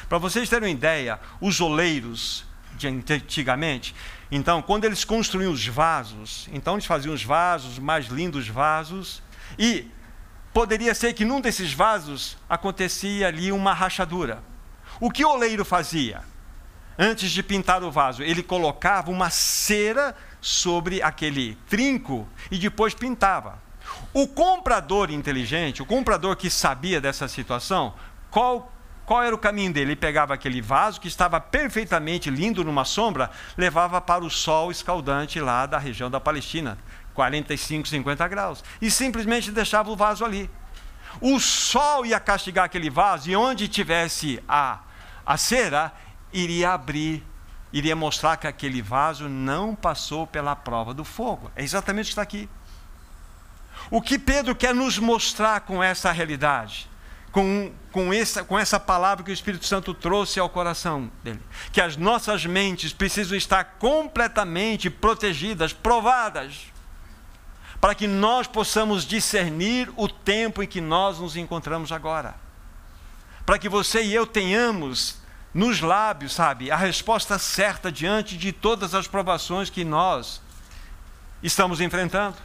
Para 0.07 0.19
vocês 0.19 0.49
terem 0.49 0.69
uma 0.69 0.75
ideia, 0.75 1.19
os 1.41 1.61
oleiros 1.61 2.45
de 2.77 2.89
antigamente, 2.89 3.95
então, 4.31 4.63
quando 4.63 4.85
eles 4.85 5.05
construíam 5.05 5.53
os 5.53 5.67
vasos, 5.67 6.49
então 6.53 6.75
eles 6.75 6.87
faziam 6.87 7.13
os 7.13 7.25
vasos, 7.25 7.79
mais 7.79 8.07
lindos 8.07 8.47
vasos, 8.47 9.21
e 9.59 9.87
poderia 10.53 10.95
ser 10.95 11.13
que 11.13 11.25
num 11.25 11.41
desses 11.41 11.73
vasos 11.73 12.37
acontecia 12.49 13.29
ali 13.29 13.53
uma 13.53 13.73
rachadura. 13.73 14.43
O 15.01 15.11
que 15.11 15.25
o 15.25 15.31
oleiro 15.31 15.65
fazia? 15.65 16.23
Antes 16.99 17.31
de 17.31 17.43
pintar 17.43 17.83
o 17.83 17.91
vaso, 17.91 18.23
ele 18.23 18.43
colocava 18.43 19.11
uma 19.11 19.31
cera 19.31 20.15
sobre 20.41 21.03
aquele 21.03 21.57
trinco 21.69 22.29
e 22.51 22.59
depois 22.59 22.95
pintava. 22.95 23.59
O 24.13 24.29
comprador 24.29 25.11
inteligente, 25.11 25.83
o 25.83 25.87
comprador 25.87 26.37
que 26.37 26.51
sabia 26.51 27.01
dessa 27.01 27.27
situação, 27.27 27.95
qual 28.31 28.71
qual 29.11 29.25
era 29.25 29.35
o 29.35 29.39
caminho 29.39 29.73
dele? 29.73 29.91
Ele 29.91 29.97
pegava 29.97 30.35
aquele 30.35 30.63
vaso 30.63 31.01
que 31.01 31.09
estava 31.09 31.41
perfeitamente 31.41 32.31
lindo 32.31 32.63
numa 32.63 32.85
sombra, 32.85 33.29
levava 33.57 34.01
para 34.01 34.23
o 34.23 34.31
sol 34.31 34.71
escaldante 34.71 35.41
lá 35.41 35.67
da 35.67 35.79
região 35.79 36.09
da 36.09 36.21
Palestina, 36.21 36.79
45, 37.15 37.89
50 37.89 38.29
graus, 38.29 38.65
e 38.81 38.91
simplesmente 38.91 39.51
deixava 39.51 39.91
o 39.91 39.97
vaso 39.97 40.25
ali. 40.25 40.51
o 41.21 41.39
sol 41.41 42.07
ia 42.07 42.21
castigar 42.21 42.65
aquele 42.65 42.89
vaso 42.89 43.29
e 43.29 43.37
onde 43.37 43.69
tivesse 43.69 44.43
a, 44.49 44.81
a 45.27 45.37
cera, 45.37 45.93
iria 46.33 46.71
abrir, 46.73 47.25
iria 47.73 47.95
mostrar 47.95 48.37
que 48.37 48.47
aquele 48.47 48.83
vaso 48.83 49.29
não 49.29 49.75
passou 49.75 50.27
pela 50.27 50.57
prova 50.57 50.95
do 50.95 51.05
fogo. 51.05 51.51
É 51.57 51.63
exatamente 51.63 52.07
o 52.07 52.09
que 52.09 52.13
está 52.13 52.23
aqui. 52.23 52.49
O 53.91 54.01
que 54.01 54.19
Pedro 54.19 54.55
quer 54.55 54.75
nos 54.75 54.99
mostrar 54.99 55.61
com 55.61 55.83
essa 55.83 56.11
realidade? 56.13 56.89
Com, 57.33 57.73
com, 57.93 58.13
essa, 58.13 58.43
com 58.43 58.59
essa 58.59 58.81
palavra 58.81 59.25
que 59.25 59.31
o 59.31 59.35
Espírito 59.35 59.65
Santo 59.65 59.95
trouxe 59.95 60.41
ao 60.41 60.49
coração 60.49 61.11
dele. 61.23 61.41
Que 61.73 61.81
as 61.81 61.97
nossas 61.97 62.45
mentes 62.45 62.93
precisam 62.93 63.37
estar 63.37 63.65
completamente 63.79 64.91
protegidas, 64.91 65.73
provadas, 65.73 66.70
para 67.81 67.95
que 67.95 68.07
nós 68.07 68.47
possamos 68.47 69.05
discernir 69.05 69.91
o 69.97 70.07
tempo 70.07 70.63
em 70.63 70.67
que 70.67 70.81
nós 70.81 71.19
nos 71.19 71.37
encontramos 71.37 71.91
agora. 71.93 72.35
Para 73.47 73.59
que 73.59 73.69
você 73.69 74.03
e 74.03 74.15
eu 74.15 74.27
tenhamos 74.27 75.19
nos 75.53 75.81
lábios, 75.81 76.35
sabe, 76.35 76.71
a 76.71 76.77
resposta 76.77 77.39
certa 77.39 77.91
diante 77.91 78.37
de 78.37 78.53
todas 78.53 78.95
as 78.95 79.09
provações 79.09 79.71
que 79.71 79.85
nós 79.85 80.41
estamos 81.43 81.81
enfrentando 81.81 82.37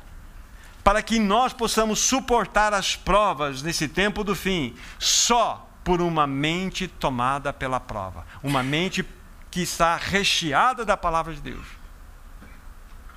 para 0.86 1.02
que 1.02 1.18
nós 1.18 1.52
possamos 1.52 1.98
suportar 1.98 2.72
as 2.72 2.96
provas 2.96 3.64
nesse 3.64 3.88
tempo 3.88 4.24
do 4.24 4.36
fim, 4.36 4.76
só 5.00 5.68
por 5.84 6.00
uma 6.00 6.28
mente 6.28 6.88
tomada 6.88 7.52
pela 7.52 7.80
prova, 7.80 8.24
uma 8.44 8.62
mente 8.62 9.04
que 9.50 9.62
está 9.62 9.98
recheada 9.98 10.86
da 10.86 10.96
palavra 10.96 11.34
de 11.34 11.42
Deus. 11.42 11.66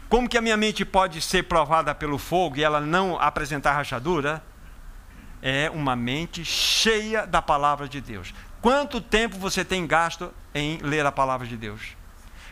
Como 0.09 0.29
que 0.29 0.39
a 0.39 0.41
minha 0.41 0.57
mente 0.57 0.85
pode 0.85 1.21
ser 1.21 1.45
provada 1.45 1.95
pelo 1.95 2.17
fogo 2.17 2.57
e 2.57 2.65
ela 2.65 2.81
não 2.81 3.21
apresentar 3.21 3.73
rachadura? 3.73 4.43
É 5.43 5.71
uma 5.71 5.95
mente 5.95 6.45
cheia 6.45 7.27
da 7.27 7.43
palavra 7.43 7.89
de 7.89 8.01
Deus. 8.01 8.35
Quanto 8.61 9.01
tempo 9.01 9.37
você 9.37 9.65
tem 9.65 9.87
gasto 9.87 10.33
em 10.55 10.79
ler 10.79 11.05
a 11.07 11.13
palavra 11.13 11.47
de 11.47 11.57
Deus? 11.57 11.97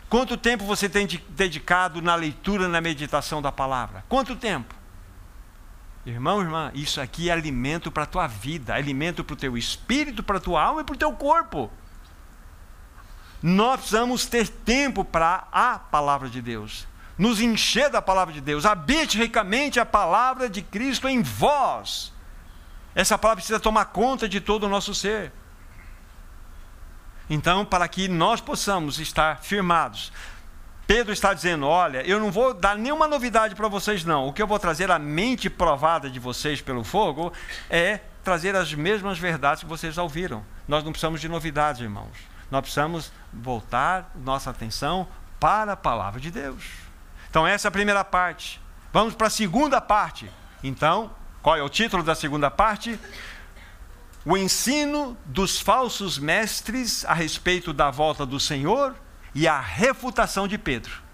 Quanto 0.09 0.37
tempo 0.37 0.65
você 0.65 0.89
tem 0.89 1.07
dedicado 1.31 2.01
na 2.01 2.15
leitura, 2.15 2.69
na 2.69 2.81
meditação 2.81 3.43
da 3.43 3.51
palavra? 3.51 4.05
Quanto 4.09 4.37
tempo? 4.37 4.75
Irmão, 6.05 6.41
irmã, 6.41 6.71
isso 6.73 7.01
aqui 7.01 7.29
é 7.29 7.33
alimento 7.33 7.91
para 7.91 8.05
a 8.05 8.07
tua 8.07 8.29
vida, 8.29 8.75
alimento 8.75 9.25
para 9.25 9.35
o 9.35 9.37
teu 9.37 9.59
espírito, 9.59 10.23
para 10.23 10.37
a 10.37 10.41
tua 10.41 10.63
alma 10.63 10.83
e 10.83 10.85
para 10.85 10.95
o 10.95 10.99
teu 10.99 11.13
corpo. 11.13 11.69
Nós 13.43 13.81
precisamos 13.81 14.27
ter 14.27 14.47
tempo 14.47 15.05
para 15.05 15.49
a 15.51 15.81
palavra 15.81 16.29
de 16.29 16.41
Deus, 16.41 16.87
nos 17.19 17.41
encher 17.41 17.91
da 17.91 18.03
palavra 18.03 18.33
de 18.33 18.41
Deus. 18.41 18.67
Habite 18.67 19.19
ricamente 19.19 19.81
a 19.81 19.87
palavra 19.87 20.49
de 20.49 20.63
Cristo 20.63 21.09
em 21.09 21.23
vós. 21.23 22.13
Essa 22.95 23.19
palavra 23.19 23.43
precisa 23.43 23.61
tomar 23.61 23.87
conta 23.87 24.29
de 24.29 24.41
todo 24.41 24.65
o 24.65 24.69
nosso 24.69 24.95
ser. 24.95 25.33
Então, 27.29 27.65
para 27.65 27.89
que 27.89 28.09
nós 28.09 28.41
possamos 28.41 28.99
estar 29.01 29.43
firmados, 29.43 30.13
Pedro 30.87 31.13
está 31.13 31.35
dizendo: 31.35 31.67
Olha, 31.67 32.07
eu 32.07 32.21
não 32.21 32.31
vou 32.31 32.55
dar 32.55 32.77
nenhuma 32.77 33.09
novidade 33.09 33.55
para 33.55 33.69
vocês, 33.69 34.05
não. 34.05 34.29
O 34.29 34.33
que 34.33 34.41
eu 34.41 34.47
vou 34.47 34.59
trazer 34.59 34.91
à 34.91 34.99
mente 34.99 35.51
provada 35.51 36.09
de 36.09 36.21
vocês 36.21 36.61
pelo 36.61 36.85
fogo 36.85 37.33
é 37.69 38.01
trazer 38.23 38.55
as 38.55 38.73
mesmas 38.73 39.19
verdades 39.19 39.63
que 39.63 39.69
vocês 39.69 39.95
já 39.95 40.03
ouviram. 40.03 40.45
Nós 40.69 40.85
não 40.85 40.93
precisamos 40.93 41.21
de 41.21 41.29
novidades, 41.29 41.81
irmãos. 41.81 42.17
Nós 42.51 42.61
precisamos 42.61 43.13
voltar 43.33 44.13
nossa 44.15 44.51
atenção 44.51 45.09
para 45.41 45.73
a 45.73 45.77
palavra 45.77 46.21
de 46.21 46.31
Deus. 46.31 46.86
Então, 47.31 47.47
essa 47.47 47.69
é 47.69 47.71
a 47.71 47.73
primeira 47.73 48.05
parte. 48.05 48.61
Vamos 48.93 49.15
para 49.15 49.27
a 49.27 49.31
segunda 49.31 49.81
parte. 49.81 50.31
Então, 50.63 51.11
qual 51.43 51.57
é 51.57 51.63
o 51.63 51.69
título 51.69 52.03
da 52.03 52.15
segunda 52.15 52.51
parte? 52.51 52.99
O 54.25 54.37
ensino 54.37 55.17
dos 55.25 55.61
falsos 55.61 56.19
mestres 56.19 57.05
a 57.05 57.15
respeito 57.15 57.73
da 57.73 57.91
volta 57.91 58.27
do 58.27 58.41
Senhor 58.41 58.95
e 59.35 59.47
a 59.47 59.61
refutação 59.61 60.49
de 60.49 60.59
Pedro. 60.59 61.07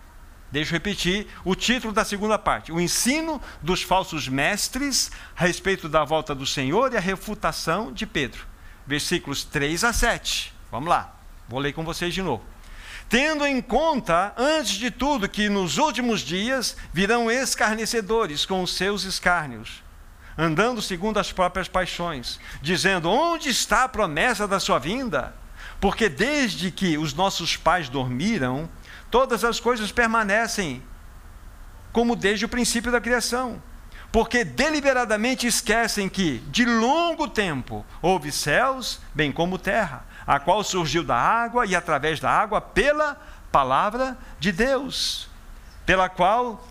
Deixa 0.51 0.71
eu 0.71 0.75
repetir 0.75 1.27
o 1.45 1.55
título 1.55 1.93
da 1.93 2.05
segunda 2.05 2.39
parte: 2.39 2.71
O 2.71 2.81
ensino 2.81 3.41
dos 3.61 3.83
falsos 3.83 4.29
mestres 4.29 5.11
a 5.37 5.45
respeito 5.47 5.89
da 5.89 6.05
volta 6.05 6.35
do 6.35 6.47
Senhor 6.47 6.93
e 6.93 6.97
a 6.97 7.01
refutação 7.01 7.93
de 7.93 8.07
Pedro. 8.07 8.47
Versículos 8.87 9.45
3 9.45 9.85
a 9.85 9.93
7. 9.93 10.55
Vamos 10.71 10.89
lá, 10.89 11.15
vou 11.49 11.59
ler 11.59 11.73
com 11.73 11.85
vocês 11.85 12.15
de 12.15 12.23
novo. 12.23 12.52
Tendo 13.13 13.45
em 13.45 13.61
conta, 13.61 14.33
antes 14.39 14.73
de 14.73 14.91
tudo, 14.91 15.29
que 15.29 15.51
nos 15.51 15.77
últimos 15.77 16.23
dias 16.23 16.75
virão 16.95 17.31
escarnecedores 17.31 18.47
com 18.47 18.63
os 18.63 18.75
seus 18.75 19.05
escárnios, 19.05 19.83
andando 20.39 20.81
segundo 20.81 21.19
as 21.19 21.31
próprias 21.31 21.69
paixões, 21.69 22.41
dizendo: 22.63 23.11
Onde 23.11 23.51
está 23.51 23.85
a 23.85 23.89
promessa 23.89 24.49
da 24.49 24.59
sua 24.59 24.79
vinda? 24.79 25.35
Porque 25.79 26.09
desde 26.09 26.71
que 26.71 26.97
os 26.97 27.13
nossos 27.13 27.55
pais 27.55 27.91
dormiram, 27.91 28.67
todas 29.11 29.45
as 29.45 29.61
coisas 29.61 29.93
permanecem 29.93 30.83
como 31.93 32.17
desde 32.17 32.47
o 32.47 32.49
princípio 32.49 32.91
da 32.91 32.99
criação. 32.99 33.63
Porque 34.11 34.43
deliberadamente 34.43 35.47
esquecem 35.47 36.09
que, 36.09 36.39
de 36.49 36.65
longo 36.65 37.29
tempo, 37.29 37.85
houve 38.01 38.33
céus, 38.33 39.01
bem 39.15 39.31
como 39.31 39.59
terra, 39.59 40.07
a 40.27 40.39
qual 40.39 40.63
surgiu 40.63 41.03
da 41.03 41.17
água 41.17 41.67
e 41.67 41.75
através 41.75 42.21
da 42.21 42.31
água 42.31 42.61
pela 42.61 43.17
palavra 43.51 44.17
de 44.39 44.53
Deus, 44.53 45.29
pela 45.85 46.09
qual 46.09 46.67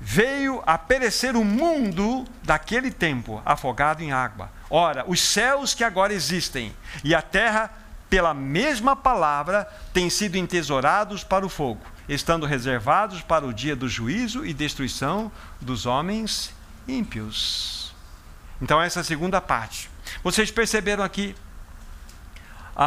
veio 0.00 0.62
a 0.66 0.78
perecer 0.78 1.36
o 1.36 1.44
mundo 1.44 2.24
daquele 2.42 2.90
tempo, 2.90 3.42
afogado 3.44 4.02
em 4.02 4.12
água. 4.12 4.50
Ora, 4.70 5.04
os 5.08 5.20
céus 5.20 5.74
que 5.74 5.82
agora 5.82 6.12
existem 6.12 6.74
e 7.02 7.14
a 7.14 7.22
terra 7.22 7.70
pela 8.08 8.32
mesma 8.32 8.96
palavra, 8.96 9.68
têm 9.92 10.08
sido 10.08 10.36
entesourados 10.36 11.22
para 11.22 11.44
o 11.44 11.48
fogo, 11.48 11.80
estando 12.08 12.46
reservados 12.46 13.20
para 13.20 13.46
o 13.46 13.52
dia 13.52 13.76
do 13.76 13.88
juízo 13.88 14.46
e 14.46 14.54
destruição 14.54 15.30
dos 15.60 15.86
homens 15.86 16.52
ímpios. 16.86 17.94
Então, 18.60 18.80
essa 18.80 19.00
é 19.00 19.02
a 19.02 19.04
segunda 19.04 19.40
parte. 19.40 19.90
Vocês 20.24 20.50
perceberam 20.50 21.04
aqui 21.04 21.34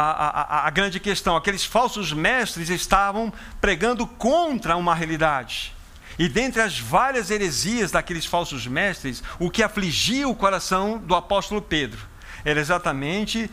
a, 0.00 0.66
a, 0.66 0.70
grande 0.70 0.98
questão: 0.98 1.36
aqueles 1.36 1.64
falsos 1.64 2.14
mestres 2.14 2.70
estavam 2.70 3.30
pregando 3.60 4.06
contra 4.06 4.74
uma 4.74 4.94
realidade. 4.94 5.74
E 6.18 6.28
dentre 6.28 6.62
as 6.62 6.78
várias 6.78 7.30
heresias 7.30 7.90
daqueles 7.90 8.24
falsos 8.24 8.66
mestres, 8.66 9.22
o 9.38 9.50
que 9.50 9.62
afligia 9.62 10.28
o 10.28 10.34
coração 10.34 10.98
do 10.98 11.14
apóstolo 11.14 11.60
Pedro 11.60 12.00
era 12.44 12.58
exatamente 12.58 13.50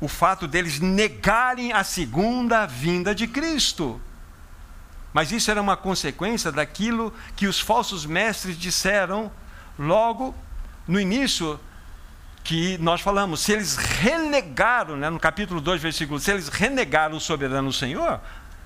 o 0.00 0.08
fato 0.08 0.46
deles 0.46 0.80
negarem 0.80 1.72
a 1.72 1.84
segunda 1.84 2.64
vinda 2.66 3.14
de 3.14 3.26
Cristo. 3.26 4.00
Mas 5.12 5.32
isso 5.32 5.50
era 5.50 5.60
uma 5.60 5.76
consequência 5.76 6.50
daquilo 6.52 7.12
que 7.36 7.46
os 7.46 7.60
falsos 7.60 8.06
mestres 8.06 8.56
disseram 8.56 9.30
logo 9.78 10.34
no 10.86 11.00
início 11.00 11.58
que 12.48 12.78
nós 12.78 13.02
falamos. 13.02 13.40
Se 13.40 13.52
eles 13.52 13.76
renegaram, 13.76 14.96
né, 14.96 15.10
no 15.10 15.20
capítulo 15.20 15.60
2, 15.60 15.82
versículo, 15.82 16.18
se 16.18 16.30
eles 16.30 16.48
renegaram 16.48 17.14
o 17.14 17.20
soberano 17.20 17.70
Senhor, 17.70 18.18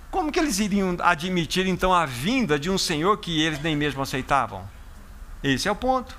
como 0.08 0.30
que 0.30 0.38
eles 0.38 0.60
iriam 0.60 0.96
admitir 1.00 1.66
então 1.66 1.92
a 1.92 2.06
vinda 2.06 2.60
de 2.60 2.70
um 2.70 2.78
Senhor 2.78 3.16
que 3.16 3.42
eles 3.42 3.60
nem 3.60 3.74
mesmo 3.74 4.00
aceitavam? 4.00 4.62
Esse 5.42 5.66
é 5.66 5.72
o 5.72 5.74
ponto. 5.74 6.16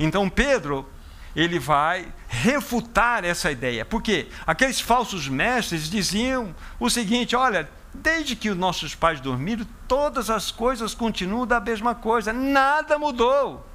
Então 0.00 0.30
Pedro 0.30 0.88
ele 1.36 1.58
vai 1.58 2.10
refutar 2.26 3.22
essa 3.22 3.50
ideia. 3.50 3.84
Porque 3.84 4.28
aqueles 4.46 4.80
falsos 4.80 5.28
mestres 5.28 5.90
diziam 5.90 6.54
o 6.80 6.88
seguinte: 6.88 7.36
olha, 7.36 7.68
desde 7.92 8.34
que 8.34 8.48
os 8.48 8.56
nossos 8.56 8.94
pais 8.94 9.20
dormiram, 9.20 9.66
todas 9.86 10.30
as 10.30 10.50
coisas 10.50 10.94
continuam 10.94 11.46
da 11.46 11.60
mesma 11.60 11.94
coisa, 11.94 12.32
nada 12.32 12.98
mudou. 12.98 13.68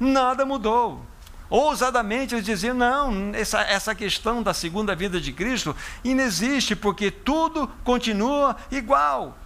Nada 0.00 0.44
mudou. 0.44 1.13
Ousadamente 1.50 2.34
eles 2.34 2.44
diziam: 2.44 2.74
não, 2.74 3.34
essa, 3.34 3.60
essa 3.60 3.94
questão 3.94 4.42
da 4.42 4.54
segunda 4.54 4.94
vida 4.94 5.20
de 5.20 5.32
Cristo 5.32 5.76
inexiste, 6.02 6.74
porque 6.74 7.10
tudo 7.10 7.68
continua 7.84 8.56
igual. 8.70 9.38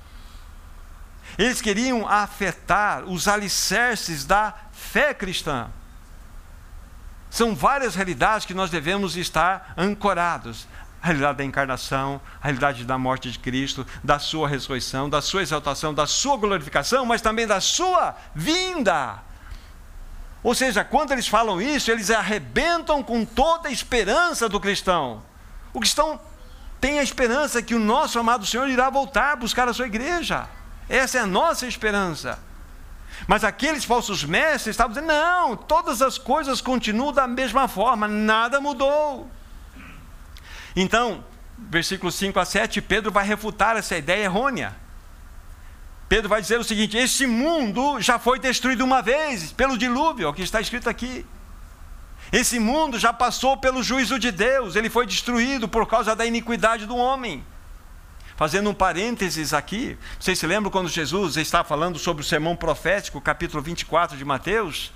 Eles 1.37 1.61
queriam 1.61 2.08
afetar 2.08 3.04
os 3.04 3.28
alicerces 3.28 4.24
da 4.24 4.54
fé 4.72 5.12
cristã. 5.12 5.68
São 7.30 7.54
várias 7.54 7.94
realidades 7.94 8.46
que 8.46 8.54
nós 8.54 8.70
devemos 8.70 9.16
estar 9.16 9.74
ancorados. 9.76 10.66
A 11.00 11.06
realidade 11.06 11.38
da 11.38 11.44
encarnação, 11.44 12.20
a 12.40 12.46
realidade 12.46 12.84
da 12.84 12.98
morte 12.98 13.30
de 13.30 13.38
Cristo, 13.38 13.87
da 14.02 14.18
sua 14.18 14.48
ressurreição, 14.48 15.08
da 15.08 15.22
sua 15.22 15.42
exaltação, 15.42 15.94
da 15.94 16.06
sua 16.06 16.37
glorificação, 16.37 17.06
mas 17.06 17.20
também 17.20 17.46
da 17.46 17.61
sua 17.61 18.16
vinda. 18.34 19.22
Ou 20.48 20.54
seja, 20.54 20.82
quando 20.82 21.12
eles 21.12 21.28
falam 21.28 21.61
isso, 21.61 21.90
eles 21.90 22.11
arrebentam 22.11 23.02
com 23.02 23.22
toda 23.22 23.68
a 23.68 23.70
esperança 23.70 24.48
do 24.48 24.58
cristão. 24.58 25.22
O 25.74 25.80
cristão 25.80 26.18
tem 26.80 26.98
a 26.98 27.02
esperança 27.02 27.61
que 27.61 27.74
o 27.74 27.78
nosso 27.78 28.18
amado 28.18 28.46
Senhor 28.46 28.66
irá 28.66 28.88
voltar 28.88 29.37
buscar 29.37 29.68
a 29.68 29.74
sua 29.74 29.87
igreja. 29.87 30.48
Essa 30.88 31.18
é 31.18 31.20
a 31.20 31.26
nossa 31.26 31.66
esperança. 31.66 32.38
Mas 33.26 33.44
aqueles 33.44 33.84
falsos 33.84 34.24
mestres 34.24 34.68
estavam 34.68 34.94
dizendo: 34.94 35.08
não, 35.08 35.54
todas 35.54 36.00
as 36.00 36.16
coisas 36.16 36.62
continuam 36.62 37.12
da 37.12 37.26
mesma 37.26 37.68
forma, 37.68 38.08
nada 38.08 38.58
mudou. 38.58 39.30
Então, 40.74 41.22
versículos 41.58 42.14
5 42.14 42.40
a 42.40 42.46
7, 42.46 42.80
Pedro 42.80 43.12
vai 43.12 43.26
refutar 43.26 43.76
essa 43.76 43.98
ideia 43.98 44.24
errônea. 44.24 44.74
Pedro 46.08 46.28
vai 46.28 46.40
dizer 46.40 46.58
o 46.58 46.64
seguinte: 46.64 46.96
Este 46.96 47.26
mundo 47.26 48.00
já 48.00 48.18
foi 48.18 48.38
destruído 48.38 48.82
uma 48.82 49.02
vez 49.02 49.52
pelo 49.52 49.76
dilúvio, 49.76 50.26
é 50.26 50.28
o 50.28 50.34
que 50.34 50.42
está 50.42 50.60
escrito 50.60 50.88
aqui. 50.88 51.26
Esse 52.32 52.58
mundo 52.58 52.98
já 52.98 53.12
passou 53.12 53.56
pelo 53.56 53.82
juízo 53.82 54.18
de 54.18 54.30
Deus, 54.30 54.76
ele 54.76 54.90
foi 54.90 55.06
destruído 55.06 55.68
por 55.68 55.86
causa 55.86 56.14
da 56.14 56.26
iniquidade 56.26 56.86
do 56.86 56.96
homem. 56.96 57.44
Fazendo 58.36 58.70
um 58.70 58.74
parênteses 58.74 59.52
aqui, 59.52 59.98
vocês 60.20 60.38
se 60.38 60.46
lembram 60.46 60.70
quando 60.70 60.88
Jesus 60.88 61.36
está 61.36 61.64
falando 61.64 61.98
sobre 61.98 62.22
o 62.22 62.26
sermão 62.26 62.54
profético, 62.54 63.20
capítulo 63.20 63.62
24 63.62 64.16
de 64.16 64.24
Mateus, 64.24 64.92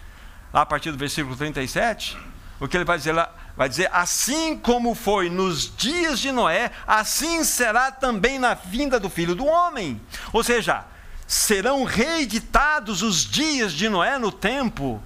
lá 0.53 0.61
a 0.61 0.66
partir 0.66 0.92
do 0.92 0.98
versículo 0.98 1.35
37? 1.35 2.16
O 2.61 2.68
que 2.68 2.77
ele 2.77 2.85
vai 2.85 2.96
dizer 2.96 3.12
lá? 3.12 3.35
Vai 3.57 3.68
dizer: 3.68 3.90
Assim 3.92 4.57
como 4.57 4.94
foi 4.94 5.29
nos 5.29 5.75
dias 5.77 6.20
de 6.20 6.31
Noé, 6.31 6.70
assim 6.87 7.42
será 7.42 7.90
também 7.90 8.38
na 8.38 8.55
vinda 8.55 9.01
do 9.01 9.11
filho 9.11 9.35
do 9.35 9.44
homem. 9.44 10.01
Ou 10.33 10.44
seja, 10.44 10.85
serão 11.33 11.85
reeditados 11.85 13.01
os 13.01 13.25
dias 13.25 13.73
de 13.73 13.88
Noé 13.88 14.18
no 14.18 14.31
tempo 14.31 15.03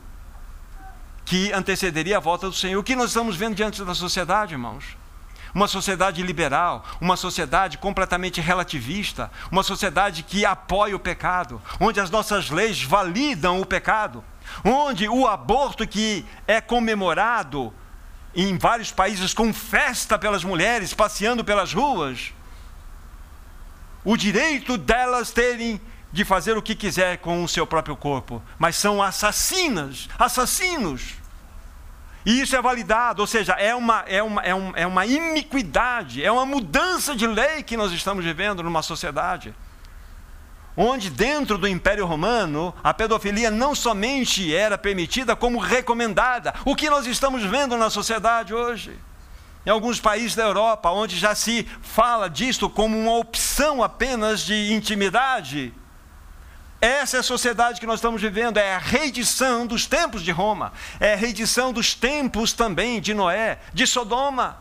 que 1.24 1.52
antecederia 1.52 2.16
a 2.16 2.20
volta 2.20 2.48
do 2.48 2.52
Senhor. 2.52 2.80
O 2.80 2.82
que 2.82 2.96
nós 2.96 3.10
estamos 3.10 3.36
vendo 3.36 3.54
diante 3.54 3.84
da 3.84 3.94
sociedade, 3.94 4.54
irmãos? 4.54 4.96
Uma 5.54 5.68
sociedade 5.68 6.20
liberal, 6.24 6.84
uma 7.00 7.16
sociedade 7.16 7.78
completamente 7.78 8.40
relativista, 8.40 9.30
uma 9.52 9.62
sociedade 9.62 10.24
que 10.24 10.44
apoia 10.44 10.96
o 10.96 10.98
pecado, 10.98 11.62
onde 11.78 12.00
as 12.00 12.10
nossas 12.10 12.50
leis 12.50 12.82
validam 12.82 13.60
o 13.60 13.64
pecado, 13.64 14.24
onde 14.64 15.08
o 15.08 15.28
aborto 15.28 15.86
que 15.86 16.26
é 16.44 16.60
comemorado 16.60 17.72
em 18.34 18.58
vários 18.58 18.90
países 18.90 19.32
com 19.32 19.54
festa 19.54 20.18
pelas 20.18 20.42
mulheres 20.42 20.92
passeando 20.92 21.44
pelas 21.44 21.72
ruas, 21.72 22.32
o 24.04 24.16
direito 24.16 24.76
delas 24.76 25.30
terem 25.30 25.80
de 26.12 26.24
fazer 26.24 26.56
o 26.56 26.62
que 26.62 26.74
quiser 26.74 27.18
com 27.18 27.44
o 27.44 27.48
seu 27.48 27.66
próprio 27.66 27.96
corpo, 27.96 28.42
mas 28.58 28.76
são 28.76 29.02
assassinas, 29.02 30.08
assassinos. 30.18 31.14
E 32.24 32.40
isso 32.40 32.56
é 32.56 32.60
validado, 32.60 33.20
ou 33.22 33.26
seja, 33.26 33.52
é 33.52 33.72
uma, 33.74 34.04
é, 34.08 34.20
uma, 34.20 34.42
é, 34.42 34.54
um, 34.54 34.72
é 34.74 34.86
uma 34.86 35.06
iniquidade, 35.06 36.24
é 36.24 36.32
uma 36.32 36.44
mudança 36.44 37.14
de 37.14 37.24
lei 37.24 37.62
que 37.62 37.76
nós 37.76 37.92
estamos 37.92 38.24
vivendo 38.24 38.64
numa 38.64 38.82
sociedade. 38.82 39.54
Onde, 40.76 41.08
dentro 41.08 41.56
do 41.56 41.68
Império 41.68 42.04
Romano, 42.04 42.74
a 42.82 42.92
pedofilia 42.92 43.50
não 43.50 43.74
somente 43.74 44.54
era 44.54 44.76
permitida, 44.76 45.36
como 45.36 45.58
recomendada. 45.58 46.52
O 46.64 46.74
que 46.74 46.90
nós 46.90 47.06
estamos 47.06 47.44
vendo 47.44 47.76
na 47.78 47.88
sociedade 47.88 48.52
hoje? 48.52 48.98
Em 49.64 49.70
alguns 49.70 50.00
países 50.00 50.34
da 50.34 50.42
Europa, 50.42 50.90
onde 50.90 51.16
já 51.16 51.34
se 51.34 51.66
fala 51.80 52.28
disto 52.28 52.68
como 52.68 52.98
uma 52.98 53.16
opção 53.16 53.82
apenas 53.82 54.40
de 54.40 54.72
intimidade, 54.72 55.72
essa 56.80 57.16
é 57.16 57.20
a 57.20 57.22
sociedade 57.22 57.80
que 57.80 57.86
nós 57.86 57.96
estamos 57.96 58.20
vivendo, 58.20 58.58
é 58.58 58.74
a 58.74 58.78
reedição 58.78 59.66
dos 59.66 59.86
tempos 59.86 60.22
de 60.22 60.30
Roma, 60.30 60.72
é 61.00 61.14
a 61.14 61.16
reedição 61.16 61.72
dos 61.72 61.94
tempos 61.94 62.52
também 62.52 63.00
de 63.00 63.14
Noé, 63.14 63.58
de 63.72 63.86
Sodoma. 63.86 64.58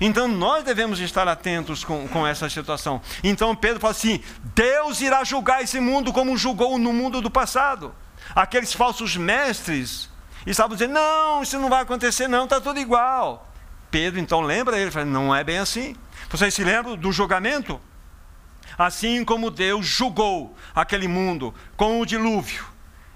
Então 0.00 0.26
nós 0.26 0.64
devemos 0.64 0.98
estar 0.98 1.26
atentos 1.28 1.84
com, 1.84 2.08
com 2.08 2.26
essa 2.26 2.48
situação. 2.50 3.00
Então 3.22 3.54
Pedro 3.54 3.80
fala 3.80 3.92
assim: 3.92 4.20
Deus 4.54 5.00
irá 5.00 5.22
julgar 5.22 5.62
esse 5.62 5.78
mundo 5.78 6.12
como 6.12 6.36
julgou 6.36 6.78
no 6.78 6.92
mundo 6.92 7.20
do 7.20 7.30
passado. 7.30 7.94
Aqueles 8.34 8.72
falsos 8.72 9.16
mestres 9.16 10.10
estavam 10.44 10.76
dizendo: 10.76 10.94
não, 10.94 11.42
isso 11.42 11.58
não 11.58 11.68
vai 11.68 11.82
acontecer, 11.82 12.26
não, 12.26 12.44
está 12.44 12.60
tudo 12.60 12.80
igual. 12.80 13.48
Pedro 13.90 14.18
então 14.18 14.40
lembra 14.40 14.76
ele, 14.76 14.90
fala, 14.90 15.04
não 15.04 15.32
é 15.32 15.44
bem 15.44 15.58
assim. 15.58 15.94
Vocês 16.28 16.52
se 16.52 16.64
lembram 16.64 16.96
do 16.96 17.12
julgamento? 17.12 17.80
Assim 18.76 19.24
como 19.24 19.50
Deus 19.50 19.86
julgou 19.86 20.54
aquele 20.74 21.08
mundo 21.08 21.54
com 21.76 22.00
o 22.00 22.06
dilúvio, 22.06 22.64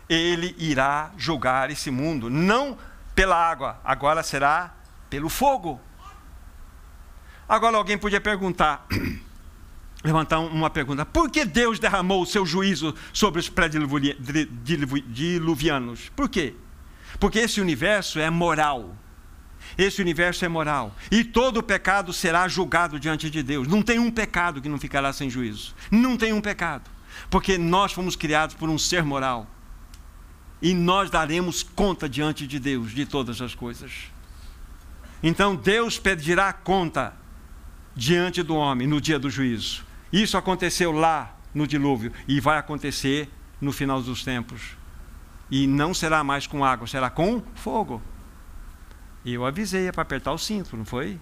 ele 0.09 0.55
irá 0.59 1.13
julgar 1.17 1.71
esse 1.71 1.91
mundo, 1.91 2.31
não 2.31 2.79
pela 3.15 3.37
água, 3.37 3.81
agora 3.85 4.23
será 4.23 4.75
pelo 5.11 5.29
fogo. 5.29 5.79
Agora 7.49 7.77
alguém 7.77 7.99
podia 7.99 8.21
perguntar, 8.21 8.87
levantar 10.05 10.39
uma 10.39 10.71
pergunta: 10.71 11.05
por 11.05 11.29
que 11.31 11.45
Deus 11.45 11.79
derramou 11.79 12.23
o 12.23 12.27
seu 12.27 12.47
juízo 12.47 12.95
sobre 13.13 13.41
os 13.41 13.49
pré-diluvianos? 13.49 16.09
Por 16.15 16.29
quê? 16.29 16.55
Porque 17.19 17.41
esse 17.41 17.61
universo 17.61 18.21
é 18.21 18.31
moral. 18.31 18.95
Esse 19.77 20.01
universo 20.01 20.45
é 20.45 20.49
moral. 20.49 20.95
E 21.11 21.25
todo 21.25 21.63
pecado 21.63 22.13
será 22.13 22.49
julgado 22.49 22.99
diante 22.99 23.29
de 23.29 23.43
Deus. 23.43 23.69
Não 23.69 23.83
tem 23.83 23.99
um 23.99 24.11
pecado 24.11 24.61
que 24.63 24.69
não 24.69 24.79
ficará 24.79 25.13
sem 25.13 25.29
juízo. 25.29 25.75
Não 25.91 26.17
tem 26.17 26.33
um 26.33 26.41
pecado. 26.41 26.91
Porque 27.29 27.59
nós 27.59 27.93
fomos 27.93 28.17
criados 28.17 28.55
por 28.55 28.69
um 28.69 28.79
ser 28.79 29.03
moral. 29.03 29.47
E 30.61 30.75
nós 30.75 31.11
daremos 31.11 31.63
conta 31.63 32.09
diante 32.09 32.47
de 32.47 32.59
Deus 32.59 32.93
de 32.93 33.07
todas 33.07 33.41
as 33.41 33.55
coisas. 33.55 34.11
Então 35.23 35.55
Deus 35.55 35.99
pedirá 35.99 36.53
conta 36.53 37.15
diante 37.95 38.43
do 38.43 38.55
homem 38.55 38.87
no 38.87 39.01
dia 39.01 39.19
do 39.19 39.29
juízo. 39.29 39.85
Isso 40.13 40.37
aconteceu 40.37 40.93
lá 40.93 41.37
no 41.53 41.67
dilúvio 41.67 42.13
e 42.27 42.41
vai 42.41 42.59
acontecer 42.59 43.29
no 43.61 43.73
final 43.73 44.01
dos 44.01 44.25
tempos. 44.25 44.77
E 45.51 45.67
não 45.67 45.93
será 45.93 46.23
mais 46.23 46.47
com 46.47 46.65
água, 46.65 46.87
será 46.87 47.11
com 47.11 47.43
fogo. 47.55 48.03
Eu 49.25 49.45
avisei 49.45 49.89
é 49.89 49.93
para 49.93 50.03
apertar 50.03 50.33
o 50.33 50.39
cinto, 50.39 50.77
não 50.77 50.85
foi? 50.85 51.19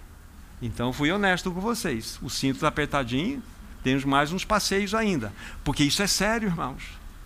Então 0.61 0.93
fui 0.93 1.11
honesto 1.11 1.51
com 1.51 1.59
vocês. 1.59 2.19
O 2.21 2.29
cinto 2.29 2.55
está 2.55 2.67
apertadinho, 2.67 3.41
temos 3.83 4.03
mais 4.05 4.31
uns 4.31 4.43
passeios 4.43 4.93
ainda. 4.93 5.33
Porque 5.63 5.83
isso 5.83 6.01
é 6.01 6.07
sério, 6.07 6.47
irmãos. 6.47 6.83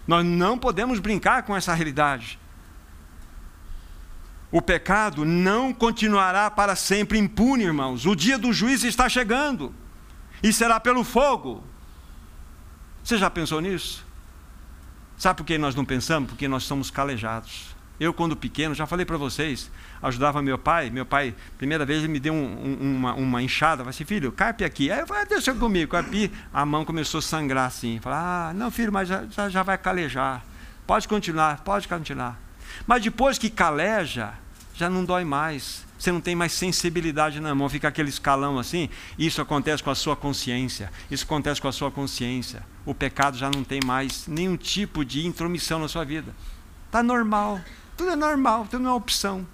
Nós 0.07 0.25
não 0.25 0.57
podemos 0.57 0.99
brincar 0.99 1.43
com 1.43 1.55
essa 1.55 1.73
realidade. 1.73 2.39
O 4.51 4.61
pecado 4.61 5.23
não 5.23 5.73
continuará 5.73 6.51
para 6.51 6.75
sempre 6.75 7.17
impune, 7.17 7.63
irmãos. 7.63 8.05
O 8.05 8.15
dia 8.15 8.37
do 8.37 8.51
juízo 8.51 8.85
está 8.85 9.07
chegando. 9.07 9.73
E 10.43 10.51
será 10.51 10.79
pelo 10.79 11.03
fogo. 11.03 11.63
Você 13.03 13.17
já 13.17 13.29
pensou 13.29 13.61
nisso? 13.61 14.05
Sabe 15.17 15.37
por 15.37 15.45
que 15.45 15.57
nós 15.57 15.73
não 15.75 15.85
pensamos? 15.85 16.29
Porque 16.29 16.47
nós 16.47 16.63
somos 16.63 16.91
calejados. 16.91 17.75
Eu, 17.99 18.13
quando 18.13 18.35
pequeno, 18.35 18.73
já 18.73 18.85
falei 18.85 19.05
para 19.05 19.17
vocês, 19.17 19.71
ajudava 20.01 20.41
meu 20.41 20.57
pai. 20.57 20.89
Meu 20.89 21.05
pai, 21.05 21.35
primeira 21.57 21.85
vez, 21.85 21.99
ele 21.99 22.07
me 22.07 22.19
deu 22.19 22.33
um, 22.33 22.37
um, 22.37 22.95
uma, 22.97 23.13
uma 23.13 23.41
enxada. 23.41 23.83
Falei 23.83 23.89
assim, 23.91 24.05
filho, 24.05 24.31
carpe 24.31 24.63
aqui. 24.63 24.91
Aí 24.91 24.99
eu 24.99 25.07
falei, 25.07 25.23
ah, 25.23 25.25
deixa 25.25 25.53
comigo. 25.53 25.91
Carpe, 25.91 26.31
a 26.53 26.65
mão 26.65 26.83
começou 26.85 27.19
a 27.19 27.21
sangrar 27.21 27.67
assim. 27.67 27.99
Falei, 28.01 28.19
ah, 28.19 28.51
não, 28.55 28.71
filho, 28.71 28.91
mas 28.91 29.07
já, 29.07 29.49
já 29.49 29.63
vai 29.63 29.77
calejar. 29.77 30.43
Pode 30.87 31.07
continuar, 31.07 31.61
pode 31.63 31.87
continuar. 31.87 32.39
Mas 32.85 33.03
depois 33.03 33.37
que 33.37 33.49
caleja, 33.49 34.33
já 34.73 34.89
não 34.89 35.05
dói 35.05 35.23
mais. 35.23 35.85
Você 35.97 36.11
não 36.11 36.19
tem 36.19 36.35
mais 36.35 36.51
sensibilidade 36.53 37.39
na 37.39 37.53
mão, 37.53 37.69
fica 37.69 37.87
aquele 37.87 38.09
escalão 38.09 38.57
assim. 38.57 38.89
Isso 39.19 39.39
acontece 39.39 39.83
com 39.83 39.91
a 39.91 39.95
sua 39.95 40.15
consciência. 40.15 40.91
Isso 41.11 41.25
acontece 41.25 41.61
com 41.61 41.67
a 41.67 41.71
sua 41.71 41.91
consciência. 41.91 42.63
O 42.83 42.95
pecado 42.95 43.37
já 43.37 43.51
não 43.51 43.63
tem 43.63 43.79
mais 43.85 44.25
nenhum 44.27 44.57
tipo 44.57 45.05
de 45.05 45.27
intromissão 45.27 45.77
na 45.77 45.87
sua 45.87 46.03
vida. 46.03 46.33
Está 46.87 47.03
normal. 47.03 47.61
Tudo 47.95 48.11
é 48.11 48.15
normal, 48.15 48.65
tudo 48.69 48.81
não 48.81 48.91
é 48.91 48.93
opção. 48.95 49.45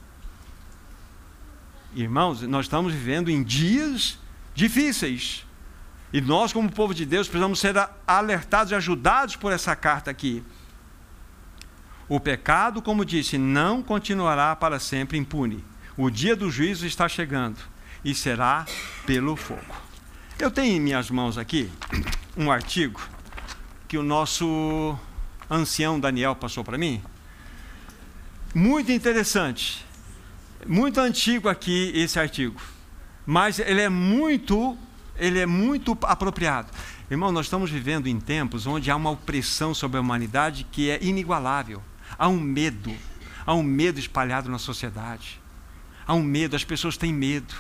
Irmãos, 1.98 2.44
nós 2.44 2.66
estamos 2.66 2.94
vivendo 2.94 3.28
em 3.28 3.42
dias 3.42 4.20
difíceis. 4.54 5.44
E 6.14 6.22
nós, 6.22 6.54
como 6.54 6.72
povo 6.72 6.94
de 6.94 7.08
Deus, 7.08 7.28
precisamos 7.28 7.60
ser 7.60 7.74
alertados 8.06 8.72
e 8.72 8.76
ajudados 8.76 9.36
por 9.36 9.52
essa 9.52 9.76
carta 9.76 10.12
aqui. 10.12 10.44
O 12.08 12.20
pecado, 12.20 12.84
como 12.84 13.04
disse, 13.04 13.40
não 13.40 13.82
continuará 13.82 14.56
para 14.56 14.80
sempre 14.80 15.18
impune. 15.18 15.66
O 15.98 16.12
dia 16.12 16.36
do 16.36 16.52
juízo 16.52 16.86
está 16.86 17.10
chegando 17.10 17.58
e 18.06 18.14
será 18.14 18.68
pelo 19.08 19.36
fogo. 19.36 19.76
Eu 20.38 20.52
tenho 20.52 20.76
em 20.76 20.80
minhas 20.80 21.10
mãos 21.10 21.36
aqui 21.36 21.68
um 22.38 22.52
artigo 22.52 23.02
que 23.88 23.98
o 23.98 24.04
nosso 24.04 24.96
ancião 25.50 26.00
Daniel 26.00 26.36
passou 26.36 26.64
para 26.64 26.78
mim. 26.78 27.02
Muito 28.54 28.92
interessante. 28.92 29.87
Muito 30.68 31.00
antigo 31.00 31.48
aqui 31.48 31.94
esse 31.96 32.20
artigo. 32.20 32.60
Mas 33.26 33.58
ele 33.58 33.80
é 33.80 33.88
muito, 33.88 34.78
ele 35.16 35.40
é 35.40 35.46
muito 35.46 35.98
apropriado. 36.02 36.70
Irmão, 37.10 37.32
nós 37.32 37.46
estamos 37.46 37.72
vivendo 37.72 38.08
em 38.08 38.20
tempos 38.20 38.68
onde 38.68 38.92
há 38.92 38.96
uma 38.98 39.12
opressão 39.12 39.74
sobre 39.74 39.98
a 39.98 40.02
humanidade 40.02 40.68
que 40.70 40.90
é 40.90 41.02
inigualável. 41.02 41.82
Há 42.18 42.28
um 42.28 42.38
medo, 42.38 42.94
há 43.46 43.54
um 43.54 43.64
medo 43.64 43.98
espalhado 43.98 44.50
na 44.50 44.60
sociedade. 44.60 45.40
Há 46.06 46.14
um 46.14 46.22
medo, 46.22 46.56
as 46.56 46.66
pessoas 46.66 46.98
têm 46.98 47.14
medo. 47.14 47.56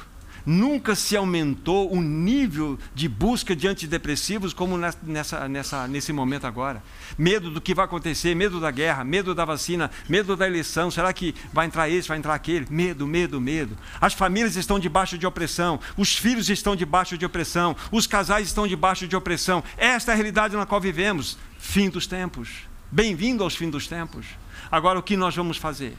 Nunca 0.50 0.96
se 0.96 1.18
aumentou 1.18 1.92
o 1.94 2.02
nível 2.02 2.80
de 2.96 3.10
busca 3.10 3.54
de 3.54 3.68
antidepressivos 3.68 4.54
como 4.54 4.78
nessa, 4.78 5.46
nessa, 5.46 5.88
nesse 5.90 6.14
momento 6.14 6.48
agora. 6.48 6.82
Medo 7.18 7.52
do 7.52 7.60
que 7.60 7.76
vai 7.76 7.84
acontecer, 7.84 8.34
medo 8.34 8.58
da 8.58 8.72
guerra, 8.72 9.04
medo 9.04 9.36
da 9.36 9.44
vacina, 9.44 9.92
medo 10.08 10.38
da 10.38 10.48
eleição. 10.48 10.90
Será 10.90 11.12
que 11.12 11.36
vai 11.52 11.66
entrar 11.66 11.90
esse, 11.90 12.08
vai 12.08 12.18
entrar 12.18 12.34
aquele? 12.34 12.66
Medo, 12.70 13.06
medo, 13.06 13.42
medo. 13.42 13.78
As 14.00 14.14
famílias 14.14 14.56
estão 14.56 14.80
debaixo 14.80 15.18
de 15.18 15.28
opressão, 15.28 15.82
os 15.98 16.16
filhos 16.16 16.50
estão 16.50 16.78
debaixo 16.78 17.18
de 17.18 17.26
opressão, 17.26 17.76
os 17.92 18.08
casais 18.08 18.48
estão 18.48 18.66
debaixo 18.66 19.06
de 19.06 19.18
opressão. 19.18 19.62
Esta 19.76 20.12
é 20.12 20.14
a 20.14 20.16
realidade 20.16 20.56
na 20.56 20.66
qual 20.66 20.80
vivemos. 20.80 21.38
Fim 21.60 21.90
dos 21.90 22.08
tempos. 22.08 22.50
Bem-vindo 22.90 23.44
aos 23.44 23.54
fins 23.54 23.70
dos 23.70 23.86
tempos. 23.86 24.26
Agora, 24.72 24.98
o 24.98 25.04
que 25.04 25.18
nós 25.18 25.36
vamos 25.36 25.58
fazer? 25.58 25.98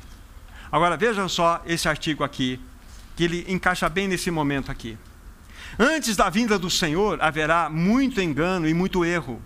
Agora, 0.73 0.97
vejam 0.97 1.29
só 1.29 1.61
esse 1.67 1.87
artigo 1.87 2.25
aqui 2.25 2.59
que 3.19 3.25
ele 3.25 3.45
encaixa 3.49 3.89
bem 3.89 4.07
nesse 4.07 4.31
momento 4.31 4.71
aqui. 4.71 4.97
Antes 5.77 6.15
da 6.15 6.31
vinda 6.31 6.57
do 6.57 6.71
Senhor 6.71 7.21
haverá 7.21 7.69
muito 7.69 8.21
engano 8.21 8.69
e 8.69 8.73
muito 8.73 9.05
erro. 9.05 9.43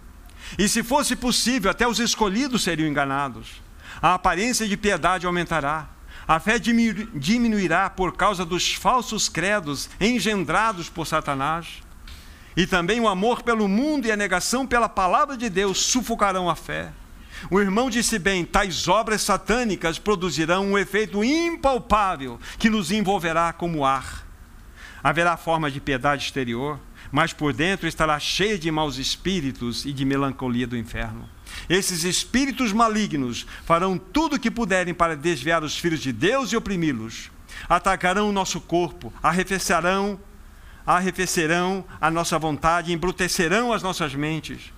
E 0.59 0.69
se 0.69 0.83
fosse 0.83 1.17
possível, 1.17 1.71
até 1.71 1.89
os 1.89 1.99
escolhidos 1.99 2.63
seriam 2.63 2.87
enganados. 2.87 3.63
A 4.03 4.13
aparência 4.13 4.69
de 4.69 4.77
piedade 4.77 5.25
aumentará. 5.25 5.89
A 6.29 6.39
fé 6.39 6.59
diminuirá 6.59 7.89
por 7.89 8.15
causa 8.15 8.45
dos 8.45 8.75
falsos 8.75 9.31
credos 9.31 9.89
engendrados 9.99 10.91
por 10.91 11.07
Satanás. 11.07 11.83
E 12.55 12.67
também 12.67 13.01
o 13.01 13.09
amor 13.09 13.43
pelo 13.43 13.67
mundo 13.67 14.07
e 14.07 14.13
a 14.13 14.17
negação 14.19 14.67
pela 14.67 14.87
palavra 14.87 15.35
de 15.35 15.49
Deus 15.49 15.79
sufocarão 15.79 16.51
a 16.51 16.55
fé. 16.55 16.93
O 17.51 17.61
irmão 17.61 17.91
disse 17.91 18.19
bem: 18.19 18.45
tais 18.45 18.89
obras 18.89 19.23
satânicas 19.23 19.99
produzirão 19.99 20.67
um 20.67 20.79
efeito 20.79 21.23
impalpável 21.25 22.39
que 22.59 22.71
nos 22.71 22.91
envolverá 22.91 23.53
como 23.53 23.85
ar. 23.85 24.27
Haverá 25.03 25.37
forma 25.37 25.71
de 25.71 25.81
piedade 25.81 26.25
exterior, 26.25 26.79
mas 27.11 27.33
por 27.33 27.53
dentro 27.53 27.89
estará 27.89 28.19
cheia 28.19 28.59
de 28.59 28.71
maus 28.71 28.99
espíritos 28.99 29.85
e 29.85 29.93
de 29.93 30.05
melancolia 30.05 30.67
do 30.67 30.77
inferno. 30.77 31.29
Esses 31.69 32.05
espíritos 32.05 32.73
malignos 32.73 33.47
farão 33.65 33.99
tudo 33.99 34.37
o 34.37 34.39
que 34.39 34.51
puderem 34.51 34.95
para 34.95 35.17
desviar 35.17 35.63
os 35.63 35.77
filhos 35.77 36.01
de 36.01 36.13
Deus 36.13 36.53
e 36.53 36.57
oprimi-los. 36.57 37.31
Atacarão 37.69 38.29
o 38.29 38.33
nosso 38.33 38.61
corpo, 38.61 39.13
arrefecerão, 39.23 40.19
arrefecerão 40.87 41.85
a 42.01 42.11
nossa 42.11 42.39
vontade, 42.39 42.93
embrutecerão 42.93 43.73
as 43.73 43.83
nossas 43.83 44.15
mentes 44.15 44.73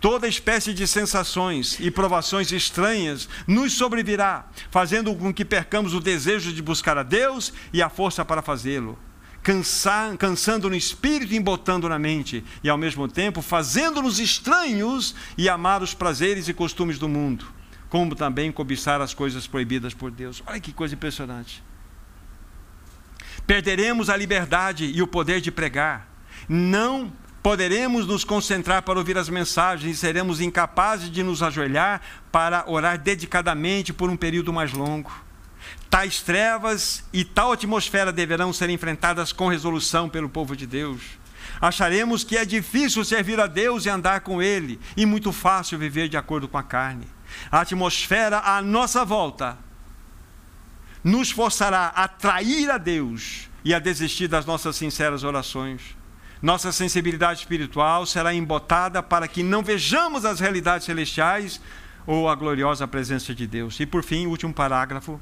Toda 0.00 0.28
espécie 0.28 0.72
de 0.72 0.86
sensações 0.86 1.78
e 1.80 1.90
provações 1.90 2.52
estranhas 2.52 3.28
nos 3.46 3.72
sobrevirá, 3.72 4.46
fazendo 4.70 5.14
com 5.14 5.34
que 5.34 5.44
percamos 5.44 5.92
o 5.92 6.00
desejo 6.00 6.52
de 6.52 6.62
buscar 6.62 6.96
a 6.96 7.02
Deus 7.02 7.52
e 7.72 7.82
a 7.82 7.88
força 7.88 8.24
para 8.24 8.42
fazê-lo. 8.42 8.96
cansando 10.18 10.68
no 10.68 10.76
espírito 10.76 11.32
e 11.32 11.36
embotando 11.36 11.88
na 11.88 11.98
mente, 11.98 12.44
e 12.62 12.68
ao 12.68 12.76
mesmo 12.78 13.08
tempo 13.08 13.42
fazendo-nos 13.42 14.20
estranhos 14.20 15.14
e 15.36 15.48
amar 15.48 15.82
os 15.82 15.94
prazeres 15.94 16.48
e 16.48 16.54
costumes 16.54 16.98
do 16.98 17.08
mundo, 17.08 17.46
como 17.88 18.14
também 18.14 18.52
cobiçar 18.52 19.00
as 19.00 19.14
coisas 19.14 19.46
proibidas 19.46 19.94
por 19.94 20.10
Deus. 20.10 20.42
Olha 20.46 20.60
que 20.60 20.72
coisa 20.72 20.94
impressionante. 20.94 21.62
Perderemos 23.46 24.10
a 24.10 24.16
liberdade 24.16 24.84
e 24.84 25.00
o 25.00 25.06
poder 25.06 25.40
de 25.40 25.50
pregar. 25.50 26.06
Não 26.48 27.10
poderemos 27.42 28.06
nos 28.06 28.24
concentrar 28.24 28.82
para 28.82 28.98
ouvir 28.98 29.16
as 29.16 29.28
mensagens 29.28 29.96
e 29.96 29.98
seremos 29.98 30.40
incapazes 30.40 31.10
de 31.10 31.22
nos 31.22 31.42
ajoelhar 31.42 32.00
para 32.32 32.64
orar 32.66 32.98
dedicadamente 32.98 33.92
por 33.92 34.10
um 34.10 34.16
período 34.16 34.52
mais 34.52 34.72
longo. 34.72 35.12
Tais 35.90 36.20
trevas 36.20 37.04
e 37.12 37.24
tal 37.24 37.52
atmosfera 37.52 38.12
deverão 38.12 38.52
ser 38.52 38.68
enfrentadas 38.70 39.32
com 39.32 39.48
resolução 39.48 40.08
pelo 40.08 40.28
povo 40.28 40.54
de 40.56 40.66
Deus. 40.66 41.02
Acharemos 41.60 42.22
que 42.22 42.36
é 42.36 42.44
difícil 42.44 43.04
servir 43.04 43.40
a 43.40 43.46
Deus 43.46 43.86
e 43.86 43.90
andar 43.90 44.20
com 44.20 44.42
Ele, 44.42 44.78
e 44.96 45.06
muito 45.06 45.32
fácil 45.32 45.78
viver 45.78 46.08
de 46.08 46.16
acordo 46.16 46.46
com 46.46 46.58
a 46.58 46.62
carne. 46.62 47.06
A 47.50 47.60
atmosfera 47.62 48.38
à 48.38 48.60
nossa 48.62 49.04
volta 49.04 49.58
nos 51.02 51.30
forçará 51.30 51.86
a 51.94 52.06
trair 52.06 52.70
a 52.70 52.78
Deus 52.78 53.48
e 53.64 53.72
a 53.72 53.78
desistir 53.78 54.28
das 54.28 54.44
nossas 54.44 54.76
sinceras 54.76 55.24
orações. 55.24 55.97
Nossa 56.40 56.70
sensibilidade 56.70 57.40
espiritual 57.40 58.06
será 58.06 58.32
embotada 58.32 59.02
para 59.02 59.26
que 59.26 59.42
não 59.42 59.62
vejamos 59.62 60.24
as 60.24 60.38
realidades 60.38 60.86
celestiais 60.86 61.60
ou 62.06 62.28
a 62.28 62.34
gloriosa 62.34 62.86
presença 62.86 63.34
de 63.34 63.46
Deus. 63.46 63.78
E 63.80 63.86
por 63.86 64.04
fim, 64.04 64.26
último 64.26 64.54
parágrafo. 64.54 65.20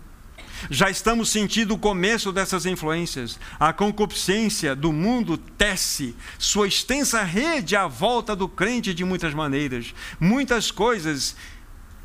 Já 0.70 0.88
estamos 0.90 1.28
sentindo 1.28 1.74
o 1.74 1.78
começo 1.78 2.32
dessas 2.32 2.66
influências. 2.66 3.38
A 3.58 3.72
concupiscência 3.72 4.74
do 4.74 4.92
mundo 4.92 5.36
tece 5.36 6.14
sua 6.38 6.66
extensa 6.66 7.22
rede 7.22 7.76
à 7.76 7.86
volta 7.86 8.34
do 8.34 8.48
crente 8.48 8.94
de 8.94 9.04
muitas 9.04 9.34
maneiras. 9.34 9.94
Muitas 10.18 10.70
coisas 10.70 11.36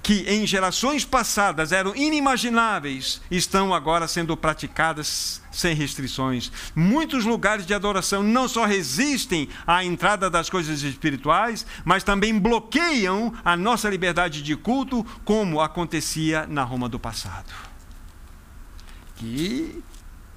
que 0.04 0.24
em 0.28 0.48
gerações 0.48 1.06
passadas 1.06 1.72
eram 1.72 1.96
inimagináveis, 1.96 3.22
estão 3.30 3.74
agora 3.74 4.08
sendo 4.08 4.36
praticadas 4.36 5.42
sem 5.52 5.76
restrições. 5.76 6.52
Muitos 6.76 7.24
lugares 7.24 7.66
de 7.66 7.74
adoração 7.74 8.24
não 8.24 8.48
só 8.48 8.66
resistem 8.66 9.48
à 9.66 9.84
entrada 9.84 10.30
das 10.30 10.50
coisas 10.50 10.82
espirituais, 10.82 11.66
mas 11.86 12.04
também 12.04 12.38
bloqueiam 12.40 13.34
a 13.46 13.56
nossa 13.56 13.90
liberdade 13.90 14.42
de 14.42 14.56
culto, 14.56 15.06
como 15.24 15.62
acontecia 15.62 16.48
na 16.48 16.64
Roma 16.64 16.90
do 16.90 17.00
passado. 17.00 17.54
Que, 19.16 19.84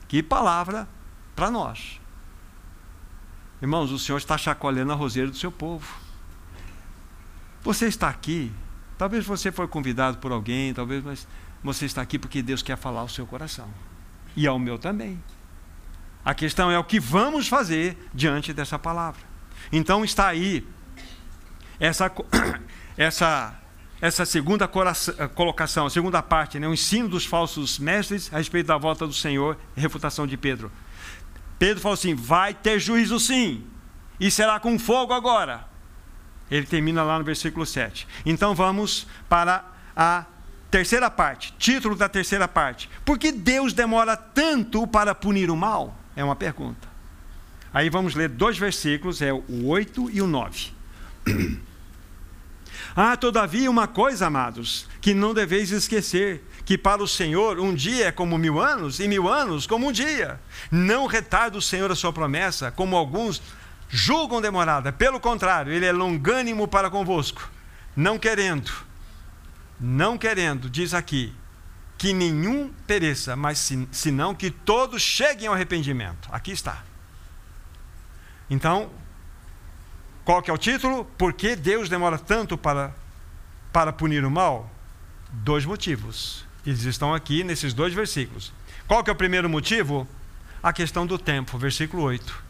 que 0.06 0.22
palavra 0.22 0.86
para 1.34 1.50
nós. 1.50 2.00
Irmãos, 3.62 3.90
o 3.90 3.98
Senhor 3.98 4.18
está 4.18 4.36
chacoalhando 4.36 4.92
a 4.92 4.94
roseira 4.94 5.30
do 5.30 5.36
seu 5.36 5.50
povo. 5.50 5.96
Você 7.62 7.86
está 7.86 8.10
aqui 8.10 8.52
Talvez 8.96 9.24
você 9.24 9.50
foi 9.50 9.66
convidado 9.66 10.18
por 10.18 10.32
alguém, 10.32 10.72
talvez, 10.72 11.02
mas 11.02 11.26
você 11.62 11.86
está 11.86 12.02
aqui 12.02 12.18
porque 12.18 12.42
Deus 12.42 12.62
quer 12.62 12.76
falar 12.76 13.00
ao 13.00 13.08
seu 13.08 13.26
coração. 13.26 13.68
E 14.36 14.46
ao 14.46 14.58
meu 14.58 14.78
também. 14.78 15.22
A 16.24 16.34
questão 16.34 16.70
é 16.70 16.78
o 16.78 16.84
que 16.84 16.98
vamos 16.98 17.48
fazer 17.48 17.96
diante 18.12 18.52
dessa 18.52 18.78
palavra. 18.78 19.20
Então 19.70 20.04
está 20.04 20.28
aí 20.28 20.66
essa, 21.78 22.10
essa, 22.96 23.54
essa 24.00 24.24
segunda 24.24 24.68
colocação, 25.34 25.86
a 25.86 25.90
segunda 25.90 26.22
parte, 26.22 26.58
né? 26.58 26.66
o 26.68 26.72
ensino 26.72 27.08
dos 27.08 27.26
falsos 27.26 27.78
mestres 27.78 28.32
a 28.32 28.38
respeito 28.38 28.66
da 28.66 28.78
volta 28.78 29.06
do 29.06 29.12
Senhor, 29.12 29.58
refutação 29.76 30.26
de 30.26 30.36
Pedro. 30.36 30.70
Pedro 31.58 31.82
falou 31.82 31.94
assim: 31.94 32.14
vai 32.14 32.54
ter 32.54 32.78
juízo 32.78 33.18
sim, 33.20 33.64
e 34.18 34.30
será 34.30 34.58
com 34.58 34.78
fogo 34.78 35.12
agora. 35.12 35.73
Ele 36.54 36.66
termina 36.66 37.02
lá 37.02 37.18
no 37.18 37.24
versículo 37.24 37.66
7. 37.66 38.06
Então 38.24 38.54
vamos 38.54 39.08
para 39.28 39.64
a 39.96 40.24
terceira 40.70 41.10
parte, 41.10 41.52
título 41.58 41.96
da 41.96 42.08
terceira 42.08 42.46
parte. 42.46 42.88
Por 43.04 43.18
que 43.18 43.32
Deus 43.32 43.72
demora 43.72 44.16
tanto 44.16 44.86
para 44.86 45.16
punir 45.16 45.50
o 45.50 45.56
mal? 45.56 45.98
É 46.14 46.22
uma 46.22 46.36
pergunta. 46.36 46.86
Aí 47.72 47.90
vamos 47.90 48.14
ler 48.14 48.28
dois 48.28 48.56
versículos, 48.56 49.20
é 49.20 49.32
o 49.32 49.66
8 49.66 50.10
e 50.12 50.22
o 50.22 50.28
9. 50.28 50.70
ah, 52.94 53.16
todavia, 53.16 53.68
uma 53.68 53.88
coisa, 53.88 54.28
amados, 54.28 54.86
que 55.00 55.12
não 55.12 55.34
deveis 55.34 55.72
esquecer: 55.72 56.48
que 56.64 56.78
para 56.78 57.02
o 57.02 57.08
Senhor 57.08 57.58
um 57.58 57.74
dia 57.74 58.06
é 58.06 58.12
como 58.12 58.38
mil 58.38 58.60
anos, 58.60 59.00
e 59.00 59.08
mil 59.08 59.28
anos 59.28 59.66
como 59.66 59.88
um 59.88 59.92
dia. 59.92 60.40
Não 60.70 61.06
retarda 61.06 61.58
o 61.58 61.62
Senhor 61.62 61.90
a 61.90 61.96
sua 61.96 62.12
promessa, 62.12 62.70
como 62.70 62.94
alguns 62.94 63.42
julgam 63.94 64.40
demorada. 64.40 64.92
Pelo 64.92 65.20
contrário, 65.20 65.72
ele 65.72 65.86
é 65.86 65.92
longânimo 65.92 66.66
para 66.66 66.90
convosco, 66.90 67.48
não 67.94 68.18
querendo, 68.18 68.72
não 69.78 70.18
querendo, 70.18 70.68
diz 70.68 70.92
aqui, 70.92 71.32
que 71.96 72.12
nenhum 72.12 72.72
pereça, 72.88 73.36
mas 73.36 73.70
senão 73.92 74.34
que 74.34 74.50
todos 74.50 75.00
cheguem 75.00 75.46
ao 75.46 75.54
arrependimento. 75.54 76.28
Aqui 76.32 76.50
está. 76.50 76.82
Então, 78.50 78.90
qual 80.24 80.42
que 80.42 80.50
é 80.50 80.52
o 80.52 80.58
título? 80.58 81.04
Por 81.16 81.32
que 81.32 81.54
Deus 81.54 81.88
demora 81.88 82.18
tanto 82.18 82.58
para, 82.58 82.92
para 83.72 83.92
punir 83.92 84.24
o 84.24 84.30
mal? 84.30 84.68
Dois 85.30 85.64
motivos. 85.64 86.44
Eles 86.66 86.82
estão 86.82 87.14
aqui 87.14 87.44
nesses 87.44 87.72
dois 87.72 87.94
versículos. 87.94 88.52
Qual 88.88 89.04
que 89.04 89.10
é 89.10 89.12
o 89.12 89.16
primeiro 89.16 89.48
motivo? 89.48 90.06
A 90.60 90.72
questão 90.72 91.06
do 91.06 91.16
tempo, 91.16 91.56
versículo 91.56 92.02
8 92.02 92.44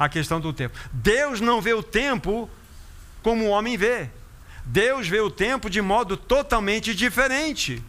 a 0.00 0.08
questão 0.08 0.40
do 0.40 0.50
tempo. 0.50 0.78
Deus 0.90 1.42
não 1.42 1.60
vê 1.60 1.74
o 1.74 1.82
tempo 1.82 2.48
como 3.22 3.44
o 3.44 3.48
homem 3.50 3.76
vê. 3.76 4.08
Deus 4.64 5.06
vê 5.06 5.20
o 5.20 5.30
tempo 5.30 5.68
de 5.68 5.82
modo 5.82 6.16
totalmente 6.16 6.94
diferente. 6.94 7.84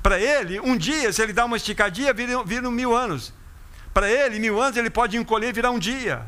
Para 0.00 0.20
ele, 0.20 0.60
um 0.60 0.76
dia, 0.76 1.12
se 1.12 1.20
ele 1.20 1.32
dá 1.32 1.44
uma 1.44 1.56
esticadinha, 1.56 2.12
vira, 2.12 2.44
vira 2.44 2.70
mil 2.70 2.94
anos. 2.94 3.34
Para 3.92 4.08
ele, 4.08 4.38
mil 4.38 4.62
anos 4.62 4.76
ele 4.76 4.88
pode 4.88 5.16
encolher 5.16 5.48
e 5.48 5.52
virar 5.52 5.72
um 5.72 5.80
dia. 5.80 6.24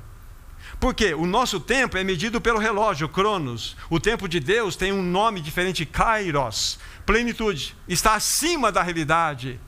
Porque 0.81 1.15
o 1.15 1.27
nosso 1.27 1.61
tempo 1.61 1.97
é 1.97 2.03
medido 2.03 2.41
pelo 2.41 2.59
relógio, 2.59 3.09
Cronos. 3.09 3.77
O 3.89 4.01
tempo 4.01 4.29
de 4.29 4.41
Deus 4.41 4.75
tem 4.75 4.91
um 4.91 5.03
nome 5.03 5.41
diferente, 5.41 5.87
Kairos, 5.87 6.77
plenitude. 7.07 7.77
Está 7.87 8.15
acima 8.15 8.73
da 8.73 8.83
realidade 8.83 9.61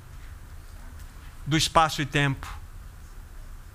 do 1.46 1.56
espaço 1.56 2.02
e 2.02 2.06
tempo 2.06 2.59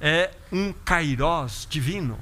é 0.05 0.29
um 0.51 0.71
kairós 0.71 1.65
divino. 1.67 2.19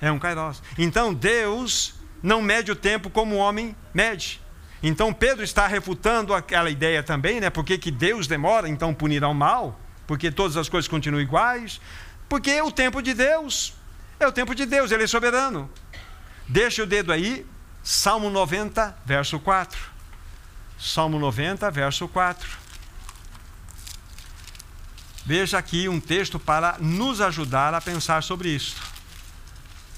É 0.00 0.10
um 0.10 0.18
kairós. 0.18 0.62
Então 0.78 1.12
Deus 1.12 1.94
não 2.22 2.40
mede 2.40 2.72
o 2.72 2.76
tempo 2.76 3.10
como 3.10 3.34
o 3.34 3.38
homem 3.38 3.76
mede. 3.92 4.40
Então 4.82 5.12
Pedro 5.12 5.44
está 5.44 5.66
refutando 5.66 6.32
aquela 6.32 6.70
ideia 6.70 7.02
também, 7.02 7.38
né? 7.38 7.50
Porque 7.50 7.76
que 7.76 7.90
Deus 7.90 8.26
demora, 8.26 8.70
então 8.70 8.94
punirá 8.94 9.28
o 9.28 9.34
mal, 9.34 9.78
porque 10.06 10.30
todas 10.30 10.56
as 10.56 10.66
coisas 10.66 10.88
continuam 10.88 11.20
iguais, 11.20 11.78
porque 12.26 12.50
é 12.50 12.62
o 12.62 12.72
tempo 12.72 13.02
de 13.02 13.12
Deus. 13.12 13.74
É 14.18 14.26
o 14.26 14.32
tempo 14.32 14.54
de 14.54 14.64
Deus, 14.64 14.90
ele 14.90 15.04
é 15.04 15.06
soberano. 15.06 15.68
Deixa 16.48 16.84
o 16.84 16.86
dedo 16.86 17.12
aí, 17.12 17.44
Salmo 17.82 18.30
90, 18.30 18.96
verso 19.04 19.38
4. 19.38 19.78
Salmo 20.78 21.18
90, 21.18 21.70
verso 21.70 22.08
4. 22.08 22.65
Veja 25.26 25.58
aqui 25.58 25.88
um 25.88 25.98
texto 25.98 26.38
para 26.38 26.76
nos 26.78 27.20
ajudar 27.20 27.74
a 27.74 27.80
pensar 27.80 28.22
sobre 28.22 28.48
isso. 28.48 28.76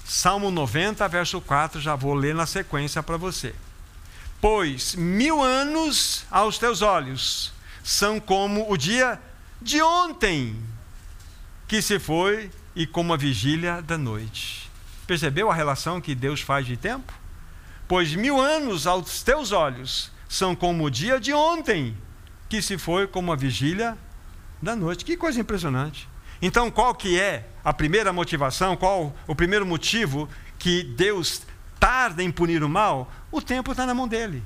Salmo 0.03 0.49
90, 0.49 1.07
verso 1.07 1.39
4, 1.39 1.79
já 1.79 1.95
vou 1.95 2.15
ler 2.15 2.33
na 2.33 2.47
sequência 2.47 3.03
para 3.03 3.15
você. 3.15 3.53
Pois 4.41 4.95
mil 4.95 5.39
anos 5.39 6.25
aos 6.31 6.57
teus 6.57 6.81
olhos 6.81 7.53
são 7.83 8.19
como 8.19 8.71
o 8.71 8.75
dia 8.75 9.21
de 9.61 9.79
ontem, 9.83 10.59
que 11.67 11.79
se 11.79 11.99
foi, 11.99 12.49
e 12.75 12.87
como 12.87 13.13
a 13.13 13.17
vigília 13.17 13.83
da 13.83 13.99
noite. 13.99 14.67
Percebeu 15.05 15.51
a 15.51 15.53
relação 15.53 16.01
que 16.01 16.15
Deus 16.15 16.41
faz 16.41 16.65
de 16.65 16.75
tempo? 16.75 17.13
Pois 17.87 18.15
mil 18.15 18.41
anos 18.41 18.87
aos 18.87 19.21
teus 19.21 19.51
olhos 19.51 20.09
são 20.27 20.55
como 20.55 20.85
o 20.85 20.89
dia 20.89 21.19
de 21.19 21.33
ontem, 21.33 21.95
que 22.47 22.63
se 22.63 22.79
foi 22.79 23.05
como 23.05 23.31
a 23.31 23.35
vigília 23.35 23.95
da 24.61 24.75
noite. 24.75 25.05
Que 25.05 25.17
coisa 25.17 25.39
impressionante. 25.39 26.07
Então, 26.41 26.71
qual 26.71 26.95
que 26.95 27.19
é 27.19 27.47
a 27.63 27.73
primeira 27.73 28.13
motivação, 28.13 28.75
qual 28.77 29.15
o 29.27 29.35
primeiro 29.35 29.65
motivo 29.65 30.29
que 30.57 30.83
Deus 30.83 31.41
tarda 31.79 32.23
em 32.23 32.31
punir 32.31 32.63
o 32.63 32.69
mal? 32.69 33.11
O 33.31 33.41
tempo 33.41 33.71
está 33.71 33.85
na 33.85 33.93
mão 33.93 34.07
dele. 34.07 34.41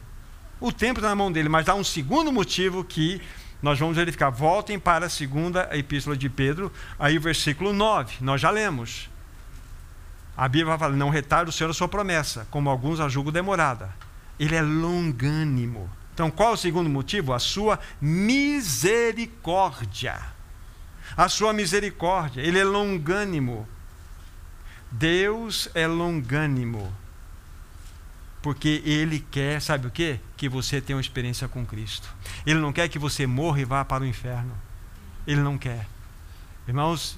O 0.60 0.72
tempo 0.72 1.00
está 1.00 1.10
na 1.10 1.16
mão 1.16 1.32
dele, 1.32 1.50
mas 1.50 1.68
há 1.70 1.76
um 1.76 1.84
segundo 1.84 2.32
motivo 2.32 2.84
que 2.84 3.22
nós 3.62 3.78
vamos 3.80 3.96
verificar. 3.96 4.30
Voltem 4.30 4.80
para 4.80 5.06
a 5.06 5.10
segunda 5.10 5.70
epístola 5.72 6.18
de 6.18 6.30
Pedro, 6.30 6.72
aí 6.98 7.18
o 7.18 7.22
versículo 7.22 7.72
9, 7.72 8.16
nós 8.22 8.42
já 8.42 8.50
lemos. 8.50 9.10
A 10.36 10.48
Bíblia 10.48 10.66
vai 10.66 10.78
falar: 10.78 10.96
não 10.96 11.10
retarde 11.10 11.50
o 11.50 11.54
Senhor 11.54 11.70
a 11.70 11.74
sua 11.74 11.88
promessa, 11.88 12.48
como 12.50 12.70
alguns 12.70 13.00
a 13.00 13.08
julgam 13.08 13.32
demorada. 13.32 13.90
Ele 14.40 14.56
é 14.56 14.62
longânimo. 14.62 15.90
Então, 16.14 16.30
qual 16.30 16.54
o 16.54 16.58
segundo 16.58 16.90
motivo? 16.90 17.34
A 17.34 17.40
sua 17.40 17.80
misericórdia. 18.00 20.22
A 21.18 21.28
sua 21.28 21.52
misericórdia. 21.54 22.42
Ele 22.42 22.60
é 22.60 22.64
longânimo. 22.64 23.68
Deus 24.92 25.68
é 25.74 25.88
longânimo. 25.88 26.94
Porque 28.44 28.84
Ele 28.86 29.26
quer, 29.32 29.60
sabe 29.62 29.88
o 29.88 29.92
quê? 29.92 30.20
Que 30.38 30.48
você 30.48 30.80
tenha 30.80 30.98
uma 30.98 31.02
experiência 31.02 31.48
com 31.48 31.66
Cristo. 31.66 32.08
Ele 32.46 32.60
não 32.60 32.72
quer 32.72 32.88
que 32.90 33.00
você 33.00 33.26
morra 33.26 33.62
e 33.62 33.66
vá 33.66 33.84
para 33.84 34.04
o 34.04 34.08
inferno. 34.08 34.54
Ele 35.26 35.42
não 35.42 35.58
quer. 35.58 35.88
Irmãos, 36.68 37.18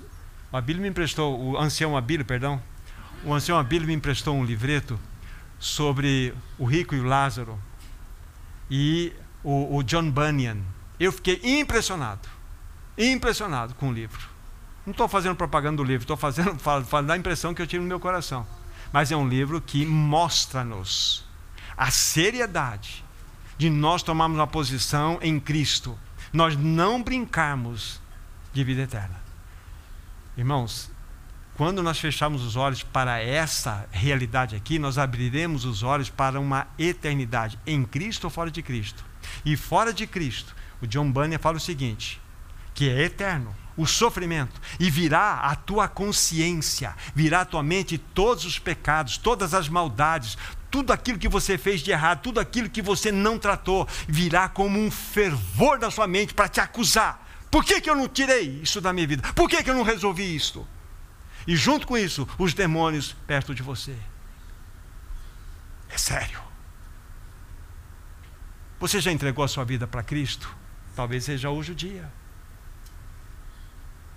o 0.52 0.58
Abílio 0.58 0.82
me 0.82 0.88
emprestou, 0.88 1.38
o 1.38 1.58
ancião 1.58 1.98
Abílio, 1.98 2.24
perdão, 2.24 2.64
o 3.26 3.34
ancião 3.34 3.60
Abílio 3.60 3.88
me 3.88 3.94
emprestou 3.94 4.38
um 4.38 4.46
livreto 4.46 4.98
sobre 5.60 6.34
o 6.58 6.64
rico 6.66 6.96
e 6.96 7.00
o 7.00 7.04
Lázaro 7.04 7.60
e 8.70 9.14
o, 9.44 9.78
o 9.78 9.84
John 9.84 10.10
Bunyan. 10.10 10.58
Eu 11.00 11.12
fiquei 11.12 11.40
impressionado, 11.44 12.28
impressionado 12.98 13.76
com 13.76 13.90
o 13.90 13.94
livro. 13.94 14.36
Não 14.86 14.92
estou 14.92 15.08
fazendo 15.08 15.36
propaganda 15.36 15.78
do 15.78 15.84
livro, 15.84 16.04
estou 16.04 16.18
fazendo, 16.18 16.58
falando 16.60 17.08
da 17.08 17.18
impressão 17.18 17.54
que 17.54 17.62
eu 17.62 17.68
tive 17.68 17.82
no 17.82 17.88
meu 17.88 18.00
coração. 18.00 18.46
Mas 18.92 19.12
é 19.12 19.16
um 19.16 19.28
livro 19.28 19.60
que 19.60 19.86
mostra-nos 19.86 21.26
a 21.76 21.92
seriedade 21.92 23.04
de 23.58 23.70
nós 23.70 24.04
tomarmos 24.04 24.38
uma 24.38 24.48
posição 24.48 25.18
em 25.22 25.40
Cristo. 25.40 25.98
Nós 26.32 26.56
não 26.56 27.02
brincarmos 27.02 28.00
de 28.54 28.64
vida 28.64 28.84
eterna. 28.84 29.20
Irmãos, 30.38 30.90
quando 31.56 31.82
nós 31.82 32.00
fecharmos 32.00 32.44
os 32.44 32.56
olhos 32.56 32.84
para 32.84 33.22
essa 33.22 33.88
realidade 33.92 34.56
aqui, 34.56 34.78
nós 34.78 34.98
abriremos 34.98 35.64
os 35.64 35.84
olhos 35.84 36.10
para 36.10 36.40
uma 36.40 36.68
eternidade 36.78 37.58
em 37.66 37.86
Cristo 37.86 38.26
ou 38.26 38.30
fora 38.30 38.52
de 38.52 38.62
Cristo. 38.62 39.06
E 39.46 39.56
fora 39.56 39.94
de 39.94 40.06
Cristo, 40.06 40.56
o 40.82 40.88
John 40.88 41.10
Bunyan 41.10 41.40
fala 41.40 41.58
o 41.58 41.62
seguinte: 41.62 42.22
que 42.74 42.90
é 42.90 43.04
eterno, 43.04 43.56
o 43.78 43.86
sofrimento, 43.86 44.60
e 44.80 44.92
virá 44.92 45.36
a 45.36 45.56
tua 45.56 45.88
consciência, 45.88 46.94
virá 47.16 47.42
à 47.42 47.46
tua 47.46 47.64
mente 47.64 47.98
todos 47.98 48.44
os 48.44 48.60
pecados, 48.60 49.18
todas 49.18 49.54
as 49.54 49.70
maldades, 49.70 50.38
tudo 50.70 50.92
aquilo 50.92 51.18
que 51.18 51.30
você 51.30 51.58
fez 51.58 51.80
de 51.80 51.90
errado, 51.90 52.22
tudo 52.22 52.42
aquilo 52.42 52.70
que 52.70 52.82
você 52.82 53.14
não 53.14 53.40
tratou, 53.40 53.88
virá 54.10 54.50
como 54.50 54.78
um 54.78 54.92
fervor 54.92 55.80
na 55.80 55.90
sua 55.90 56.06
mente 56.06 56.34
para 56.34 56.50
te 56.50 56.60
acusar. 56.60 57.26
Por 57.50 57.64
que, 57.64 57.80
que 57.80 57.90
eu 57.90 57.96
não 57.96 58.10
tirei 58.10 58.60
isso 58.62 58.82
da 58.82 58.92
minha 58.92 59.08
vida? 59.08 59.32
Por 59.34 59.50
que, 59.50 59.64
que 59.64 59.70
eu 59.70 59.76
não 59.76 59.84
resolvi 59.84 60.36
isso? 60.36 60.68
E 61.48 61.56
junto 61.56 61.86
com 61.86 61.98
isso, 61.98 62.28
os 62.38 62.54
demônios 62.54 63.16
perto 63.28 63.54
de 63.54 63.62
você. 63.62 63.96
É 65.90 65.98
sério. 65.98 66.40
Você 68.80 69.00
já 69.00 69.12
entregou 69.12 69.44
a 69.46 69.48
sua 69.48 69.64
vida 69.64 69.88
para 69.88 70.04
Cristo? 70.04 70.54
Talvez 70.96 71.24
seja 71.24 71.50
hoje 71.50 71.72
o 71.72 71.76
dia. 71.76 72.12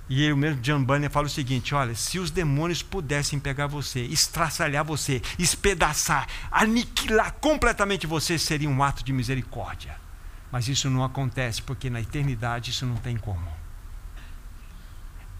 E 0.08 0.22
ele, 0.22 0.34
mesmo 0.34 0.62
John 0.62 0.82
Bunyan 0.82 1.10
fala 1.10 1.26
o 1.26 1.30
seguinte: 1.30 1.74
olha, 1.74 1.94
se 1.94 2.18
os 2.18 2.30
demônios 2.30 2.82
pudessem 2.82 3.38
pegar 3.38 3.66
você, 3.66 4.00
estraçalhar 4.00 4.84
você, 4.84 5.20
espedaçar, 5.38 6.26
aniquilar 6.50 7.32
completamente 7.34 8.06
você, 8.06 8.38
seria 8.38 8.70
um 8.70 8.82
ato 8.82 9.04
de 9.04 9.12
misericórdia. 9.12 9.96
Mas 10.50 10.66
isso 10.66 10.88
não 10.88 11.04
acontece, 11.04 11.60
porque 11.60 11.90
na 11.90 12.00
eternidade 12.00 12.70
isso 12.70 12.86
não 12.86 12.96
tem 12.96 13.18
como. 13.18 13.57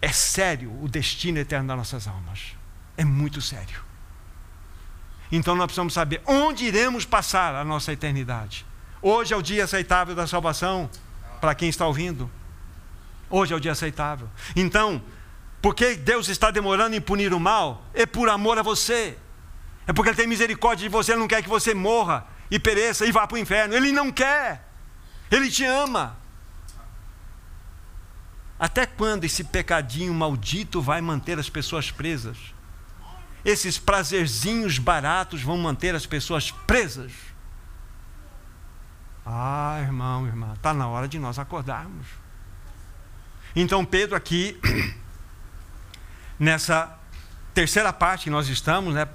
É 0.01 0.11
sério 0.11 0.71
o 0.81 0.87
destino 0.87 1.39
eterno 1.39 1.67
das 1.67 1.77
nossas 1.77 2.07
almas. 2.07 2.55
É 2.97 3.03
muito 3.03 3.41
sério. 3.41 3.81
Então 5.31 5.55
nós 5.55 5.65
precisamos 5.65 5.93
saber 5.93 6.21
onde 6.25 6.65
iremos 6.65 7.05
passar 7.05 7.55
a 7.55 7.63
nossa 7.63 7.93
eternidade. 7.93 8.65
Hoje 9.01 9.33
é 9.33 9.37
o 9.37 9.41
dia 9.41 9.63
aceitável 9.63 10.15
da 10.15 10.27
salvação 10.27 10.89
para 11.39 11.55
quem 11.55 11.69
está 11.69 11.85
ouvindo. 11.85 12.29
Hoje 13.29 13.53
é 13.53 13.55
o 13.55 13.59
dia 13.59 13.71
aceitável. 13.71 14.29
Então, 14.55 15.01
por 15.61 15.75
que 15.75 15.95
Deus 15.95 16.27
está 16.29 16.51
demorando 16.51 16.95
em 16.95 17.01
punir 17.01 17.33
o 17.33 17.39
mal? 17.39 17.85
É 17.93 18.05
por 18.05 18.27
amor 18.29 18.57
a 18.57 18.61
você. 18.61 19.17
É 19.85 19.93
porque 19.93 20.09
Ele 20.09 20.17
tem 20.17 20.27
misericórdia 20.27 20.83
de 20.83 20.89
você, 20.89 21.11
Ele 21.11 21.19
não 21.19 21.27
quer 21.27 21.41
que 21.41 21.49
você 21.49 21.73
morra 21.73 22.25
e 22.49 22.59
pereça 22.59 23.05
e 23.05 23.11
vá 23.11 23.27
para 23.27 23.35
o 23.35 23.39
inferno. 23.39 23.75
Ele 23.75 23.91
não 23.91 24.11
quer. 24.11 24.67
Ele 25.31 25.49
te 25.49 25.63
ama. 25.63 26.18
Até 28.59 28.85
quando 28.85 29.23
esse 29.23 29.45
pecadinho 29.45 30.13
maldito 30.13 30.81
vai 30.81 30.99
manter 30.99 31.39
as 31.39 31.49
pessoas 31.49 31.89
presas? 31.89 32.37
Esses 33.45 33.77
prazerzinhos 33.77 34.77
baratos 34.77 35.41
vão 35.41 35.57
manter 35.57 35.95
as 35.95 36.05
pessoas 36.05 36.51
presas? 36.51 37.13
Ah, 39.25 39.79
irmão, 39.81 40.27
irmã, 40.27 40.53
está 40.55 40.73
na 40.73 40.89
hora 40.89 41.07
de 41.07 41.17
nós 41.17 41.39
acordarmos. 41.39 42.05
Então, 43.55 43.85
Pedro, 43.85 44.15
aqui, 44.15 44.59
nessa 46.37 46.97
terceira 47.53 47.93
parte 47.93 48.25
que 48.25 48.29
nós 48.29 48.49
estamos, 48.49 48.93
né? 48.93 49.07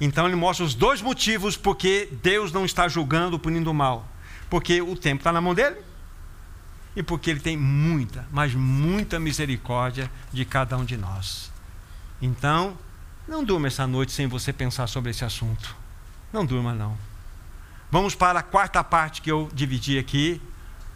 Então, 0.00 0.26
ele 0.26 0.36
mostra 0.36 0.64
os 0.64 0.74
dois 0.74 1.02
motivos 1.02 1.56
porque 1.56 2.08
Deus 2.22 2.52
não 2.52 2.64
está 2.64 2.88
julgando, 2.88 3.38
punindo 3.38 3.70
o 3.70 3.74
mal. 3.74 4.08
Porque 4.48 4.80
o 4.80 4.96
tempo 4.96 5.20
está 5.20 5.30
na 5.30 5.40
mão 5.42 5.54
dele 5.54 5.87
e 6.98 7.02
porque 7.04 7.30
Ele 7.30 7.38
tem 7.38 7.56
muita, 7.56 8.26
mas 8.32 8.52
muita 8.56 9.20
misericórdia 9.20 10.10
de 10.32 10.44
cada 10.44 10.76
um 10.76 10.84
de 10.84 10.96
nós. 10.96 11.48
Então, 12.20 12.76
não 13.28 13.44
durma 13.44 13.68
essa 13.68 13.86
noite 13.86 14.10
sem 14.10 14.26
você 14.26 14.52
pensar 14.52 14.88
sobre 14.88 15.12
esse 15.12 15.24
assunto. 15.24 15.76
Não 16.32 16.44
durma, 16.44 16.74
não. 16.74 16.98
Vamos 17.88 18.16
para 18.16 18.40
a 18.40 18.42
quarta 18.42 18.82
parte 18.82 19.22
que 19.22 19.30
eu 19.30 19.48
dividi 19.54 19.96
aqui. 19.96 20.42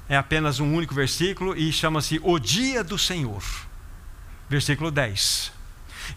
É 0.08 0.16
apenas 0.16 0.58
um 0.58 0.74
único 0.74 0.92
versículo 0.92 1.56
e 1.56 1.72
chama-se 1.72 2.20
O 2.24 2.36
Dia 2.36 2.82
do 2.82 2.98
Senhor. 2.98 3.44
Versículo 4.48 4.90
10. 4.90 5.52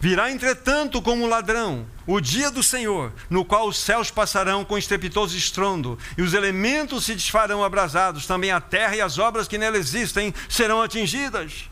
Virá, 0.00 0.30
entretanto, 0.30 1.00
como 1.00 1.26
ladrão, 1.26 1.86
o 2.06 2.20
dia 2.20 2.50
do 2.50 2.62
Senhor, 2.62 3.12
no 3.28 3.44
qual 3.44 3.68
os 3.68 3.78
céus 3.78 4.10
passarão 4.10 4.64
com 4.64 4.78
estrepitoso 4.78 5.36
estrondo, 5.36 5.98
e 6.16 6.22
os 6.22 6.34
elementos 6.34 7.04
se 7.04 7.14
desfarão 7.14 7.64
abrasados, 7.64 8.26
também 8.26 8.50
a 8.50 8.60
terra 8.60 8.96
e 8.96 9.00
as 9.00 9.18
obras 9.18 9.48
que 9.48 9.58
nela 9.58 9.76
existem 9.76 10.34
serão 10.48 10.82
atingidas. 10.82 11.70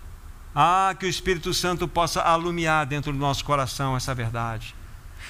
Ah, 0.54 0.94
que 0.98 1.06
o 1.06 1.08
Espírito 1.08 1.52
Santo 1.52 1.88
possa 1.88 2.22
alumiar 2.22 2.84
dentro 2.84 3.12
do 3.12 3.18
nosso 3.18 3.44
coração 3.44 3.96
essa 3.96 4.14
verdade. 4.14 4.74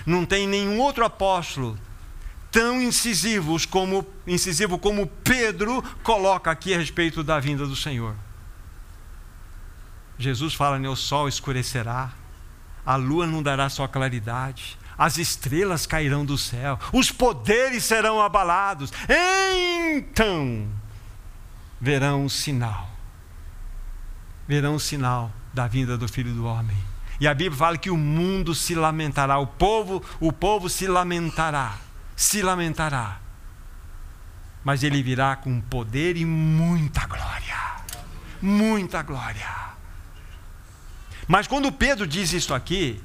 Não 0.05 0.27
tem 0.27 0.47
nenhum 0.47 0.79
outro 0.81 1.05
apóstolo 1.05 1.79
tão 2.51 2.77
como 3.71 4.07
incisivo 4.27 4.79
como 4.79 5.07
Pedro 5.25 5.83
coloca 6.05 6.53
aqui 6.53 6.73
a 6.73 6.79
respeito 6.79 7.25
da 7.25 7.41
vinda 7.41 7.67
do 7.67 7.75
Senhor. 7.75 8.15
Jesus 10.17 10.55
fala: 10.55 10.79
"O 10.89 10.95
sol 10.95 11.27
escurecerá, 11.27 12.13
a 12.85 12.97
lua 12.97 13.27
não 13.27 13.43
dará 13.43 13.69
sua 13.69 13.89
claridade, 13.89 14.79
as 14.97 15.19
estrelas 15.19 15.87
cairão 15.87 16.25
do 16.25 16.39
céu, 16.39 16.79
os 16.93 17.11
poderes 17.11 17.85
serão 17.85 18.21
abalados. 18.21 18.93
Então 19.09 20.69
verão 21.81 22.25
um 22.25 22.29
sinal. 22.29 22.91
Verão 24.47 24.75
um 24.75 24.79
sinal 24.79 25.33
da 25.53 25.67
vinda 25.67 25.97
do 25.97 26.09
Filho 26.09 26.33
do 26.33 26.45
Homem. 26.45 26.77
E 27.21 27.29
a 27.29 27.35
Bíblia 27.35 27.57
fala 27.57 27.79
que 27.79 27.91
o 27.91 27.97
mundo 27.97 28.55
se 28.55 28.75
lamentará, 28.75 29.39
o 29.39 29.47
povo, 29.47 30.03
o 30.21 30.33
povo 30.33 30.69
se 30.69 30.87
lamentará, 30.87 31.77
se 32.17 32.43
lamentará. 32.43 33.21
Mas 34.65 34.83
ele 34.83 35.03
virá 35.03 35.37
com 35.37 35.61
poder 35.61 36.17
e 36.17 36.25
muita 36.25 37.07
glória. 37.07 37.57
Muita 38.41 39.03
glória. 39.03 39.74
Mas 41.27 41.47
quando 41.47 41.71
Pedro 41.73 42.07
diz 42.07 42.33
isso 42.33 42.53
aqui, 42.53 43.01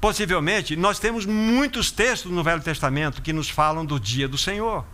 possivelmente 0.00 0.76
nós 0.76 0.98
temos 0.98 1.24
muitos 1.24 1.90
textos 1.90 2.30
no 2.30 2.42
Velho 2.42 2.60
Testamento 2.60 3.22
que 3.22 3.32
nos 3.32 3.48
falam 3.48 3.84
do 3.84 3.98
dia 3.98 4.28
do 4.28 4.36
Senhor. 4.36 4.84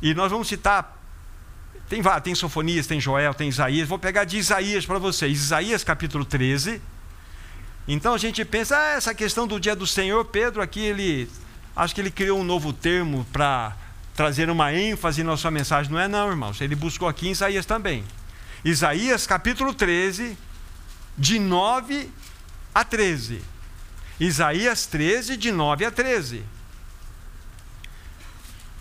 E 0.00 0.14
nós 0.14 0.30
vamos 0.30 0.48
citar 0.48 0.98
tem, 1.88 2.02
tem 2.22 2.34
Sofonias, 2.34 2.86
tem 2.86 3.00
Joel, 3.00 3.32
tem 3.32 3.48
Isaías. 3.48 3.88
Vou 3.88 3.98
pegar 3.98 4.24
de 4.24 4.36
Isaías 4.36 4.84
para 4.84 4.98
vocês. 4.98 5.38
Isaías 5.38 5.82
capítulo 5.82 6.24
13. 6.24 6.82
Então 7.86 8.12
a 8.12 8.18
gente 8.18 8.44
pensa, 8.44 8.76
ah, 8.76 8.90
essa 8.90 9.14
questão 9.14 9.46
do 9.46 9.58
dia 9.58 9.74
do 9.74 9.86
Senhor, 9.86 10.22
Pedro 10.26 10.60
aqui, 10.60 10.80
ele. 10.80 11.30
Acho 11.74 11.94
que 11.94 12.00
ele 12.00 12.10
criou 12.10 12.40
um 12.40 12.44
novo 12.44 12.72
termo 12.72 13.26
para 13.32 13.74
trazer 14.14 14.50
uma 14.50 14.74
ênfase 14.74 15.22
na 15.22 15.36
sua 15.36 15.50
mensagem. 15.50 15.90
Não 15.90 15.98
é, 15.98 16.06
não, 16.06 16.28
irmãos. 16.28 16.60
Ele 16.60 16.74
buscou 16.74 17.08
aqui 17.08 17.28
em 17.28 17.30
Isaías 17.30 17.64
também. 17.64 18.04
Isaías 18.62 19.26
capítulo 19.26 19.72
13, 19.72 20.36
de 21.18 21.38
9 21.38 22.10
a 22.74 22.84
13. 22.84 23.42
Isaías 24.20 24.86
13, 24.86 25.36
de 25.36 25.50
9 25.50 25.84
a 25.84 25.90
13. 25.90 26.44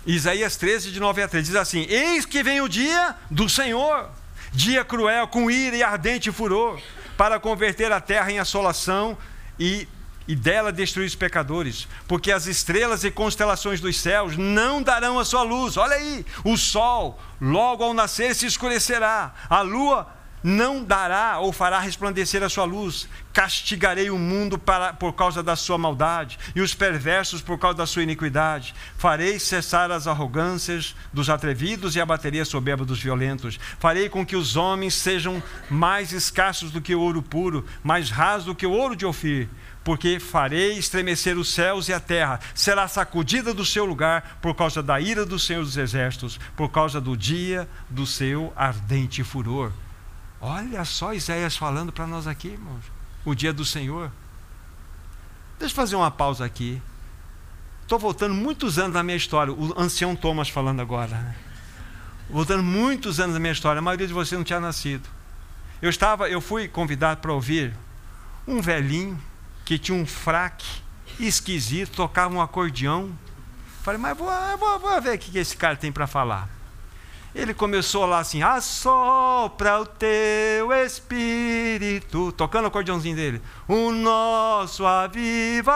Isaías 0.05 0.55
13, 0.55 0.91
de 0.91 0.99
9 0.99 1.23
a 1.23 1.27
13, 1.27 1.47
diz 1.47 1.55
assim: 1.55 1.85
Eis 1.89 2.25
que 2.25 2.43
vem 2.43 2.61
o 2.61 2.69
dia 2.69 3.15
do 3.29 3.49
Senhor, 3.49 4.09
dia 4.53 4.85
cruel, 4.85 5.27
com 5.27 5.51
ira 5.51 5.75
e 5.75 5.83
ardente 5.83 6.31
furor, 6.31 6.79
para 7.17 7.39
converter 7.39 7.91
a 7.91 7.99
terra 7.99 8.31
em 8.31 8.39
assolação 8.39 9.17
e, 9.59 9.87
e 10.27 10.35
dela 10.35 10.71
destruir 10.71 11.07
os 11.07 11.15
pecadores, 11.15 11.87
porque 12.07 12.31
as 12.31 12.45
estrelas 12.45 13.03
e 13.03 13.11
constelações 13.11 13.81
dos 13.81 13.99
céus 13.99 14.37
não 14.37 14.81
darão 14.81 15.19
a 15.19 15.25
sua 15.25 15.43
luz. 15.43 15.75
Olha 15.75 15.97
aí, 15.97 16.25
o 16.43 16.55
sol, 16.55 17.19
logo 17.41 17.83
ao 17.83 17.93
nascer, 17.93 18.33
se 18.33 18.45
escurecerá, 18.45 19.33
a 19.49 19.61
lua 19.61 20.16
não 20.43 20.83
dará 20.83 21.39
ou 21.39 21.51
fará 21.51 21.79
resplandecer 21.79 22.43
a 22.43 22.49
sua 22.49 22.65
luz. 22.65 23.07
Castigarei 23.33 24.09
o 24.09 24.17
mundo 24.17 24.57
para, 24.57 24.93
por 24.93 25.13
causa 25.13 25.43
da 25.43 25.55
sua 25.55 25.77
maldade 25.77 26.39
e 26.55 26.61
os 26.61 26.73
perversos 26.73 27.41
por 27.41 27.57
causa 27.57 27.77
da 27.77 27.85
sua 27.85 28.03
iniquidade. 28.03 28.73
Farei 28.97 29.39
cessar 29.39 29.91
as 29.91 30.07
arrogâncias 30.07 30.95
dos 31.11 31.29
atrevidos 31.29 31.95
e 31.95 32.01
a 32.01 32.45
soberba 32.45 32.85
dos 32.85 32.99
violentos. 32.99 33.59
Farei 33.79 34.09
com 34.09 34.25
que 34.25 34.35
os 34.35 34.55
homens 34.55 34.93
sejam 34.93 35.41
mais 35.69 36.11
escassos 36.11 36.71
do 36.71 36.81
que 36.81 36.95
o 36.95 37.01
ouro 37.01 37.21
puro, 37.21 37.65
mais 37.83 38.09
rasos 38.09 38.45
do 38.45 38.55
que 38.55 38.65
o 38.65 38.71
ouro 38.71 38.95
de 38.95 39.05
Ofir 39.05 39.49
porque 39.87 40.19
farei 40.19 40.73
estremecer 40.73 41.37
os 41.37 41.53
céus 41.53 41.87
e 41.87 41.93
a 41.93 41.99
terra, 42.01 42.41
será 42.53 42.89
sacudida 42.89 43.53
do 43.53 43.63
seu 43.63 43.85
lugar 43.85 44.37
por 44.41 44.53
causa 44.53 44.83
da 44.83 44.99
ira 44.99 45.25
do 45.25 45.39
Senhor 45.39 45.63
dos 45.63 45.77
Exércitos, 45.77 46.37
por 46.57 46.67
causa 46.69 46.99
do 46.99 47.15
dia 47.15 47.69
do 47.89 48.05
seu 48.05 48.51
ardente 48.57 49.23
furor. 49.23 49.71
Olha 50.39 50.85
só 50.85 51.13
Isaías 51.13 51.55
falando 51.57 51.91
para 51.91 52.05
nós 52.05 52.27
aqui, 52.27 52.49
irmãos. 52.49 52.83
O 53.25 53.33
dia 53.33 53.51
do 53.51 53.65
Senhor. 53.65 54.11
Deixa 55.59 55.73
eu 55.73 55.75
fazer 55.75 55.95
uma 55.95 56.11
pausa 56.11 56.45
aqui. 56.45 56.81
Estou 57.81 57.97
voltando 57.97 58.35
muitos 58.35 58.77
anos 58.77 58.93
na 58.93 59.01
minha 59.01 59.17
história. 59.17 59.51
O 59.51 59.79
ancião 59.79 60.15
Thomas 60.15 60.49
falando 60.49 60.81
agora. 60.81 61.15
Né? 61.15 61.35
Voltando 62.29 62.61
muitos 62.61 63.19
anos 63.19 63.33
na 63.33 63.39
minha 63.39 63.53
história. 63.53 63.79
A 63.79 63.81
maioria 63.81 64.05
de 64.05 64.13
vocês 64.13 64.37
não 64.37 64.43
tinha 64.43 64.59
nascido. 64.59 65.07
Eu 65.81 65.89
estava, 65.89 66.29
eu 66.29 66.41
fui 66.41 66.67
convidado 66.67 67.21
para 67.21 67.33
ouvir 67.33 67.73
um 68.47 68.61
velhinho 68.61 69.19
que 69.65 69.77
tinha 69.77 69.97
um 69.97 70.05
fraque 70.05 70.81
esquisito, 71.19 71.95
tocava 71.95 72.33
um 72.33 72.41
acordeão. 72.41 73.11
Falei, 73.83 73.99
mas 73.99 74.17
vou, 74.17 74.29
vou, 74.57 74.79
vou 74.79 75.01
ver 75.01 75.15
o 75.15 75.19
que 75.19 75.37
esse 75.37 75.55
cara 75.55 75.75
tem 75.75 75.91
para 75.91 76.07
falar. 76.07 76.56
Ele 77.37 77.53
começou 77.53 78.03
lá 78.07 78.17
assim: 78.17 78.41
assopra 78.41 79.79
o 79.79 79.85
teu 79.85 80.73
espírito, 80.73 82.31
tocando 82.31 82.63
o 82.65 82.67
acordeãozinho 82.69 83.15
dele. 83.15 83.39
O 83.67 83.91
nosso 83.91 84.83
avivamento, 84.87 85.69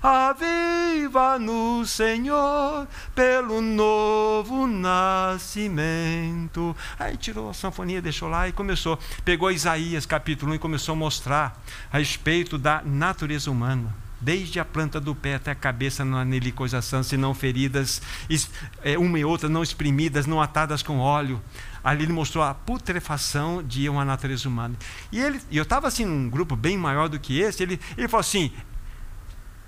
aviva 0.00 1.36
no 1.36 1.84
Senhor, 1.84 2.86
pelo 3.12 3.60
novo 3.60 4.68
nascimento. 4.68 5.66
Aí 6.96 7.16
tirou 7.16 7.50
a 7.50 7.54
sanfonia, 7.54 8.00
deixou 8.00 8.28
lá 8.28 8.46
e 8.48 8.52
começou. 8.52 8.96
Pegou 9.24 9.50
Isaías 9.50 10.06
capítulo 10.06 10.52
1 10.52 10.54
e 10.54 10.58
começou 10.60 10.92
a 10.92 10.96
mostrar 10.96 11.60
a 11.92 11.98
respeito 11.98 12.56
da 12.56 12.82
natureza 12.84 13.50
humana 13.50 14.01
desde 14.22 14.60
a 14.60 14.64
planta 14.64 15.00
do 15.00 15.14
pé 15.14 15.34
até 15.34 15.50
a 15.50 15.54
cabeça 15.54 16.04
não 16.04 16.16
há 16.16 16.24
nele 16.24 16.52
coisa 16.52 16.80
sã, 16.80 17.02
senão 17.02 17.34
feridas, 17.34 18.00
é, 18.82 18.96
uma 18.96 19.18
e 19.18 19.24
outra 19.24 19.48
não 19.48 19.62
exprimidas, 19.62 20.26
não 20.26 20.40
atadas 20.40 20.82
com 20.82 20.98
óleo. 20.98 21.42
Ali 21.82 22.04
ele 22.04 22.12
mostrou 22.12 22.44
a 22.44 22.54
putrefação 22.54 23.62
de 23.62 23.88
uma 23.88 24.04
natureza 24.04 24.48
humana. 24.48 24.76
E 25.10 25.20
ele, 25.20 25.40
eu 25.50 25.64
estava 25.64 25.88
assim 25.88 26.04
num 26.04 26.30
grupo 26.30 26.54
bem 26.54 26.78
maior 26.78 27.08
do 27.08 27.18
que 27.18 27.40
esse, 27.40 27.62
ele, 27.62 27.80
ele 27.98 28.06
falou 28.06 28.20
assim: 28.20 28.52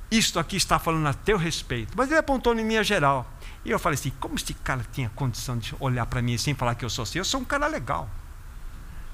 Isto 0.09 0.39
aqui 0.39 0.57
está 0.57 0.79
falando 0.79 1.09
a 1.09 1.13
teu 1.13 1.37
respeito. 1.37 1.93
Mas 1.97 2.09
ele 2.09 2.19
apontou 2.19 2.55
em 2.55 2.65
minha 2.65 2.85
geral. 2.85 3.29
E 3.65 3.71
eu 3.71 3.79
falei 3.81 3.95
assim: 3.95 4.13
como 4.21 4.37
este 4.37 4.55
cara 4.55 4.87
tinha 4.93 5.11
condição 5.11 5.59
de 5.59 5.75
olhar 5.81 6.07
para 6.07 6.23
mim 6.23 6.39
sem 6.39 6.55
falar 6.55 6.77
que 6.77 6.85
eu 6.85 6.91
sou 6.91 7.03
assim? 7.03 7.19
Eu 7.19 7.25
sou 7.25 7.41
um 7.41 7.45
cara 7.45 7.67
legal. 7.67 8.09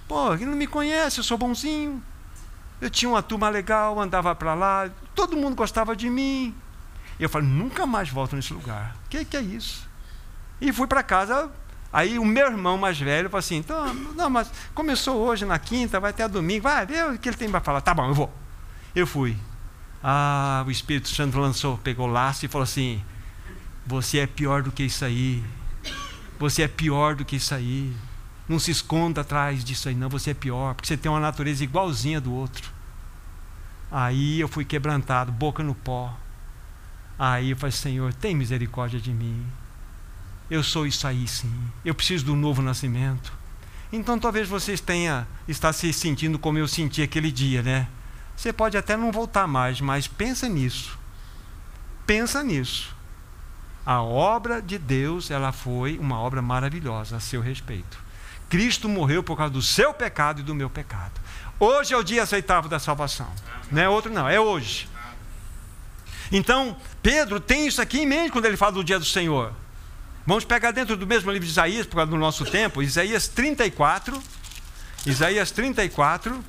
Pô, 0.06 0.34
ele 0.34 0.44
não 0.44 0.56
me 0.56 0.66
conhece, 0.66 1.20
eu 1.20 1.24
sou 1.24 1.38
bonzinho. 1.38 2.02
Eu 2.80 2.88
tinha 2.88 3.08
uma 3.08 3.22
turma 3.22 3.48
legal, 3.48 4.00
andava 4.00 4.34
para 4.34 4.54
lá, 4.54 4.90
todo 5.14 5.36
mundo 5.36 5.54
gostava 5.54 5.94
de 5.94 6.08
mim. 6.08 6.54
E 7.18 7.22
eu 7.22 7.28
falei, 7.28 7.46
nunca 7.46 7.86
mais 7.86 8.08
volto 8.08 8.34
nesse 8.34 8.54
lugar. 8.54 8.96
O 9.04 9.08
que, 9.10 9.24
que 9.24 9.36
é 9.36 9.42
isso? 9.42 9.88
E 10.60 10.72
fui 10.72 10.86
para 10.86 11.02
casa. 11.02 11.50
Aí 11.92 12.18
o 12.18 12.24
meu 12.24 12.46
irmão 12.46 12.78
mais 12.78 12.98
velho 12.98 13.28
falou 13.28 13.40
assim: 13.40 13.56
então, 13.56 13.92
não, 13.92 14.30
mas 14.30 14.50
começou 14.74 15.16
hoje 15.16 15.44
na 15.44 15.58
quinta, 15.58 15.98
vai 15.98 16.10
até 16.10 16.28
domingo, 16.28 16.62
vai 16.62 16.86
ver 16.86 17.06
o 17.06 17.18
que 17.18 17.28
ele 17.28 17.36
tem 17.36 17.50
para 17.50 17.60
falar. 17.60 17.80
Tá 17.80 17.92
bom, 17.92 18.06
eu 18.06 18.14
vou. 18.14 18.32
Eu 18.94 19.06
fui. 19.06 19.36
Ah, 20.02 20.62
o 20.66 20.70
Espírito 20.70 21.08
Santo 21.08 21.38
lançou, 21.38 21.76
pegou 21.78 22.06
o 22.06 22.10
laço 22.10 22.44
e 22.44 22.48
falou 22.48 22.62
assim: 22.62 23.02
Você 23.86 24.18
é 24.18 24.26
pior 24.26 24.62
do 24.62 24.70
que 24.70 24.84
isso 24.84 25.04
aí. 25.04 25.42
Você 26.38 26.62
é 26.62 26.68
pior 26.68 27.14
do 27.16 27.24
que 27.24 27.36
isso 27.36 27.54
aí. 27.54 27.92
Não 28.50 28.58
se 28.58 28.72
esconda 28.72 29.20
atrás 29.20 29.62
disso 29.62 29.88
aí, 29.88 29.94
não. 29.94 30.08
Você 30.08 30.32
é 30.32 30.34
pior, 30.34 30.74
porque 30.74 30.88
você 30.88 30.96
tem 30.96 31.08
uma 31.08 31.20
natureza 31.20 31.62
igualzinha 31.62 32.20
do 32.20 32.34
outro. 32.34 32.68
Aí 33.88 34.40
eu 34.40 34.48
fui 34.48 34.64
quebrantado, 34.64 35.30
boca 35.30 35.62
no 35.62 35.72
pó. 35.72 36.12
Aí 37.16 37.50
eu 37.50 37.56
falei, 37.56 37.70
Senhor, 37.70 38.12
tem 38.12 38.34
misericórdia 38.34 38.98
de 38.98 39.12
mim. 39.12 39.46
Eu 40.50 40.64
sou 40.64 40.84
isso 40.84 41.06
aí 41.06 41.28
sim. 41.28 41.70
Eu 41.84 41.94
preciso 41.94 42.24
do 42.24 42.34
novo 42.34 42.60
nascimento. 42.60 43.32
Então 43.92 44.18
talvez 44.18 44.48
vocês 44.48 44.80
tenha 44.80 45.28
está 45.46 45.72
se 45.72 45.92
sentindo 45.92 46.36
como 46.36 46.58
eu 46.58 46.66
senti 46.66 47.02
aquele 47.02 47.30
dia, 47.30 47.62
né? 47.62 47.86
Você 48.36 48.52
pode 48.52 48.76
até 48.76 48.96
não 48.96 49.12
voltar 49.12 49.46
mais, 49.46 49.80
mas 49.80 50.08
pensa 50.08 50.48
nisso. 50.48 50.98
Pensa 52.04 52.42
nisso. 52.42 52.96
A 53.86 54.02
obra 54.02 54.60
de 54.60 54.76
Deus, 54.76 55.30
ela 55.30 55.52
foi 55.52 55.98
uma 55.98 56.18
obra 56.18 56.42
maravilhosa 56.42 57.16
a 57.16 57.20
seu 57.20 57.40
respeito. 57.40 58.09
Cristo 58.50 58.88
morreu 58.88 59.22
por 59.22 59.36
causa 59.36 59.52
do 59.52 59.62
seu 59.62 59.94
pecado 59.94 60.40
e 60.40 60.42
do 60.42 60.54
meu 60.54 60.68
pecado. 60.68 61.12
Hoje 61.58 61.94
é 61.94 61.96
o 61.96 62.02
dia 62.02 62.24
aceitável 62.24 62.68
da 62.68 62.80
salvação. 62.80 63.30
Não 63.70 63.80
é 63.80 63.88
outro, 63.88 64.12
não, 64.12 64.28
é 64.28 64.40
hoje. 64.40 64.88
Então, 66.32 66.76
Pedro 67.00 67.38
tem 67.38 67.66
isso 67.66 67.80
aqui 67.80 68.00
em 68.00 68.06
mente 68.06 68.32
quando 68.32 68.46
ele 68.46 68.56
fala 68.56 68.72
do 68.72 68.84
dia 68.84 68.98
do 68.98 69.04
Senhor. 69.04 69.52
Vamos 70.26 70.44
pegar 70.44 70.72
dentro 70.72 70.96
do 70.96 71.06
mesmo 71.06 71.30
livro 71.30 71.46
de 71.46 71.52
Isaías, 71.52 71.86
por 71.86 71.96
causa 71.96 72.10
do 72.10 72.16
nosso 72.16 72.44
tempo, 72.44 72.82
Isaías 72.82 73.28
34. 73.28 74.20
Isaías 75.06 75.50
34, 75.52 76.44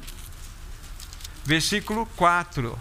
versículo 1.45 2.07
4. 2.17 2.77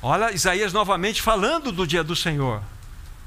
Olha, 0.00 0.32
Isaías 0.32 0.72
novamente 0.72 1.20
falando 1.20 1.72
do 1.72 1.86
dia 1.86 2.04
do 2.04 2.14
Senhor. 2.14 2.62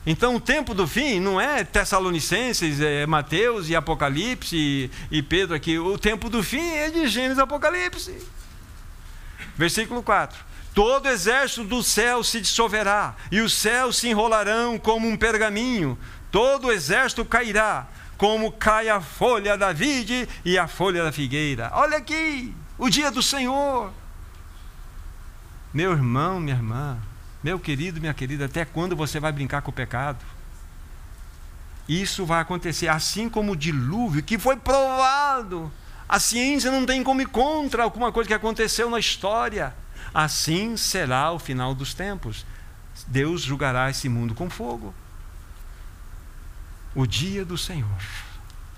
Então, 0.05 0.35
o 0.35 0.39
tempo 0.39 0.73
do 0.73 0.87
fim 0.87 1.19
não 1.19 1.41
é 1.41 1.63
Tessalonicenses, 1.63 2.79
é 2.79 3.07
Mateus 3.07 3.69
e 3.69 3.75
Apocalipse 3.75 4.55
e, 4.55 4.91
e 5.09 5.21
Pedro 5.23 5.55
aqui. 5.55 5.79
O 5.79 5.97
tempo 5.97 6.29
do 6.29 6.43
fim 6.43 6.75
é 6.75 6.91
de 6.91 7.07
Gênesis 7.07 7.39
e 7.39 7.41
Apocalipse. 7.41 8.15
Versículo 9.57 10.03
4. 10.03 10.37
Todo 10.75 11.07
exército 11.07 11.63
do 11.63 11.81
céu 11.81 12.21
se 12.21 12.41
dissolverá, 12.41 13.15
e 13.31 13.39
os 13.39 13.53
céus 13.53 13.97
se 13.97 14.09
enrolarão 14.09 14.77
como 14.77 15.07
um 15.07 15.15
pergaminho, 15.15 15.97
todo 16.29 16.67
o 16.67 16.71
exército 16.71 17.23
cairá, 17.23 17.87
como 18.17 18.51
cai 18.51 18.89
a 18.89 18.99
folha 18.99 19.57
da 19.57 19.71
vide 19.71 20.27
e 20.43 20.57
a 20.57 20.67
folha 20.67 21.01
da 21.01 21.13
figueira. 21.13 21.71
Olha 21.73 21.97
aqui, 21.97 22.53
o 22.77 22.89
dia 22.89 23.09
do 23.09 23.23
Senhor. 23.23 23.91
Meu 25.73 25.93
irmão, 25.93 26.41
minha 26.41 26.57
irmã, 26.57 26.97
meu 27.45 27.59
querido, 27.59 28.01
minha 28.01 28.13
querida, 28.15 28.45
até 28.45 28.65
quando 28.65 28.95
você 28.95 29.19
vai 29.19 29.31
brincar 29.31 29.61
com 29.61 29.69
o 29.69 29.73
pecado? 29.73 30.17
Isso 31.87 32.25
vai 32.25 32.41
acontecer 32.41 32.87
assim 32.87 33.29
como 33.29 33.51
o 33.51 33.55
dilúvio, 33.55 34.23
que 34.23 34.39
foi 34.39 34.57
provado. 34.57 35.71
A 36.09 36.19
ciência 36.19 36.71
não 36.71 36.87
tem 36.87 37.03
como 37.03 37.21
ir 37.21 37.27
contra 37.27 37.83
alguma 37.83 38.11
coisa 38.11 38.27
que 38.27 38.33
aconteceu 38.33 38.89
na 38.89 38.97
história. 38.97 39.75
Assim 40.11 40.75
será 40.75 41.31
o 41.31 41.37
final 41.37 41.75
dos 41.75 41.93
tempos. 41.93 42.43
Deus 43.05 43.43
julgará 43.43 43.91
esse 43.91 44.09
mundo 44.09 44.33
com 44.33 44.49
fogo. 44.49 44.91
O 46.95 47.05
dia 47.05 47.45
do 47.45 47.59
Senhor. 47.59 48.01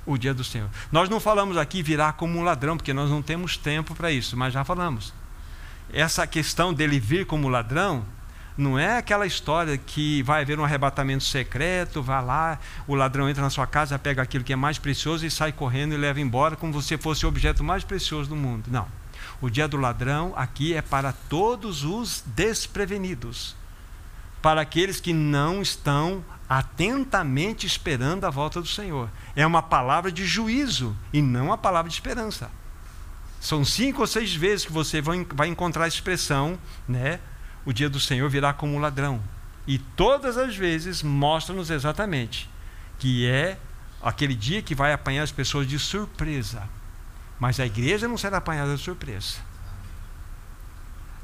O 0.06 0.18
dia 0.18 0.34
do 0.34 0.44
Senhor. 0.44 0.70
Nós 0.92 1.08
não 1.08 1.22
falamos 1.22 1.56
aqui 1.56 1.82
virar 1.82 2.14
como 2.14 2.38
um 2.38 2.44
ladrão, 2.44 2.76
porque 2.76 2.94
nós 2.94 3.10
não 3.10 3.22
temos 3.22 3.56
tempo 3.56 3.96
para 3.96 4.12
isso, 4.12 4.36
mas 4.36 4.52
já 4.52 4.66
falamos. 4.66 5.14
Essa 5.94 6.28
questão 6.28 6.74
dele 6.74 7.00
vir 7.00 7.26
como 7.26 7.48
ladrão 7.48 8.06
não 8.58 8.78
é 8.78 8.98
aquela 8.98 9.28
história 9.28 9.78
que 9.78 10.24
vai 10.24 10.42
haver 10.42 10.60
um 10.60 10.64
arrebatamento 10.64 11.24
secreto, 11.24 12.02
vai 12.02 12.24
lá, 12.26 12.60
o 12.88 12.96
ladrão 12.96 13.30
entra 13.30 13.44
na 13.44 13.52
sua 13.52 13.68
casa, 13.68 14.00
pega 14.00 14.22
aquilo 14.22 14.44
que 14.44 14.52
é 14.52 14.56
mais 14.56 14.80
precioso 14.80 15.26
e 15.26 15.32
sai 15.32 15.52
correndo 15.52 15.94
e 15.94 15.98
leva 15.98 16.20
embora 16.20 16.56
como 16.56 16.82
se 16.82 16.98
fosse 16.98 17.26
o 17.26 17.30
objeto 17.30 17.64
mais 17.64 17.84
precioso 17.84 18.30
do 18.30 18.36
mundo. 18.36 18.66
Não. 18.72 18.88
O 19.40 19.50
dia 19.50 19.68
do 19.68 19.78
ladrão 19.78 20.34
aqui 20.36 20.74
é 20.74 20.82
para 20.82 21.14
todos 21.14 21.84
os 21.84 22.24
desprevenidos, 22.26 23.56
para 24.42 24.62
aqueles 24.62 25.00
que 25.00 25.14
não 25.14 25.62
estão 25.62 26.26
atentamente 26.50 27.68
esperando 27.68 28.26
a 28.26 28.32
volta 28.32 28.60
do 28.60 28.68
Senhor. 28.68 29.10
É 29.36 29.46
uma 29.46 29.62
palavra 29.62 30.12
de 30.12 30.26
juízo 30.26 30.96
e 31.14 31.22
não 31.22 31.48
uma 31.48 31.58
palavra 31.58 31.90
de 31.90 31.96
esperança. 31.96 32.50
São 33.40 33.64
cinco 33.64 34.02
ou 34.02 34.08
seis 34.08 34.34
vezes 34.34 34.66
que 34.66 34.72
você 34.72 35.00
vai 35.02 35.48
encontrar 35.48 35.84
a 35.84 35.88
expressão, 35.88 36.58
né? 36.88 37.20
O 37.68 37.74
dia 37.74 37.90
do 37.90 38.00
Senhor 38.00 38.30
virá 38.30 38.54
como 38.54 38.76
um 38.76 38.80
ladrão. 38.80 39.22
E 39.68 39.78
todas 39.78 40.38
as 40.38 40.56
vezes 40.56 41.04
mostra-nos 41.04 41.70
exatamente 41.70 42.50
que 42.98 43.28
é 43.28 43.60
aquele 44.02 44.34
dia 44.34 44.62
que 44.62 44.74
vai 44.74 44.94
apanhar 44.94 45.24
as 45.24 45.34
pessoas 45.34 45.68
de 45.68 45.78
surpresa. 45.78 46.64
Mas 47.38 47.60
a 47.60 47.66
igreja 47.66 48.08
não 48.08 48.18
será 48.18 48.38
apanhada 48.38 48.74
de 48.74 48.82
surpresa. 48.82 49.40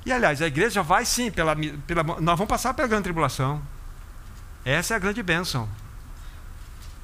E 0.05 0.11
aliás, 0.11 0.41
a 0.41 0.47
igreja 0.47 0.83
vai 0.83 1.05
sim, 1.05 1.31
pela, 1.31 1.55
pela, 1.87 2.03
nós 2.03 2.37
vamos 2.37 2.49
passar 2.49 2.73
pela 2.73 2.89
grande 2.89 3.03
tribulação. 3.03 3.61
Essa 4.65 4.95
é 4.95 4.97
a 4.97 4.99
grande 4.99 5.23
bênção. 5.23 5.69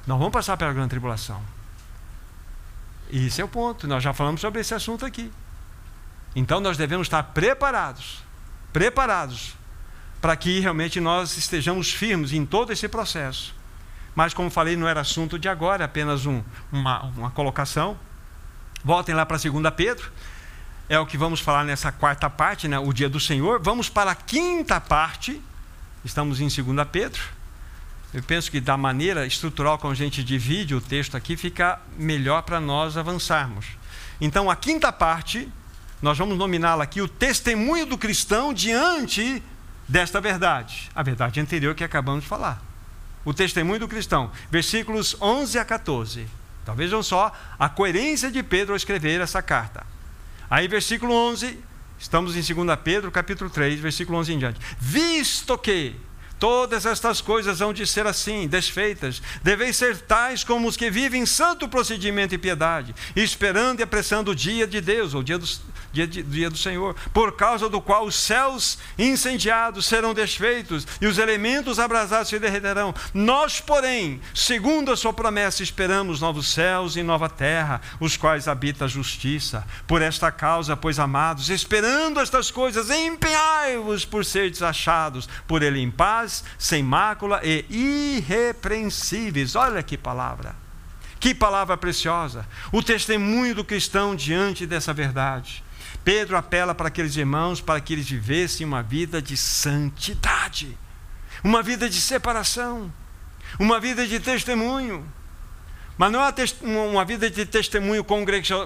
Nós 0.06 0.18
vamos 0.18 0.34
passar 0.34 0.58
pela 0.58 0.74
grande 0.74 0.90
tribulação. 0.90 1.42
E 3.08 3.28
esse 3.28 3.40
é 3.40 3.44
o 3.44 3.48
ponto. 3.48 3.88
Nós 3.88 4.02
já 4.04 4.12
falamos 4.12 4.42
sobre 4.42 4.60
esse 4.60 4.74
assunto 4.74 5.06
aqui. 5.06 5.32
Então 6.36 6.60
nós 6.60 6.76
devemos 6.76 7.06
estar 7.06 7.22
preparados 7.22 8.28
preparados 8.72 9.54
para 10.20 10.36
que 10.36 10.60
realmente 10.60 11.00
nós 11.00 11.36
estejamos 11.36 11.92
firmes 11.92 12.32
em 12.32 12.44
todo 12.44 12.72
esse 12.72 12.86
processo. 12.88 13.54
Mas, 14.14 14.34
como 14.34 14.50
falei, 14.50 14.76
não 14.76 14.86
era 14.86 15.00
assunto 15.00 15.38
de 15.38 15.48
agora, 15.48 15.84
apenas 15.84 16.26
um, 16.26 16.42
uma, 16.70 17.04
uma 17.16 17.30
colocação. 17.30 17.96
Voltem 18.84 19.14
lá 19.14 19.24
para 19.24 19.38
2 19.38 19.74
Pedro, 19.74 20.10
é 20.88 20.98
o 20.98 21.06
que 21.06 21.16
vamos 21.16 21.40
falar 21.40 21.64
nessa 21.64 21.92
quarta 21.92 22.28
parte, 22.28 22.66
né, 22.66 22.78
o 22.78 22.92
dia 22.92 23.08
do 23.08 23.20
Senhor. 23.20 23.60
Vamos 23.62 23.88
para 23.88 24.10
a 24.10 24.14
quinta 24.14 24.80
parte, 24.80 25.40
estamos 26.04 26.40
em 26.40 26.48
2 26.48 26.88
Pedro. 26.90 27.20
Eu 28.12 28.22
penso 28.24 28.50
que 28.50 28.60
da 28.60 28.76
maneira 28.76 29.24
estrutural 29.24 29.78
como 29.78 29.92
a 29.92 29.96
gente 29.96 30.24
divide 30.24 30.74
o 30.74 30.80
texto 30.80 31.16
aqui, 31.16 31.36
fica 31.36 31.80
melhor 31.96 32.42
para 32.42 32.58
nós 32.58 32.96
avançarmos. 32.96 33.66
Então, 34.20 34.50
a 34.50 34.56
quinta 34.56 34.90
parte, 34.90 35.48
nós 36.02 36.16
vamos 36.16 36.36
nominá-la 36.36 36.84
aqui 36.84 37.00
o 37.00 37.08
testemunho 37.08 37.86
do 37.86 37.98
cristão 37.98 38.52
diante 38.52 39.42
desta 39.88 40.20
verdade, 40.20 40.90
a 40.94 41.02
verdade 41.02 41.40
anterior 41.40 41.74
que 41.74 41.84
acabamos 41.84 42.22
de 42.22 42.28
falar 42.28 42.70
o 43.24 43.34
testemunho 43.34 43.80
do 43.80 43.88
cristão, 43.88 44.30
versículos 44.50 45.16
11 45.20 45.58
a 45.58 45.64
14. 45.64 46.26
Então 46.62 46.74
vejam 46.74 47.02
só 47.02 47.32
a 47.58 47.68
coerência 47.68 48.30
de 48.30 48.42
Pedro 48.42 48.72
ao 48.72 48.76
escrever 48.76 49.20
essa 49.20 49.42
carta. 49.42 49.86
Aí, 50.48 50.66
versículo 50.66 51.14
11, 51.14 51.58
estamos 51.98 52.34
em 52.36 52.54
2 52.54 52.78
Pedro, 52.82 53.10
capítulo 53.10 53.50
3, 53.50 53.78
versículo 53.78 54.18
11 54.18 54.32
em 54.32 54.38
diante. 54.38 54.60
Visto 54.78 55.56
que 55.56 55.94
todas 56.38 56.86
estas 56.86 57.20
coisas 57.20 57.60
hão 57.60 57.72
de 57.72 57.86
ser 57.86 58.06
assim, 58.06 58.48
desfeitas, 58.48 59.22
deveis 59.42 59.76
ser 59.76 59.98
tais 59.98 60.42
como 60.42 60.66
os 60.66 60.76
que 60.76 60.90
vivem 60.90 61.22
em 61.22 61.26
santo 61.26 61.68
procedimento 61.68 62.34
e 62.34 62.38
piedade, 62.38 62.94
esperando 63.14 63.80
e 63.80 63.82
apressando 63.82 64.30
o 64.30 64.34
dia 64.34 64.66
de 64.66 64.80
Deus, 64.80 65.14
ou 65.14 65.20
o 65.20 65.24
dia 65.24 65.38
do, 65.38 65.46
dia, 65.92 66.06
dia 66.06 66.50
do 66.50 66.56
Senhor, 66.56 66.94
por 67.12 67.32
causa 67.32 67.68
do 67.68 67.80
qual 67.80 68.04
os 68.04 68.14
céus 68.14 68.78
incendiados 68.98 69.86
serão 69.86 70.14
desfeitos 70.14 70.86
e 71.00 71.06
os 71.06 71.18
elementos 71.18 71.78
abrasados 71.78 72.28
se 72.28 72.38
derreterão. 72.38 72.94
Nós, 73.12 73.60
porém, 73.60 74.20
segundo 74.34 74.92
a 74.92 74.96
sua 74.96 75.12
promessa, 75.12 75.62
esperamos 75.62 76.20
novos 76.20 76.52
céus 76.52 76.96
e 76.96 77.02
nova 77.02 77.28
terra, 77.28 77.80
os 77.98 78.16
quais 78.16 78.48
habita 78.48 78.84
a 78.84 78.88
justiça. 78.88 79.66
Por 79.86 80.02
esta 80.02 80.30
causa, 80.30 80.76
pois 80.76 80.98
amados, 80.98 81.50
esperando 81.50 82.20
estas 82.20 82.50
coisas, 82.50 82.90
empenhai-vos 82.90 84.04
por 84.04 84.24
seres 84.24 84.62
achados 84.62 85.28
por 85.46 85.62
ele 85.62 85.80
em 85.80 85.90
paz, 85.90 86.44
sem 86.58 86.82
mácula 86.82 87.40
e 87.42 87.64
irrepreensíveis. 87.70 89.56
Olha 89.56 89.82
que 89.82 89.96
palavra. 89.96 90.69
Que 91.20 91.34
palavra 91.34 91.76
preciosa! 91.76 92.46
O 92.72 92.82
testemunho 92.82 93.54
do 93.54 93.62
cristão 93.62 94.16
diante 94.16 94.66
dessa 94.66 94.94
verdade. 94.94 95.62
Pedro 96.02 96.34
apela 96.34 96.74
para 96.74 96.88
aqueles 96.88 97.14
irmãos 97.14 97.60
para 97.60 97.78
que 97.78 97.92
eles 97.92 98.08
vivessem 98.08 98.66
uma 98.66 98.82
vida 98.82 99.20
de 99.20 99.36
santidade, 99.36 100.78
uma 101.44 101.62
vida 101.62 101.90
de 101.90 102.00
separação, 102.00 102.90
uma 103.58 103.78
vida 103.78 104.06
de 104.06 104.18
testemunho. 104.18 105.06
Mas 105.98 106.10
não 106.10 106.24
é 106.24 106.32
uma 106.62 107.04
vida 107.04 107.28
de 107.28 107.44
testemunho 107.44 108.02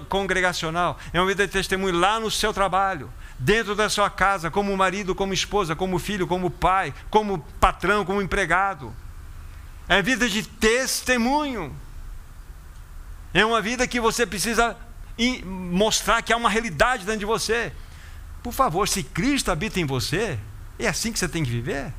congregacional, 0.08 0.96
é 1.12 1.20
uma 1.20 1.26
vida 1.26 1.44
de 1.44 1.52
testemunho 1.52 1.98
lá 1.98 2.20
no 2.20 2.30
seu 2.30 2.54
trabalho, 2.54 3.12
dentro 3.36 3.74
da 3.74 3.88
sua 3.88 4.08
casa, 4.08 4.48
como 4.52 4.76
marido, 4.76 5.12
como 5.12 5.34
esposa, 5.34 5.74
como 5.74 5.98
filho, 5.98 6.28
como 6.28 6.48
pai, 6.48 6.94
como 7.10 7.40
patrão, 7.58 8.04
como 8.04 8.22
empregado. 8.22 8.94
É 9.88 10.00
vida 10.00 10.28
de 10.28 10.44
testemunho. 10.44 11.74
É 13.34 13.44
uma 13.44 13.60
vida 13.60 13.86
que 13.88 14.00
você 14.00 14.24
precisa 14.24 14.76
mostrar 15.44 16.22
que 16.22 16.32
há 16.32 16.36
uma 16.36 16.48
realidade 16.48 17.04
dentro 17.04 17.18
de 17.18 17.26
você. 17.26 17.72
Por 18.44 18.52
favor, 18.52 18.86
se 18.86 19.02
Cristo 19.02 19.50
habita 19.50 19.80
em 19.80 19.84
você, 19.84 20.38
é 20.78 20.86
assim 20.86 21.12
que 21.12 21.18
você 21.18 21.28
tem 21.28 21.42
que 21.42 21.50
viver? 21.50 21.92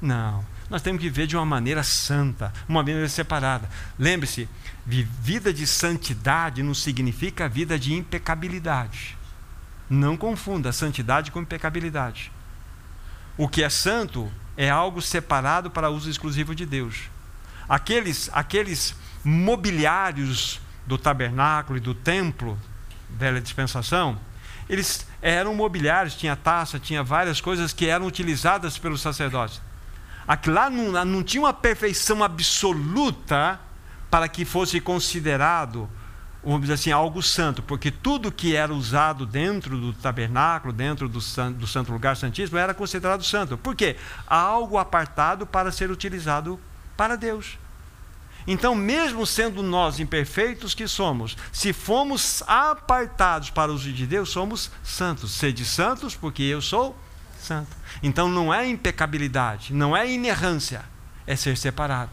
Não. 0.00 0.44
Nós 0.68 0.82
temos 0.82 1.00
que 1.00 1.08
viver 1.08 1.26
de 1.26 1.36
uma 1.36 1.44
maneira 1.46 1.82
santa, 1.82 2.52
uma 2.68 2.80
maneira 2.80 3.08
separada. 3.08 3.68
Lembre-se, 3.98 4.46
vida 4.86 5.52
de 5.54 5.66
santidade 5.66 6.62
não 6.62 6.74
significa 6.74 7.48
vida 7.48 7.78
de 7.78 7.94
impecabilidade. 7.94 9.16
Não 9.88 10.16
confunda 10.16 10.72
santidade 10.72 11.30
com 11.30 11.40
impecabilidade. 11.40 12.30
O 13.36 13.48
que 13.48 13.62
é 13.62 13.70
santo 13.70 14.30
é 14.56 14.68
algo 14.68 15.00
separado 15.00 15.70
para 15.70 15.90
uso 15.90 16.10
exclusivo 16.10 16.54
de 16.54 16.66
Deus. 16.66 17.04
Aqueles, 17.68 18.30
aqueles 18.32 18.94
mobiliários 19.24 20.60
do 20.86 20.98
tabernáculo 20.98 21.78
e 21.78 21.80
do 21.80 21.94
templo, 21.94 22.58
velha 23.10 23.40
dispensação, 23.40 24.18
eles 24.68 25.06
eram 25.20 25.54
mobiliários, 25.54 26.14
tinha 26.14 26.36
taça, 26.36 26.78
tinha 26.78 27.02
várias 27.02 27.40
coisas 27.40 27.72
que 27.72 27.86
eram 27.86 28.06
utilizadas 28.06 28.78
pelos 28.78 29.00
sacerdotes. 29.00 29.60
Aquilo 30.26 30.54
lá 30.54 30.70
não, 30.70 31.04
não 31.04 31.22
tinha 31.22 31.42
uma 31.42 31.52
perfeição 31.52 32.24
absoluta 32.24 33.60
para 34.10 34.26
que 34.28 34.44
fosse 34.44 34.80
considerado, 34.80 35.88
vamos 36.42 36.62
dizer 36.62 36.74
assim, 36.74 36.92
algo 36.92 37.22
santo, 37.22 37.62
porque 37.62 37.90
tudo 37.90 38.32
que 38.32 38.56
era 38.56 38.72
usado 38.72 39.26
dentro 39.26 39.76
do 39.76 39.92
tabernáculo, 39.92 40.72
dentro 40.72 41.08
do, 41.08 41.18
do 41.18 41.66
santo 41.66 41.92
lugar 41.92 42.16
santíssimo, 42.16 42.56
era 42.56 42.72
considerado 42.72 43.22
santo. 43.22 43.58
Por 43.58 43.74
quê? 43.76 43.96
Algo 44.26 44.78
apartado 44.78 45.46
para 45.46 45.70
ser 45.70 45.90
utilizado 45.90 46.58
para 46.96 47.16
Deus. 47.16 47.58
Então, 48.46 48.74
mesmo 48.74 49.26
sendo 49.26 49.62
nós 49.62 49.98
imperfeitos 49.98 50.74
que 50.74 50.86
somos, 50.86 51.36
se 51.52 51.72
fomos 51.72 52.42
apartados 52.46 53.50
para 53.50 53.72
o 53.72 53.74
uso 53.74 53.92
de 53.92 54.06
Deus, 54.06 54.28
somos 54.28 54.70
santos. 54.82 55.32
Sede 55.32 55.64
santos, 55.64 56.14
porque 56.14 56.42
eu 56.42 56.60
sou 56.60 56.96
santo. 57.38 57.74
Então, 58.02 58.28
não 58.28 58.52
é 58.52 58.66
impecabilidade, 58.66 59.72
não 59.72 59.96
é 59.96 60.10
inerrância, 60.10 60.84
é 61.26 61.34
ser 61.36 61.56
separado. 61.56 62.12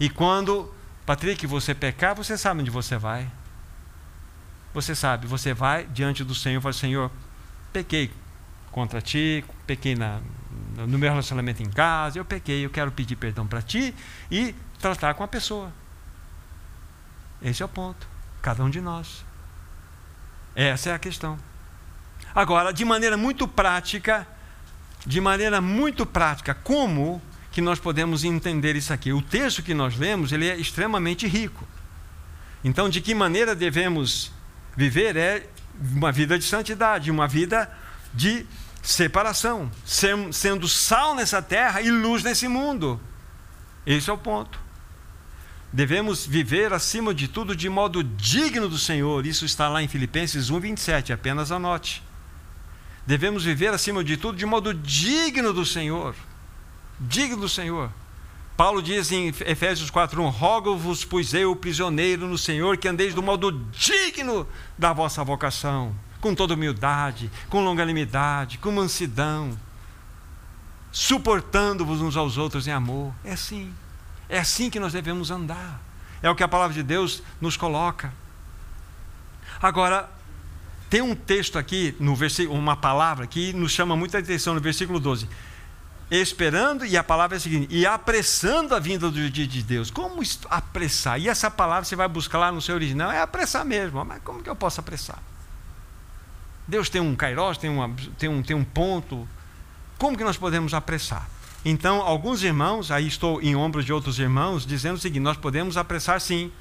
E 0.00 0.10
quando, 0.10 0.72
Patrick, 1.06 1.46
você 1.46 1.74
pecar, 1.74 2.14
você 2.14 2.36
sabe 2.36 2.60
onde 2.60 2.70
você 2.70 2.96
vai. 2.96 3.30
Você 4.72 4.92
sabe, 4.92 5.28
você 5.28 5.54
vai 5.54 5.86
diante 5.86 6.24
do 6.24 6.34
Senhor 6.34 6.58
e 6.58 6.62
fala: 6.62 6.72
Senhor, 6.72 7.10
pequei 7.72 8.10
contra 8.72 9.00
ti, 9.00 9.44
pequei 9.68 9.94
na, 9.94 10.20
no 10.76 10.98
meu 10.98 11.08
relacionamento 11.08 11.62
em 11.62 11.70
casa, 11.70 12.18
eu 12.18 12.24
pequei, 12.24 12.64
eu 12.64 12.70
quero 12.70 12.90
pedir 12.90 13.14
perdão 13.14 13.46
para 13.46 13.62
ti 13.62 13.94
e 14.28 14.52
tratar 14.84 15.14
com 15.14 15.24
a 15.24 15.28
pessoa. 15.28 15.72
Esse 17.40 17.62
é 17.62 17.64
o 17.64 17.68
ponto. 17.68 18.06
Cada 18.42 18.62
um 18.62 18.68
de 18.68 18.82
nós. 18.82 19.24
Essa 20.54 20.90
é 20.90 20.92
a 20.92 20.98
questão. 20.98 21.38
Agora, 22.34 22.70
de 22.70 22.84
maneira 22.84 23.16
muito 23.16 23.48
prática, 23.48 24.26
de 25.06 25.22
maneira 25.22 25.58
muito 25.58 26.04
prática, 26.04 26.52
como 26.52 27.22
que 27.50 27.62
nós 27.62 27.78
podemos 27.78 28.24
entender 28.24 28.76
isso 28.76 28.92
aqui? 28.92 29.10
O 29.10 29.22
texto 29.22 29.62
que 29.62 29.72
nós 29.72 29.96
lemos, 29.96 30.32
ele 30.32 30.46
é 30.46 30.56
extremamente 30.56 31.26
rico. 31.26 31.66
Então, 32.62 32.90
de 32.90 33.00
que 33.00 33.14
maneira 33.14 33.54
devemos 33.54 34.30
viver 34.76 35.16
é 35.16 35.48
uma 35.80 36.12
vida 36.12 36.38
de 36.38 36.44
santidade, 36.44 37.10
uma 37.10 37.26
vida 37.26 37.72
de 38.12 38.44
separação, 38.82 39.70
sendo 40.30 40.68
sal 40.68 41.14
nessa 41.14 41.40
terra 41.40 41.80
e 41.80 41.90
luz 41.90 42.22
nesse 42.22 42.48
mundo. 42.48 43.00
Esse 43.86 44.10
é 44.10 44.12
o 44.12 44.18
ponto. 44.18 44.63
Devemos 45.74 46.24
viver 46.24 46.72
acima 46.72 47.12
de 47.12 47.26
tudo 47.26 47.56
de 47.56 47.68
modo 47.68 48.00
digno 48.04 48.68
do 48.68 48.78
Senhor. 48.78 49.26
Isso 49.26 49.44
está 49.44 49.68
lá 49.68 49.82
em 49.82 49.88
Filipenses 49.88 50.48
1:27, 50.48 51.12
apenas 51.12 51.50
anote. 51.50 52.00
Devemos 53.04 53.42
viver 53.42 53.74
acima 53.74 54.04
de 54.04 54.16
tudo 54.16 54.38
de 54.38 54.46
modo 54.46 54.72
digno 54.72 55.52
do 55.52 55.66
Senhor. 55.66 56.14
Digno 57.00 57.38
do 57.38 57.48
Senhor. 57.48 57.90
Paulo 58.56 58.80
diz 58.80 59.10
em 59.10 59.26
Efésios 59.26 59.90
4:1: 59.90 60.30
Rogo-vos, 60.30 61.04
pois 61.04 61.34
eu, 61.34 61.56
prisioneiro 61.56 62.28
no 62.28 62.38
Senhor, 62.38 62.76
que 62.76 62.86
andeis 62.86 63.12
do 63.12 63.20
modo 63.20 63.50
digno 63.72 64.46
da 64.78 64.92
vossa 64.92 65.24
vocação, 65.24 65.92
com 66.20 66.36
toda 66.36 66.54
humildade, 66.54 67.28
com 67.50 67.64
longanimidade, 67.64 68.58
com 68.58 68.70
mansidão, 68.70 69.58
suportando-vos 70.92 72.00
uns 72.00 72.16
aos 72.16 72.38
outros 72.38 72.68
em 72.68 72.70
amor. 72.70 73.12
É 73.24 73.32
assim. 73.32 73.74
É 74.28 74.38
assim 74.38 74.70
que 74.70 74.80
nós 74.80 74.92
devemos 74.92 75.30
andar. 75.30 75.80
É 76.22 76.30
o 76.30 76.34
que 76.34 76.42
a 76.42 76.48
palavra 76.48 76.74
de 76.74 76.82
Deus 76.82 77.22
nos 77.40 77.56
coloca. 77.56 78.12
Agora, 79.60 80.08
tem 80.88 81.02
um 81.02 81.14
texto 81.14 81.58
aqui, 81.58 81.94
no 81.98 82.14
versículo, 82.14 82.58
uma 82.58 82.76
palavra 82.76 83.26
que 83.26 83.52
nos 83.52 83.72
chama 83.72 83.96
muita 83.96 84.18
atenção 84.18 84.54
no 84.54 84.60
versículo 84.60 85.00
12. 85.00 85.28
Esperando, 86.10 86.84
e 86.84 86.96
a 86.96 87.02
palavra 87.02 87.36
é 87.36 87.38
a 87.38 87.40
seguinte: 87.40 87.74
e 87.74 87.86
apressando 87.86 88.74
a 88.74 88.78
vinda 88.78 89.10
do 89.10 89.30
dia 89.30 89.46
de 89.46 89.62
Deus. 89.62 89.90
Como 89.90 90.22
apressar? 90.50 91.18
E 91.18 91.28
essa 91.28 91.50
palavra 91.50 91.84
você 91.84 91.96
vai 91.96 92.06
buscar 92.06 92.38
lá 92.38 92.52
no 92.52 92.60
seu 92.60 92.74
original, 92.74 93.10
é 93.10 93.20
apressar 93.20 93.64
mesmo. 93.64 94.04
Mas 94.04 94.22
como 94.22 94.42
que 94.42 94.48
eu 94.48 94.56
posso 94.56 94.80
apressar? 94.80 95.18
Deus 96.66 96.88
tem 96.88 97.00
um 97.00 97.14
kairos, 97.14 97.58
tem, 97.58 97.70
uma, 97.70 97.90
tem, 98.18 98.28
um, 98.28 98.42
tem 98.42 98.56
um 98.56 98.64
ponto. 98.64 99.28
Como 99.98 100.16
que 100.16 100.24
nós 100.24 100.36
podemos 100.36 100.74
apressar? 100.74 101.28
Então, 101.64 102.02
alguns 102.02 102.42
irmãos, 102.42 102.90
aí 102.90 103.06
estou 103.06 103.40
em 103.40 103.56
ombros 103.56 103.84
de 103.84 103.92
outros 103.92 104.18
irmãos, 104.18 104.66
dizendo 104.66 104.96
o 104.96 105.00
seguinte: 105.00 105.22
nós 105.22 105.36
podemos 105.36 105.76
apressar 105.76 106.20
sim, 106.20 106.52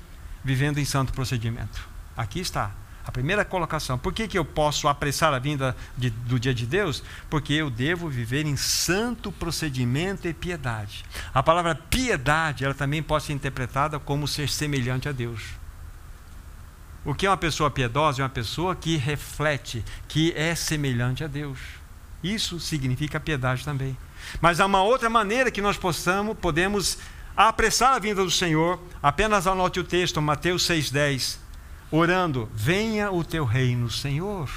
vivendo 0.43 0.77
em 0.77 0.85
santo 0.85 1.11
procedimento. 1.11 1.87
Aqui 2.15 2.39
está. 2.39 2.71
A 3.05 3.11
primeira 3.11 3.43
colocação. 3.43 3.97
Por 3.97 4.13
que, 4.13 4.29
que 4.29 4.37
eu 4.37 4.45
posso 4.45 4.87
apressar 4.87 5.33
a 5.33 5.39
vinda 5.39 5.75
de, 5.97 6.09
do 6.09 6.39
dia 6.39 6.53
de 6.53 6.65
Deus? 6.65 7.03
Porque 7.29 7.51
eu 7.51 7.69
devo 7.69 8.07
viver 8.07 8.45
em 8.45 8.55
santo 8.55 9.29
procedimento 9.29 10.25
e 10.25 10.33
piedade. 10.33 11.03
A 11.33 11.43
palavra 11.43 11.75
piedade, 11.75 12.63
ela 12.63 12.73
também 12.73 13.03
pode 13.03 13.25
ser 13.25 13.33
interpretada 13.33 13.99
como 13.99 14.25
ser 14.25 14.47
semelhante 14.47 15.09
a 15.09 15.11
Deus. 15.11 15.41
O 17.03 17.13
que 17.13 17.25
é 17.25 17.29
uma 17.29 17.35
pessoa 17.35 17.69
piedosa? 17.69 18.21
É 18.21 18.23
uma 18.23 18.29
pessoa 18.29 18.73
que 18.73 18.95
reflete, 18.95 19.83
que 20.07 20.31
é 20.37 20.55
semelhante 20.55 21.25
a 21.25 21.27
Deus. 21.27 21.59
Isso 22.23 22.57
significa 22.57 23.19
piedade 23.19 23.65
também. 23.65 23.97
Mas 24.41 24.59
há 24.59 24.65
uma 24.65 24.83
outra 24.83 25.09
maneira 25.09 25.51
que 25.51 25.61
nós 25.61 25.77
possamos, 25.77 26.37
podemos 26.37 26.97
apressar 27.35 27.93
a 27.93 27.99
vinda 27.99 28.23
do 28.23 28.31
Senhor. 28.31 28.79
Apenas 29.01 29.47
anote 29.47 29.79
o 29.79 29.83
texto, 29.83 30.21
Mateus 30.21 30.67
6,10. 30.67 31.37
Orando, 31.91 32.49
venha 32.53 33.11
o 33.11 33.23
teu 33.23 33.45
reino, 33.45 33.89
Senhor. 33.89 34.49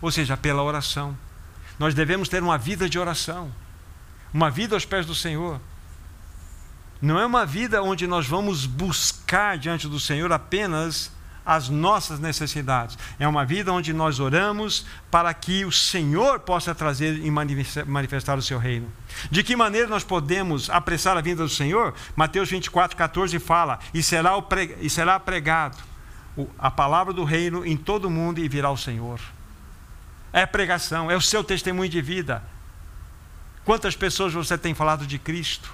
Ou 0.00 0.10
seja, 0.10 0.36
pela 0.36 0.62
oração. 0.62 1.16
Nós 1.78 1.94
devemos 1.94 2.28
ter 2.28 2.42
uma 2.42 2.58
vida 2.58 2.88
de 2.88 2.98
oração, 2.98 3.50
uma 4.34 4.50
vida 4.50 4.76
aos 4.76 4.84
pés 4.84 5.06
do 5.06 5.14
Senhor. 5.14 5.60
Não 7.00 7.18
é 7.18 7.24
uma 7.24 7.46
vida 7.46 7.82
onde 7.82 8.06
nós 8.06 8.26
vamos 8.26 8.66
buscar 8.66 9.56
diante 9.56 9.88
do 9.88 9.98
Senhor 9.98 10.30
apenas 10.30 11.10
as 11.50 11.68
nossas 11.68 12.20
necessidades. 12.20 12.96
É 13.18 13.26
uma 13.26 13.44
vida 13.44 13.72
onde 13.72 13.92
nós 13.92 14.20
oramos 14.20 14.86
para 15.10 15.34
que 15.34 15.64
o 15.64 15.72
Senhor 15.72 16.38
possa 16.38 16.72
trazer 16.76 17.18
e 17.24 17.28
manifestar 17.28 18.38
o 18.38 18.42
seu 18.42 18.56
reino. 18.56 18.88
De 19.32 19.42
que 19.42 19.56
maneira 19.56 19.88
nós 19.88 20.04
podemos 20.04 20.70
apressar 20.70 21.16
a 21.16 21.20
vinda 21.20 21.42
do 21.42 21.48
Senhor? 21.48 21.92
Mateus 22.14 22.48
24, 22.48 22.96
14 22.96 23.36
fala: 23.40 23.80
E 23.92 24.00
será, 24.00 24.34
e 24.80 24.88
será 24.88 25.18
pregado 25.18 25.76
a 26.56 26.70
palavra 26.70 27.12
do 27.12 27.24
reino 27.24 27.66
em 27.66 27.76
todo 27.76 28.04
o 28.04 28.10
mundo 28.10 28.38
e 28.38 28.48
virá 28.48 28.70
o 28.70 28.76
Senhor. 28.76 29.18
É 30.32 30.46
pregação, 30.46 31.10
é 31.10 31.16
o 31.16 31.20
seu 31.20 31.42
testemunho 31.42 31.90
de 31.90 32.00
vida. 32.00 32.44
Quantas 33.64 33.96
pessoas 33.96 34.32
você 34.32 34.56
tem 34.56 34.72
falado 34.72 35.04
de 35.04 35.18
Cristo? 35.18 35.68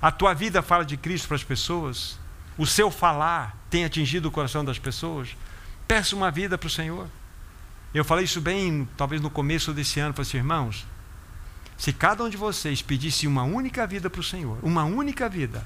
A 0.00 0.12
tua 0.12 0.34
vida 0.34 0.62
fala 0.62 0.84
de 0.84 0.96
Cristo 0.96 1.26
para 1.26 1.36
as 1.36 1.42
pessoas? 1.42 2.16
O 2.58 2.66
seu 2.66 2.90
falar 2.90 3.56
tem 3.70 3.84
atingido 3.84 4.28
o 4.28 4.30
coração 4.32 4.64
das 4.64 4.78
pessoas, 4.78 5.36
peça 5.86 6.16
uma 6.16 6.30
vida 6.30 6.58
para 6.58 6.66
o 6.66 6.70
Senhor. 6.70 7.06
Eu 7.94 8.04
falei 8.04 8.24
isso 8.24 8.40
bem, 8.40 8.86
talvez 8.96 9.22
no 9.22 9.30
começo 9.30 9.72
desse 9.72 10.00
ano, 10.00 10.12
falei 10.12 10.28
assim, 10.28 10.38
irmãos, 10.38 10.84
se 11.78 11.92
cada 11.92 12.24
um 12.24 12.28
de 12.28 12.36
vocês 12.36 12.82
pedisse 12.82 13.26
uma 13.26 13.44
única 13.44 13.86
vida 13.86 14.10
para 14.10 14.20
o 14.20 14.24
Senhor, 14.24 14.58
uma 14.62 14.84
única 14.84 15.28
vida, 15.28 15.64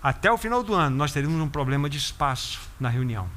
até 0.00 0.30
o 0.30 0.38
final 0.38 0.62
do 0.62 0.72
ano 0.72 0.96
nós 0.96 1.12
teríamos 1.12 1.40
um 1.40 1.48
problema 1.48 1.90
de 1.90 1.98
espaço 1.98 2.60
na 2.78 2.88
reunião. 2.88 3.28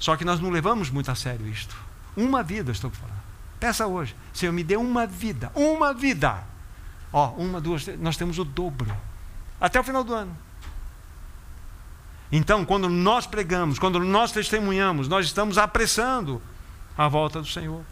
Só 0.00 0.16
que 0.16 0.24
nós 0.24 0.40
não 0.40 0.50
levamos 0.50 0.90
muito 0.90 1.10
a 1.10 1.14
sério 1.14 1.46
isto. 1.46 1.76
Uma 2.16 2.42
vida, 2.42 2.72
estou 2.72 2.90
falando. 2.90 3.20
Peça 3.60 3.86
hoje, 3.86 4.16
Senhor, 4.32 4.52
me 4.52 4.64
dê 4.64 4.76
uma 4.76 5.06
vida, 5.06 5.52
uma 5.54 5.92
vida. 5.92 6.42
Ó, 7.12 7.28
uma, 7.32 7.60
duas, 7.60 7.86
nós 7.98 8.16
temos 8.16 8.38
o 8.38 8.44
dobro. 8.44 8.90
Até 9.60 9.78
o 9.78 9.84
final 9.84 10.02
do 10.02 10.14
ano. 10.14 10.36
Então, 12.32 12.64
quando 12.64 12.88
nós 12.88 13.26
pregamos, 13.26 13.78
quando 13.78 13.98
nós 14.00 14.30
testemunhamos, 14.30 15.08
nós 15.08 15.26
estamos 15.26 15.58
apressando 15.58 16.40
a 16.96 17.08
volta 17.08 17.40
do 17.40 17.46
Senhor. 17.46 17.84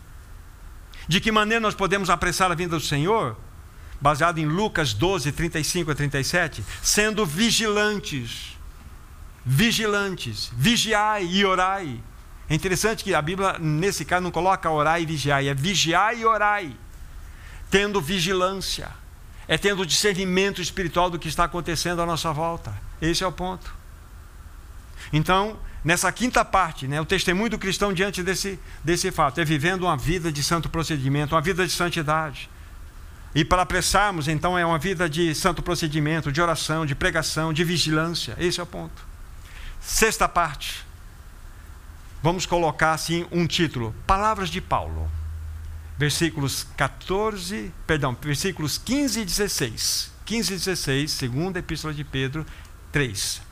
De 1.08 1.20
que 1.20 1.32
maneira 1.32 1.60
nós 1.60 1.74
podemos 1.74 2.10
apressar 2.10 2.52
a 2.52 2.54
vinda 2.54 2.76
do 2.76 2.84
Senhor? 2.84 3.36
Baseado 4.00 4.38
em 4.38 4.46
Lucas 4.46 4.92
12, 4.92 5.32
35 5.32 5.90
a 5.90 5.94
37, 5.94 6.62
sendo 6.82 7.26
vigilantes. 7.26 8.56
Vigilantes, 9.44 10.52
vigiai 10.54 11.24
e 11.24 11.44
orai. 11.44 12.00
É 12.48 12.54
interessante 12.54 13.02
que 13.02 13.14
a 13.14 13.22
Bíblia, 13.22 13.56
nesse 13.58 14.04
caso, 14.04 14.22
não 14.22 14.30
coloca 14.30 14.70
orai 14.70 15.02
e 15.02 15.06
vigiai, 15.06 15.48
é 15.48 15.54
vigiai 15.54 16.20
e 16.20 16.24
orai. 16.24 16.76
Tendo 17.70 18.00
vigilância, 18.00 18.90
é 19.48 19.58
tendo 19.58 19.84
discernimento 19.84 20.60
espiritual 20.62 21.10
do 21.10 21.18
que 21.18 21.28
está 21.28 21.44
acontecendo 21.44 22.00
à 22.00 22.06
nossa 22.06 22.32
volta. 22.32 22.72
Esse 23.00 23.24
é 23.24 23.26
o 23.26 23.32
ponto. 23.32 23.77
Então, 25.12 25.58
nessa 25.84 26.10
quinta 26.12 26.44
parte, 26.44 26.86
né, 26.86 27.00
o 27.00 27.04
testemunho 27.04 27.50
do 27.50 27.58
cristão 27.58 27.92
diante 27.92 28.22
desse, 28.22 28.58
desse 28.84 29.10
fato 29.10 29.40
é 29.40 29.44
vivendo 29.44 29.84
uma 29.84 29.96
vida 29.96 30.30
de 30.30 30.42
santo 30.42 30.68
procedimento, 30.68 31.34
uma 31.34 31.40
vida 31.40 31.66
de 31.66 31.72
santidade. 31.72 32.48
E 33.34 33.44
para 33.44 33.62
apressarmos, 33.62 34.26
então, 34.28 34.58
é 34.58 34.64
uma 34.64 34.78
vida 34.78 35.08
de 35.08 35.34
santo 35.34 35.62
procedimento, 35.62 36.32
de 36.32 36.40
oração, 36.40 36.84
de 36.84 36.94
pregação, 36.94 37.52
de 37.52 37.62
vigilância. 37.64 38.34
Esse 38.38 38.60
é 38.60 38.62
o 38.62 38.66
ponto. 38.66 39.06
Sexta 39.80 40.28
parte. 40.28 40.84
Vamos 42.22 42.46
colocar 42.46 42.92
assim 42.92 43.26
um 43.30 43.46
título: 43.46 43.94
Palavras 44.06 44.50
de 44.50 44.60
Paulo. 44.60 45.10
Versículos 45.96 46.66
14, 46.76 47.72
perdão, 47.86 48.16
versículos 48.20 48.78
15 48.78 49.20
e 49.20 49.24
16. 49.24 50.12
15 50.24 50.52
e 50.52 50.56
16, 50.56 51.10
segunda 51.10 51.58
epístola 51.58 51.92
de 51.92 52.04
Pedro 52.04 52.46
3. 52.92 53.47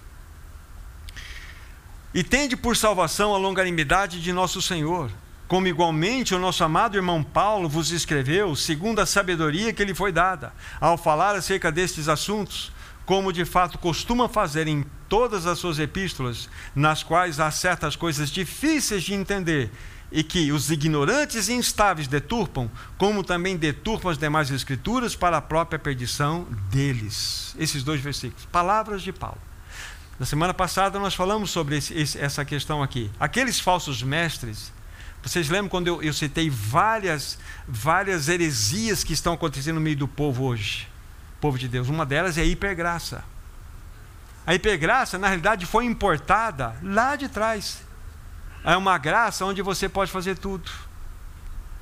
E 2.16 2.24
tende 2.24 2.56
por 2.56 2.74
salvação 2.74 3.34
a 3.34 3.36
longanimidade 3.36 4.22
de 4.22 4.32
nosso 4.32 4.62
Senhor, 4.62 5.10
como 5.46 5.66
igualmente 5.66 6.34
o 6.34 6.38
nosso 6.38 6.64
amado 6.64 6.96
irmão 6.96 7.22
Paulo 7.22 7.68
vos 7.68 7.90
escreveu, 7.90 8.56
segundo 8.56 9.00
a 9.00 9.04
sabedoria 9.04 9.70
que 9.70 9.84
lhe 9.84 9.94
foi 9.94 10.10
dada, 10.10 10.50
ao 10.80 10.96
falar 10.96 11.36
acerca 11.36 11.70
destes 11.70 12.08
assuntos, 12.08 12.72
como 13.04 13.34
de 13.34 13.44
fato 13.44 13.76
costuma 13.76 14.30
fazer 14.30 14.66
em 14.66 14.82
todas 15.10 15.46
as 15.46 15.58
suas 15.58 15.78
epístolas, 15.78 16.48
nas 16.74 17.02
quais 17.02 17.38
há 17.38 17.50
certas 17.50 17.94
coisas 17.94 18.30
difíceis 18.30 19.02
de 19.02 19.12
entender 19.12 19.70
e 20.10 20.22
que 20.22 20.50
os 20.52 20.70
ignorantes 20.70 21.50
e 21.50 21.52
instáveis 21.52 22.08
deturpam, 22.08 22.70
como 22.96 23.22
também 23.22 23.58
deturpam 23.58 24.10
as 24.10 24.16
demais 24.16 24.50
escrituras 24.50 25.14
para 25.14 25.36
a 25.36 25.42
própria 25.42 25.78
perdição 25.78 26.46
deles. 26.70 27.54
Esses 27.58 27.82
dois 27.82 28.00
versículos, 28.00 28.46
palavras 28.46 29.02
de 29.02 29.12
Paulo. 29.12 29.36
Na 30.18 30.24
semana 30.24 30.54
passada 30.54 30.98
nós 30.98 31.14
falamos 31.14 31.50
sobre 31.50 31.76
esse, 31.76 31.92
esse, 31.92 32.18
essa 32.18 32.44
questão 32.44 32.82
aqui. 32.82 33.10
Aqueles 33.20 33.60
falsos 33.60 34.02
mestres, 34.02 34.72
vocês 35.22 35.48
lembram 35.48 35.68
quando 35.68 35.88
eu, 35.88 36.02
eu 36.02 36.12
citei 36.14 36.48
várias, 36.48 37.38
várias 37.68 38.28
heresias 38.28 39.04
que 39.04 39.12
estão 39.12 39.34
acontecendo 39.34 39.74
no 39.74 39.80
meio 39.80 39.96
do 39.96 40.08
povo 40.08 40.44
hoje? 40.44 40.88
Povo 41.40 41.58
de 41.58 41.68
Deus. 41.68 41.88
Uma 41.88 42.06
delas 42.06 42.38
é 42.38 42.40
a 42.40 42.44
hipergraça. 42.44 43.24
A 44.46 44.54
hipergraça, 44.54 45.18
na 45.18 45.26
realidade, 45.26 45.66
foi 45.66 45.84
importada 45.84 46.76
lá 46.82 47.14
de 47.14 47.28
trás. 47.28 47.82
É 48.64 48.76
uma 48.76 48.96
graça 48.96 49.44
onde 49.44 49.60
você 49.60 49.88
pode 49.88 50.10
fazer 50.10 50.38
tudo. 50.38 50.70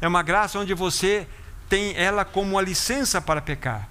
É 0.01 0.09
uma 0.09 0.23
graça 0.23 0.59
onde 0.59 0.75
você 0.75 1.29
tem 1.69 1.95
ela 1.97 2.25
como 2.25 2.59
a 2.59 2.63
licença 2.63 3.21
para 3.21 3.41
pecar. 3.41 3.89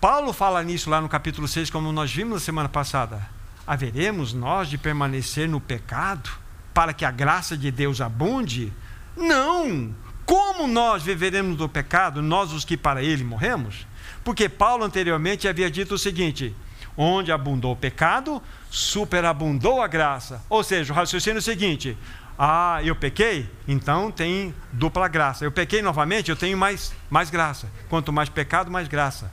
Paulo 0.00 0.32
fala 0.32 0.62
nisso 0.62 0.88
lá 0.88 1.00
no 1.00 1.08
capítulo 1.08 1.46
6, 1.46 1.70
como 1.70 1.92
nós 1.92 2.10
vimos 2.10 2.34
na 2.34 2.40
semana 2.40 2.68
passada. 2.68 3.28
Haveremos 3.66 4.32
nós 4.32 4.68
de 4.68 4.76
permanecer 4.76 5.48
no 5.48 5.60
pecado 5.60 6.30
para 6.74 6.92
que 6.92 7.04
a 7.04 7.10
graça 7.10 7.56
de 7.56 7.70
Deus 7.70 8.00
abunde? 8.00 8.72
Não! 9.16 9.94
Como 10.24 10.66
nós 10.66 11.02
viveremos 11.02 11.58
no 11.58 11.68
pecado, 11.68 12.22
nós 12.22 12.52
os 12.52 12.64
que 12.64 12.76
para 12.76 13.02
ele 13.02 13.24
morremos? 13.24 13.86
Porque 14.24 14.48
Paulo 14.48 14.84
anteriormente 14.84 15.48
havia 15.48 15.70
dito 15.70 15.94
o 15.94 15.98
seguinte: 15.98 16.54
onde 16.96 17.32
abundou 17.32 17.72
o 17.72 17.76
pecado, 17.76 18.42
superabundou 18.70 19.82
a 19.82 19.86
graça. 19.86 20.42
Ou 20.48 20.62
seja, 20.62 20.92
o 20.92 20.96
raciocínio 20.96 21.38
é 21.38 21.40
o 21.40 21.42
seguinte: 21.42 21.96
ah, 22.38 22.80
eu 22.82 22.96
pequei? 22.96 23.48
Então 23.66 24.10
tem 24.10 24.54
dupla 24.72 25.08
graça. 25.08 25.44
Eu 25.44 25.52
pequei 25.52 25.82
novamente, 25.82 26.30
eu 26.30 26.36
tenho 26.36 26.56
mais, 26.56 26.92
mais 27.10 27.30
graça. 27.30 27.70
Quanto 27.88 28.12
mais 28.12 28.28
pecado, 28.28 28.70
mais 28.70 28.88
graça. 28.88 29.30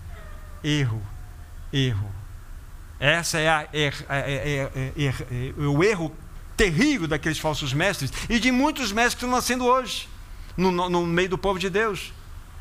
Erro, 0.64 1.02
erro. 1.72 2.19
Essa 3.00 3.40
é, 3.40 3.48
a, 3.48 3.68
é, 3.72 3.94
é, 4.10 4.72
é, 4.98 5.54
o 5.58 5.84
erro 5.84 6.14
terrível 6.58 7.08
daqueles 7.08 7.40
falsos 7.40 7.72
mestres 7.72 8.12
e 8.30 8.38
de 8.38 8.52
muitos 8.52 8.92
mestres 8.92 9.14
que 9.14 9.24
estão 9.24 9.30
nascendo 9.30 9.66
hoje, 9.66 10.10
no, 10.58 10.72
no 10.72 11.06
meio 11.06 11.30
do 11.30 11.38
povo 11.38 11.58
de 11.58 11.70
Deus, 11.70 12.12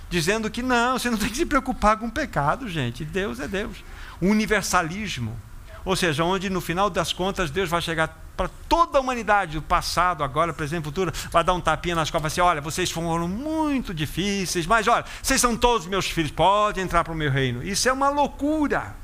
dizendo 0.09 0.49
que 0.49 0.63
não, 0.63 0.97
você 0.97 1.11
não 1.11 1.19
tem 1.19 1.29
que 1.29 1.37
se 1.37 1.45
preocupar 1.45 1.97
com 1.97 2.07
o 2.07 2.11
pecado, 2.11 2.69
gente. 2.69 3.05
Deus 3.05 3.41
é 3.41 3.49
Deus. 3.49 3.79
O 4.21 4.27
universalismo, 4.27 5.37
ou 5.85 5.97
seja, 5.97 6.23
onde 6.23 6.49
no 6.49 6.61
final 6.61 6.89
das 6.89 7.13
contas 7.13 7.51
Deus 7.51 7.69
vai 7.69 7.83
chegar 7.83 8.27
para 8.37 8.49
toda 8.69 8.99
a 8.99 9.01
humanidade, 9.01 9.55
do 9.55 9.63
passado, 9.63 10.23
agora, 10.23 10.53
presente, 10.53 10.85
futuro, 10.85 11.13
vai 11.33 11.43
dar 11.43 11.55
um 11.55 11.61
tapinha 11.61 11.97
nas 11.97 12.09
costas 12.09 12.33
e 12.33 12.41
assim: 12.41 12.49
olha, 12.49 12.61
vocês 12.61 12.89
foram 12.89 13.27
muito 13.27 13.93
difíceis, 13.93 14.65
mas 14.65 14.87
olha, 14.87 15.05
vocês 15.21 15.41
são 15.41 15.57
todos 15.57 15.89
meus 15.89 16.09
filhos, 16.09 16.31
podem 16.31 16.85
entrar 16.85 17.03
para 17.03 17.13
o 17.13 17.17
meu 17.17 17.33
reino. 17.33 17.65
Isso 17.65 17.89
é 17.89 17.93
uma 17.93 18.09
loucura. 18.09 18.95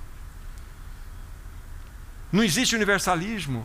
Não 2.35 2.43
existe 2.43 2.75
universalismo. 2.75 3.65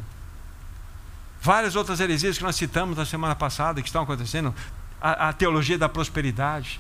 Várias 1.41 1.75
outras 1.75 1.99
heresias 1.99 2.37
que 2.37 2.43
nós 2.43 2.55
citamos 2.55 2.95
na 2.95 3.03
semana 3.03 3.33
passada 3.33 3.81
que 3.81 3.87
estão 3.87 4.03
acontecendo, 4.03 4.53
a, 5.01 5.29
a 5.29 5.33
teologia 5.33 5.75
da 5.75 5.89
prosperidade, 5.89 6.79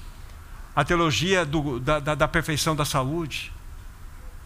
a 0.75 0.85
teologia 0.85 1.43
do, 1.43 1.79
da, 1.79 1.99
da, 1.99 2.13
da 2.13 2.27
perfeição 2.27 2.75
da 2.75 2.85
saúde. 2.85 3.51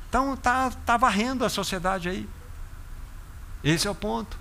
Então 0.07 0.35
está 0.35 0.71
tá 0.85 0.95
varrendo 0.95 1.43
a 1.43 1.49
sociedade 1.49 2.07
aí. 2.07 2.29
Esse 3.61 3.89
é 3.89 3.91
o 3.91 3.95
ponto. 3.95 4.39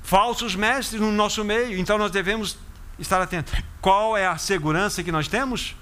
Falsos 0.00 0.54
mestres 0.54 1.00
no 1.00 1.10
nosso 1.10 1.42
meio, 1.42 1.80
então 1.80 1.98
nós 1.98 2.12
devemos 2.12 2.56
estar 2.96 3.20
atentos. 3.20 3.52
Qual 3.80 4.16
é 4.16 4.28
a 4.28 4.38
segurança 4.38 5.02
que 5.02 5.10
nós 5.10 5.26
temos? 5.26 5.74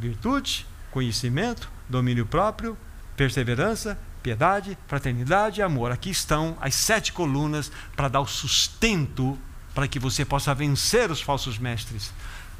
Virtude, 0.00 0.66
conhecimento, 0.90 1.70
domínio 1.88 2.26
próprio, 2.26 2.76
perseverança, 3.16 3.96
piedade, 4.24 4.78
fraternidade 4.88 5.60
e 5.60 5.62
amor. 5.62 5.92
Aqui 5.92 6.08
estão 6.08 6.56
as 6.58 6.74
sete 6.74 7.12
colunas 7.12 7.70
para 7.94 8.08
dar 8.08 8.20
o 8.20 8.26
sustento 8.26 9.38
para 9.74 9.86
que 9.86 9.98
você 9.98 10.24
possa 10.24 10.54
vencer 10.54 11.10
os 11.10 11.20
falsos 11.20 11.58
mestres. 11.58 12.10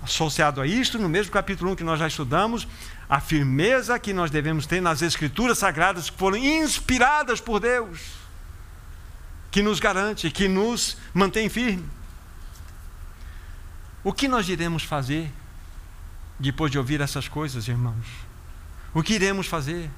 Associado 0.02 0.60
a 0.60 0.66
isto, 0.66 0.98
no 0.98 1.08
mesmo 1.08 1.32
capítulo 1.32 1.72
1 1.72 1.76
que 1.76 1.82
nós 1.82 1.98
já 1.98 2.06
estudamos, 2.06 2.68
a 3.08 3.18
firmeza 3.18 3.98
que 3.98 4.12
nós 4.12 4.30
devemos 4.30 4.66
ter 4.66 4.82
nas 4.82 5.00
escrituras 5.00 5.56
sagradas 5.56 6.10
que 6.10 6.18
foram 6.18 6.36
inspiradas 6.36 7.40
por 7.40 7.58
Deus 7.60 7.98
que 9.50 9.62
nos 9.62 9.80
garante, 9.80 10.30
que 10.30 10.48
nos 10.48 10.98
mantém 11.14 11.48
firme. 11.48 11.88
O 14.02 14.12
que 14.12 14.28
nós 14.28 14.48
iremos 14.48 14.82
fazer 14.82 15.32
depois 16.38 16.70
de 16.70 16.76
ouvir 16.76 17.00
essas 17.00 17.26
coisas, 17.26 17.68
irmãos? 17.68 18.04
O 18.92 19.02
que 19.02 19.14
iremos 19.14 19.46
fazer? 19.46 19.88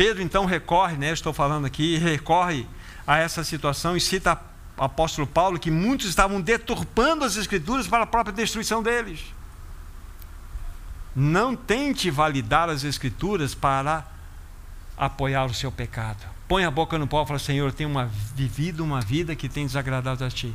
Pedro 0.00 0.22
então 0.22 0.46
recorre, 0.46 0.96
né, 0.96 1.12
estou 1.12 1.30
falando 1.30 1.66
aqui, 1.66 1.98
recorre 1.98 2.66
a 3.06 3.18
essa 3.18 3.44
situação 3.44 3.94
e 3.94 4.00
cita 4.00 4.40
o 4.78 4.82
apóstolo 4.82 5.26
Paulo 5.26 5.58
que 5.58 5.70
muitos 5.70 6.08
estavam 6.08 6.40
deturpando 6.40 7.22
as 7.22 7.36
escrituras 7.36 7.86
para 7.86 8.04
a 8.04 8.06
própria 8.06 8.32
destruição 8.32 8.82
deles. 8.82 9.20
Não 11.14 11.54
tente 11.54 12.10
validar 12.10 12.70
as 12.70 12.82
escrituras 12.82 13.54
para 13.54 14.06
apoiar 14.96 15.44
o 15.44 15.52
seu 15.52 15.70
pecado 15.70 16.40
põe 16.50 16.64
a 16.64 16.70
boca 16.70 16.98
no 16.98 17.06
pó 17.06 17.22
e 17.22 17.26
fala: 17.26 17.38
Senhor, 17.38 17.68
eu 17.68 17.72
tenho 17.72 17.88
uma, 17.88 18.06
vivido 18.34 18.82
uma 18.82 19.00
vida 19.00 19.36
que 19.36 19.48
tem 19.48 19.64
desagradado 19.64 20.24
a 20.24 20.28
Ti. 20.28 20.52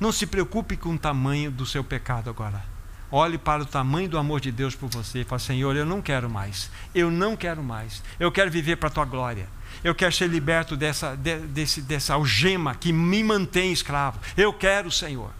Não 0.00 0.10
se 0.10 0.26
preocupe 0.26 0.76
com 0.76 0.94
o 0.94 0.98
tamanho 0.98 1.52
do 1.52 1.64
seu 1.64 1.84
pecado 1.84 2.28
agora. 2.28 2.64
Olhe 3.10 3.38
para 3.38 3.62
o 3.62 3.66
tamanho 3.66 4.08
do 4.08 4.18
amor 4.18 4.40
de 4.40 4.50
Deus 4.50 4.74
por 4.74 4.88
você 4.88 5.20
e 5.20 5.24
fale: 5.24 5.40
Senhor, 5.40 5.76
eu 5.76 5.86
não 5.86 6.02
quero 6.02 6.28
mais. 6.28 6.70
Eu 6.94 7.10
não 7.10 7.36
quero 7.36 7.62
mais. 7.62 8.02
Eu 8.18 8.32
quero 8.32 8.50
viver 8.50 8.76
para 8.76 8.88
a 8.88 8.92
Tua 8.92 9.04
glória. 9.04 9.48
Eu 9.84 9.94
quero 9.94 10.12
ser 10.12 10.28
liberto 10.28 10.76
dessa, 10.76 11.14
de, 11.16 11.38
desse, 11.38 11.80
dessa 11.82 12.14
algema 12.14 12.74
que 12.74 12.92
me 12.92 13.22
mantém 13.22 13.72
escravo. 13.72 14.18
Eu 14.36 14.52
quero, 14.52 14.90
Senhor. 14.90 15.30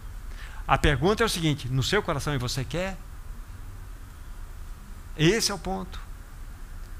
A 0.67 0.77
pergunta 0.77 1.23
é 1.23 1.25
o 1.25 1.29
seguinte: 1.29 1.67
no 1.67 1.83
seu 1.83 2.01
coração 2.01 2.33
e 2.33 2.37
você 2.37 2.63
quer? 2.63 2.97
Esse 5.17 5.51
é 5.51 5.55
o 5.55 5.59
ponto. 5.59 5.99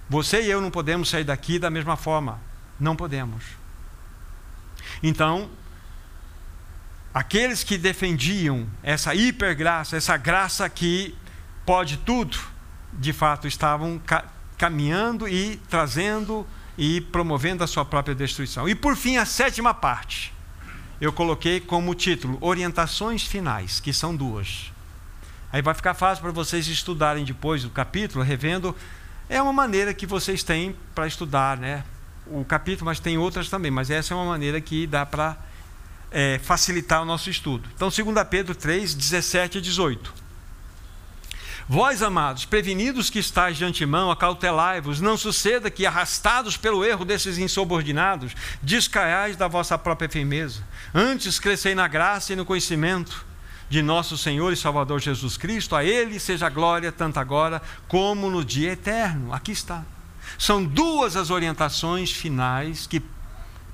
Você 0.09 0.41
e 0.41 0.49
eu 0.49 0.59
não 0.59 0.71
podemos 0.71 1.09
sair 1.09 1.23
daqui 1.23 1.59
da 1.59 1.69
mesma 1.69 1.95
forma. 1.95 2.39
Não 2.79 2.95
podemos. 2.95 3.43
Então, 5.03 5.49
aqueles 7.17 7.63
que 7.63 7.79
defendiam 7.79 8.67
essa 8.83 9.15
hipergraça, 9.15 9.97
essa 9.97 10.15
graça 10.17 10.69
que 10.69 11.15
pode 11.65 11.97
tudo, 11.97 12.37
de 12.93 13.11
fato 13.11 13.47
estavam 13.47 13.99
ca 14.05 14.23
caminhando 14.55 15.27
e 15.27 15.57
trazendo 15.67 16.45
e 16.77 17.01
promovendo 17.01 17.63
a 17.63 17.67
sua 17.67 17.83
própria 17.83 18.13
destruição. 18.13 18.69
E 18.69 18.75
por 18.75 18.95
fim, 18.95 19.17
a 19.17 19.25
sétima 19.25 19.73
parte. 19.73 20.31
Eu 21.01 21.11
coloquei 21.11 21.59
como 21.59 21.95
título 21.95 22.37
Orientações 22.39 23.23
Finais, 23.23 23.79
que 23.79 23.91
são 23.93 24.15
duas. 24.15 24.71
Aí 25.51 25.61
vai 25.61 25.73
ficar 25.73 25.95
fácil 25.95 26.23
para 26.23 26.31
vocês 26.31 26.67
estudarem 26.67 27.25
depois 27.25 27.65
o 27.65 27.69
capítulo, 27.71 28.23
revendo. 28.23 28.75
É 29.27 29.41
uma 29.41 29.53
maneira 29.53 29.91
que 29.91 30.05
vocês 30.05 30.43
têm 30.43 30.75
para 30.93 31.07
estudar, 31.07 31.57
né? 31.57 31.83
o 32.29 32.43
capítulo, 32.43 32.85
mas 32.85 32.99
tem 32.99 33.17
outras 33.17 33.49
também, 33.49 33.71
mas 33.71 33.89
essa 33.89 34.13
é 34.13 34.17
uma 34.17 34.25
maneira 34.25 34.59
que 34.59 34.85
dá 34.85 35.05
para 35.05 35.37
é, 36.11 36.39
facilitar 36.43 37.01
o 37.01 37.05
nosso 37.05 37.29
estudo. 37.29 37.69
Então, 37.75 37.89
2 37.89 38.27
Pedro 38.29 38.55
3, 38.55 38.93
17 38.93 39.57
e 39.57 39.61
18. 39.61 40.27
Vós, 41.69 42.01
amados, 42.01 42.45
prevenidos 42.45 43.09
que 43.09 43.19
estáis 43.19 43.57
de 43.57 43.65
antemão, 43.65 44.09
acautelai-vos, 44.09 45.01
não 45.01 45.17
suceda 45.17 45.69
que, 45.69 45.85
arrastados 45.85 46.55
pelo 46.55 46.85
erro 46.85 47.03
desses 47.03 47.37
insubordinados, 47.37 48.33
descaiais 48.61 49.35
da 49.35 49.49
vossa 49.49 49.77
própria 49.77 50.07
firmeza. 50.07 50.63
Antes 50.93 51.39
crescei 51.39 51.75
na 51.75 51.85
graça 51.85 52.31
e 52.31 52.37
no 52.37 52.45
conhecimento 52.45 53.25
de 53.69 53.81
nosso 53.81 54.17
Senhor 54.17 54.53
e 54.53 54.55
Salvador 54.55 55.01
Jesus 55.01 55.35
Cristo. 55.35 55.75
A 55.75 55.83
Ele 55.83 56.21
seja 56.21 56.47
a 56.47 56.49
glória, 56.49 56.89
tanto 56.89 57.19
agora 57.19 57.61
como 57.85 58.29
no 58.29 58.45
dia 58.45 58.71
eterno. 58.71 59.33
Aqui 59.33 59.51
está. 59.51 59.83
São 60.37 60.63
duas 60.63 61.17
as 61.17 61.29
orientações 61.29 62.13
finais 62.13 62.87
que 62.87 63.01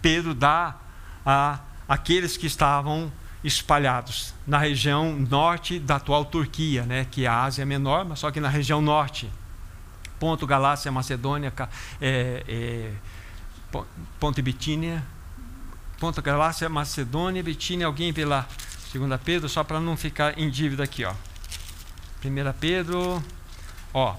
Pedro 0.01 0.34
dá 0.34 0.75
a 1.23 1.59
aqueles 1.93 2.35
que 2.35 2.47
estavam 2.47 3.11
espalhados 3.43 4.33
na 4.47 4.57
região 4.57 5.13
norte 5.13 5.77
da 5.77 5.97
atual 5.97 6.25
Turquia, 6.25 6.83
né, 6.83 7.05
que 7.05 7.25
é 7.25 7.27
a 7.27 7.43
Ásia 7.43 7.65
Menor, 7.67 8.03
mas 8.03 8.17
só 8.17 8.31
que 8.31 8.39
na 8.39 8.49
região 8.49 8.81
norte. 8.81 9.29
Ponto 10.19 10.47
Galácia, 10.47 10.91
Macedônia, 10.91 11.53
é, 12.01 12.43
é, 12.47 12.91
Ponto 14.19 14.41
Bitínia, 14.41 15.03
Ponto 15.99 16.19
Galácia, 16.19 16.67
Macedônia, 16.67 17.43
Bitínia, 17.43 17.85
alguém 17.85 18.11
vê 18.11 18.25
lá. 18.25 18.47
Segunda 18.91 19.19
Pedro, 19.19 19.47
só 19.47 19.63
para 19.63 19.79
não 19.79 19.95
ficar 19.95 20.39
em 20.39 20.49
dívida 20.49 20.83
aqui, 20.83 21.05
ó. 21.05 21.13
Primeira 22.21 22.53
Pedro, 22.53 23.23
ó, 23.93 24.15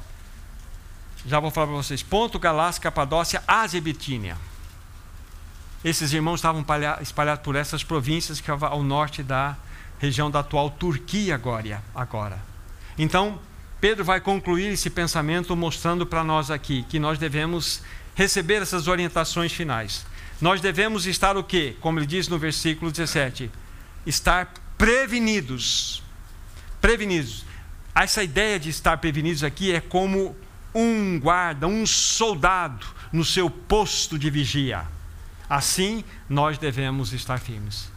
já 1.27 1.41
vou 1.41 1.51
falar 1.51 1.67
para 1.69 1.77
vocês. 1.77 2.05
Ponto, 2.05 2.39
Galácia, 2.39 2.81
Capadócia, 2.81 3.43
Ásia 3.49 3.79
e 3.79 3.81
Bitínia. 3.81 4.37
Esses 5.85 6.15
irmãos 6.15 6.37
estavam 6.37 6.65
espalhados 7.03 7.45
por 7.45 7.57
essas 7.57 7.85
províncias 7.85 8.41
que 8.41 8.51
ao 8.51 8.83
norte 8.83 9.23
da 9.23 9.55
região 9.99 10.31
da 10.31 10.41
atual 10.41 10.71
Turquia 10.71 11.35
agora. 11.95 12.41
Então, 12.99 13.39
Pedro 13.81 14.03
vai 14.03 14.19
concluir 14.19 14.73
esse 14.73 14.89
pensamento 14.89 15.55
mostrando 15.55 16.07
para 16.07 16.25
nós 16.25 16.51
aqui 16.51 16.85
que 16.89 16.99
nós 16.99 17.19
devemos 17.19 17.83
receber 18.15 18.63
essas 18.63 18.89
orientações 18.89 19.53
finais. 19.53 20.07
Nós 20.41 20.61
devemos 20.61 21.07
estar 21.07 21.37
o 21.37 21.45
quê? 21.45 21.77
Como 21.81 21.99
ele 21.99 22.07
diz 22.07 22.29
no 22.29 22.39
versículo 22.39 22.91
17, 22.91 23.51
estar 24.07 24.55
prevenidos. 24.79 26.03
Prevenidos. 26.81 27.45
Essa 27.95 28.23
ideia 28.23 28.59
de 28.59 28.71
estar 28.71 28.97
prevenidos 28.97 29.45
aqui 29.45 29.73
é 29.73 29.81
como 29.81 30.35
um 30.75 31.21
guarda, 31.21 31.67
um 31.67 31.87
soldado 31.87 32.87
no 33.13 33.25
seu 33.25 33.51
posto 33.51 34.19
de 34.19 34.31
vigia. 34.31 34.94
Assim, 35.49 36.05
nós 36.29 36.59
devemos 36.59 37.13
estar 37.13 37.39
firmes. 37.39 37.93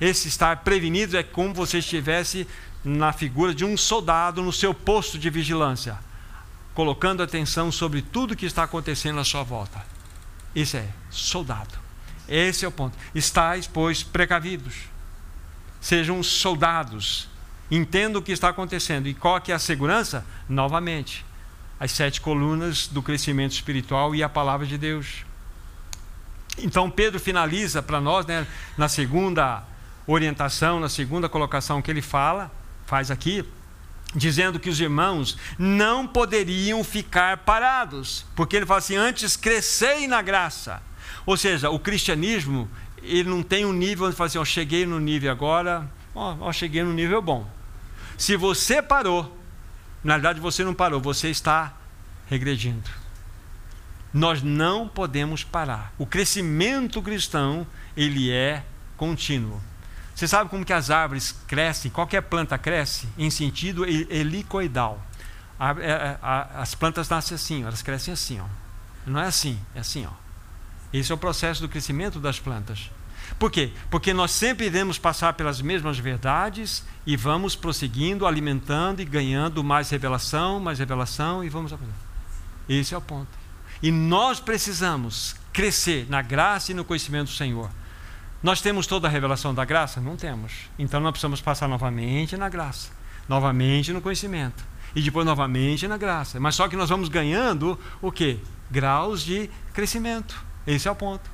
Esse 0.00 0.28
estar 0.28 0.58
prevenido 0.58 1.16
é 1.16 1.22
como 1.22 1.54
você 1.54 1.78
estivesse 1.78 2.46
na 2.84 3.12
figura 3.12 3.54
de 3.54 3.64
um 3.64 3.76
soldado 3.76 4.42
no 4.42 4.52
seu 4.52 4.74
posto 4.74 5.18
de 5.18 5.30
vigilância, 5.30 5.98
colocando 6.74 7.22
atenção 7.22 7.72
sobre 7.72 8.02
tudo 8.02 8.36
que 8.36 8.44
está 8.44 8.64
acontecendo 8.64 9.18
à 9.18 9.24
sua 9.24 9.42
volta. 9.42 9.84
Isso 10.54 10.76
é 10.76 10.86
soldado. 11.10 11.78
Esse 12.28 12.64
é 12.64 12.68
o 12.68 12.72
ponto. 12.72 12.96
Estais, 13.14 13.66
pois, 13.66 14.02
precavidos. 14.02 14.74
Sejam 15.80 16.22
soldados. 16.22 17.28
Entenda 17.70 18.18
o 18.18 18.22
que 18.22 18.32
está 18.32 18.50
acontecendo. 18.50 19.08
E 19.08 19.14
qual 19.14 19.40
que 19.40 19.52
é 19.52 19.54
a 19.54 19.58
segurança? 19.58 20.24
Novamente, 20.48 21.24
as 21.78 21.92
sete 21.92 22.20
colunas 22.20 22.86
do 22.86 23.02
crescimento 23.02 23.52
espiritual 23.52 24.14
e 24.14 24.22
a 24.22 24.28
palavra 24.28 24.66
de 24.66 24.78
Deus. 24.78 25.24
Então 26.58 26.90
Pedro 26.90 27.18
finaliza 27.18 27.82
para 27.82 28.00
nós, 28.00 28.26
né, 28.26 28.46
na 28.78 28.88
segunda 28.88 29.62
orientação, 30.06 30.78
na 30.78 30.88
segunda 30.88 31.28
colocação 31.28 31.82
que 31.82 31.90
ele 31.90 32.02
fala, 32.02 32.50
faz 32.86 33.10
aqui, 33.10 33.44
dizendo 34.14 34.60
que 34.60 34.70
os 34.70 34.80
irmãos 34.80 35.36
não 35.58 36.06
poderiam 36.06 36.84
ficar 36.84 37.38
parados, 37.38 38.24
porque 38.36 38.56
ele 38.56 38.66
fala 38.66 38.78
assim: 38.78 38.96
antes 38.96 39.36
crescei 39.36 40.06
na 40.06 40.22
graça. 40.22 40.82
Ou 41.26 41.36
seja, 41.36 41.70
o 41.70 41.78
cristianismo, 41.78 42.68
ele 43.02 43.28
não 43.28 43.42
tem 43.42 43.64
um 43.64 43.72
nível 43.72 44.06
onde 44.06 44.16
fala 44.16 44.28
assim: 44.28 44.38
ó, 44.38 44.44
cheguei 44.44 44.86
no 44.86 45.00
nível 45.00 45.30
agora, 45.30 45.90
ó, 46.14 46.36
ó, 46.40 46.52
cheguei 46.52 46.82
no 46.82 46.92
nível 46.92 47.20
bom. 47.20 47.48
Se 48.16 48.36
você 48.36 48.80
parou, 48.80 49.36
na 50.02 50.14
verdade 50.14 50.38
você 50.38 50.62
não 50.62 50.74
parou, 50.74 51.00
você 51.00 51.30
está 51.30 51.74
regredindo. 52.28 53.03
Nós 54.14 54.44
não 54.44 54.86
podemos 54.86 55.42
parar. 55.42 55.92
O 55.98 56.06
crescimento 56.06 57.02
cristão, 57.02 57.66
ele 57.96 58.30
é 58.30 58.64
contínuo. 58.96 59.60
Você 60.14 60.28
sabe 60.28 60.48
como 60.48 60.64
que 60.64 60.72
as 60.72 60.88
árvores 60.88 61.34
crescem? 61.48 61.90
Qualquer 61.90 62.22
planta 62.22 62.56
cresce 62.56 63.08
em 63.18 63.28
sentido 63.28 63.84
helicoidal. 63.84 65.04
É, 65.58 65.90
é, 65.90 66.18
as 66.22 66.76
plantas 66.76 67.08
nascem 67.08 67.34
assim, 67.34 67.62
elas 67.64 67.82
crescem 67.82 68.14
assim, 68.14 68.40
ó. 68.40 68.46
Não 69.04 69.18
é 69.18 69.26
assim, 69.26 69.58
é 69.74 69.80
assim, 69.80 70.06
ó. 70.06 70.12
Esse 70.92 71.10
é 71.10 71.14
o 71.14 71.18
processo 71.18 71.60
do 71.60 71.68
crescimento 71.68 72.20
das 72.20 72.38
plantas. 72.38 72.92
Por 73.36 73.50
quê? 73.50 73.72
Porque 73.90 74.14
nós 74.14 74.30
sempre 74.30 74.66
iremos 74.66 74.96
passar 74.96 75.32
pelas 75.32 75.60
mesmas 75.60 75.98
verdades 75.98 76.84
e 77.04 77.16
vamos 77.16 77.56
prosseguindo, 77.56 78.26
alimentando 78.28 79.02
e 79.02 79.04
ganhando 79.04 79.64
mais 79.64 79.90
revelação, 79.90 80.60
mais 80.60 80.78
revelação 80.78 81.42
e 81.42 81.48
vamos 81.48 81.72
aprender. 81.72 81.94
Esse 82.68 82.94
é 82.94 82.98
o 82.98 83.00
ponto. 83.00 83.43
E 83.84 83.92
nós 83.92 84.40
precisamos 84.40 85.36
crescer 85.52 86.06
na 86.08 86.22
graça 86.22 86.72
e 86.72 86.74
no 86.74 86.86
conhecimento 86.86 87.26
do 87.26 87.34
Senhor. 87.34 87.68
Nós 88.42 88.62
temos 88.62 88.86
toda 88.86 89.06
a 89.06 89.10
revelação 89.10 89.54
da 89.54 89.62
graça? 89.62 90.00
Não 90.00 90.16
temos. 90.16 90.54
Então 90.78 91.00
nós 91.00 91.10
precisamos 91.10 91.42
passar 91.42 91.68
novamente 91.68 92.34
na 92.34 92.48
graça, 92.48 92.90
novamente 93.28 93.92
no 93.92 94.00
conhecimento 94.00 94.64
e 94.96 95.02
depois 95.02 95.26
novamente 95.26 95.86
na 95.86 95.98
graça. 95.98 96.40
Mas 96.40 96.54
só 96.54 96.66
que 96.66 96.76
nós 96.76 96.88
vamos 96.88 97.10
ganhando 97.10 97.78
o 98.00 98.10
que? 98.10 98.40
Graus 98.70 99.20
de 99.20 99.50
crescimento. 99.74 100.42
Esse 100.66 100.88
é 100.88 100.90
o 100.90 100.96
ponto. 100.96 101.30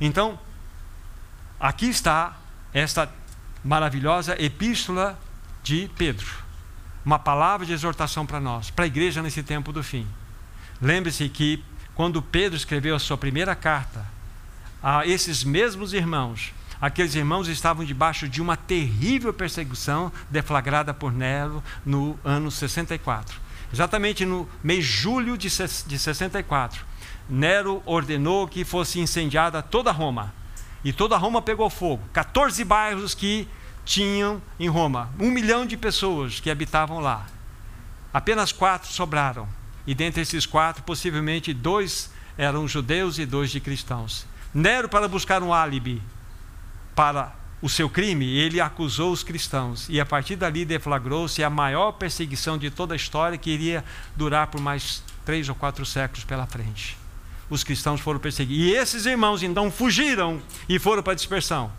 Então, 0.00 0.38
aqui 1.58 1.86
está 1.86 2.38
esta 2.72 3.10
maravilhosa 3.64 4.40
epístola 4.40 5.18
de 5.60 5.90
Pedro. 5.98 6.28
Uma 7.04 7.18
palavra 7.18 7.66
de 7.66 7.72
exortação 7.72 8.24
para 8.24 8.38
nós, 8.38 8.70
para 8.70 8.84
a 8.84 8.86
igreja 8.86 9.20
nesse 9.20 9.42
tempo 9.42 9.72
do 9.72 9.82
fim. 9.82 10.06
Lembre-se 10.80 11.28
que 11.28 11.64
quando 12.00 12.22
Pedro 12.22 12.56
escreveu 12.56 12.96
a 12.96 12.98
sua 12.98 13.18
primeira 13.18 13.54
carta, 13.54 14.06
a 14.82 15.06
esses 15.06 15.44
mesmos 15.44 15.92
irmãos. 15.92 16.50
Aqueles 16.80 17.14
irmãos 17.14 17.46
estavam 17.46 17.84
debaixo 17.84 18.26
de 18.26 18.40
uma 18.40 18.56
terrível 18.56 19.34
perseguição 19.34 20.10
deflagrada 20.30 20.94
por 20.94 21.12
Nero 21.12 21.62
no 21.84 22.18
ano 22.24 22.50
64. 22.50 23.38
Exatamente 23.70 24.24
no 24.24 24.48
mês 24.64 24.86
de 24.86 24.90
julho 24.90 25.36
de 25.36 25.50
64, 25.50 26.86
Nero 27.28 27.82
ordenou 27.84 28.48
que 28.48 28.64
fosse 28.64 28.98
incendiada 28.98 29.60
toda 29.60 29.92
Roma. 29.92 30.32
E 30.82 30.94
toda 30.94 31.18
Roma 31.18 31.42
pegou 31.42 31.68
fogo. 31.68 32.02
14 32.14 32.64
bairros 32.64 33.14
que 33.14 33.46
tinham 33.84 34.40
em 34.58 34.70
Roma. 34.70 35.10
Um 35.20 35.30
milhão 35.30 35.66
de 35.66 35.76
pessoas 35.76 36.40
que 36.40 36.50
habitavam 36.50 36.98
lá. 36.98 37.26
Apenas 38.10 38.52
quatro 38.52 38.90
sobraram. 38.90 39.59
E 39.86 39.94
dentre 39.94 40.22
esses 40.22 40.46
quatro, 40.46 40.82
possivelmente 40.82 41.52
dois 41.52 42.10
eram 42.36 42.66
judeus 42.66 43.18
e 43.18 43.26
dois 43.26 43.50
de 43.50 43.60
cristãos. 43.60 44.26
Nero, 44.52 44.88
para 44.88 45.06
buscar 45.08 45.42
um 45.42 45.52
álibi 45.52 46.02
para 46.94 47.34
o 47.62 47.68
seu 47.68 47.88
crime, 47.88 48.26
ele 48.26 48.60
acusou 48.60 49.12
os 49.12 49.22
cristãos. 49.22 49.86
E 49.88 50.00
a 50.00 50.06
partir 50.06 50.36
dali 50.36 50.64
deflagrou-se 50.64 51.42
a 51.44 51.50
maior 51.50 51.92
perseguição 51.92 52.56
de 52.56 52.70
toda 52.70 52.94
a 52.94 52.96
história, 52.96 53.36
que 53.36 53.50
iria 53.50 53.84
durar 54.16 54.46
por 54.46 54.60
mais 54.60 55.02
três 55.24 55.48
ou 55.48 55.54
quatro 55.54 55.84
séculos 55.84 56.24
pela 56.24 56.46
frente. 56.46 56.96
Os 57.48 57.62
cristãos 57.62 58.00
foram 58.00 58.18
perseguidos. 58.18 58.64
E 58.64 58.70
esses 58.70 59.06
irmãos 59.06 59.42
então 59.42 59.70
fugiram 59.70 60.40
e 60.68 60.78
foram 60.78 61.02
para 61.02 61.12
a 61.12 61.16
dispersão. 61.16 61.70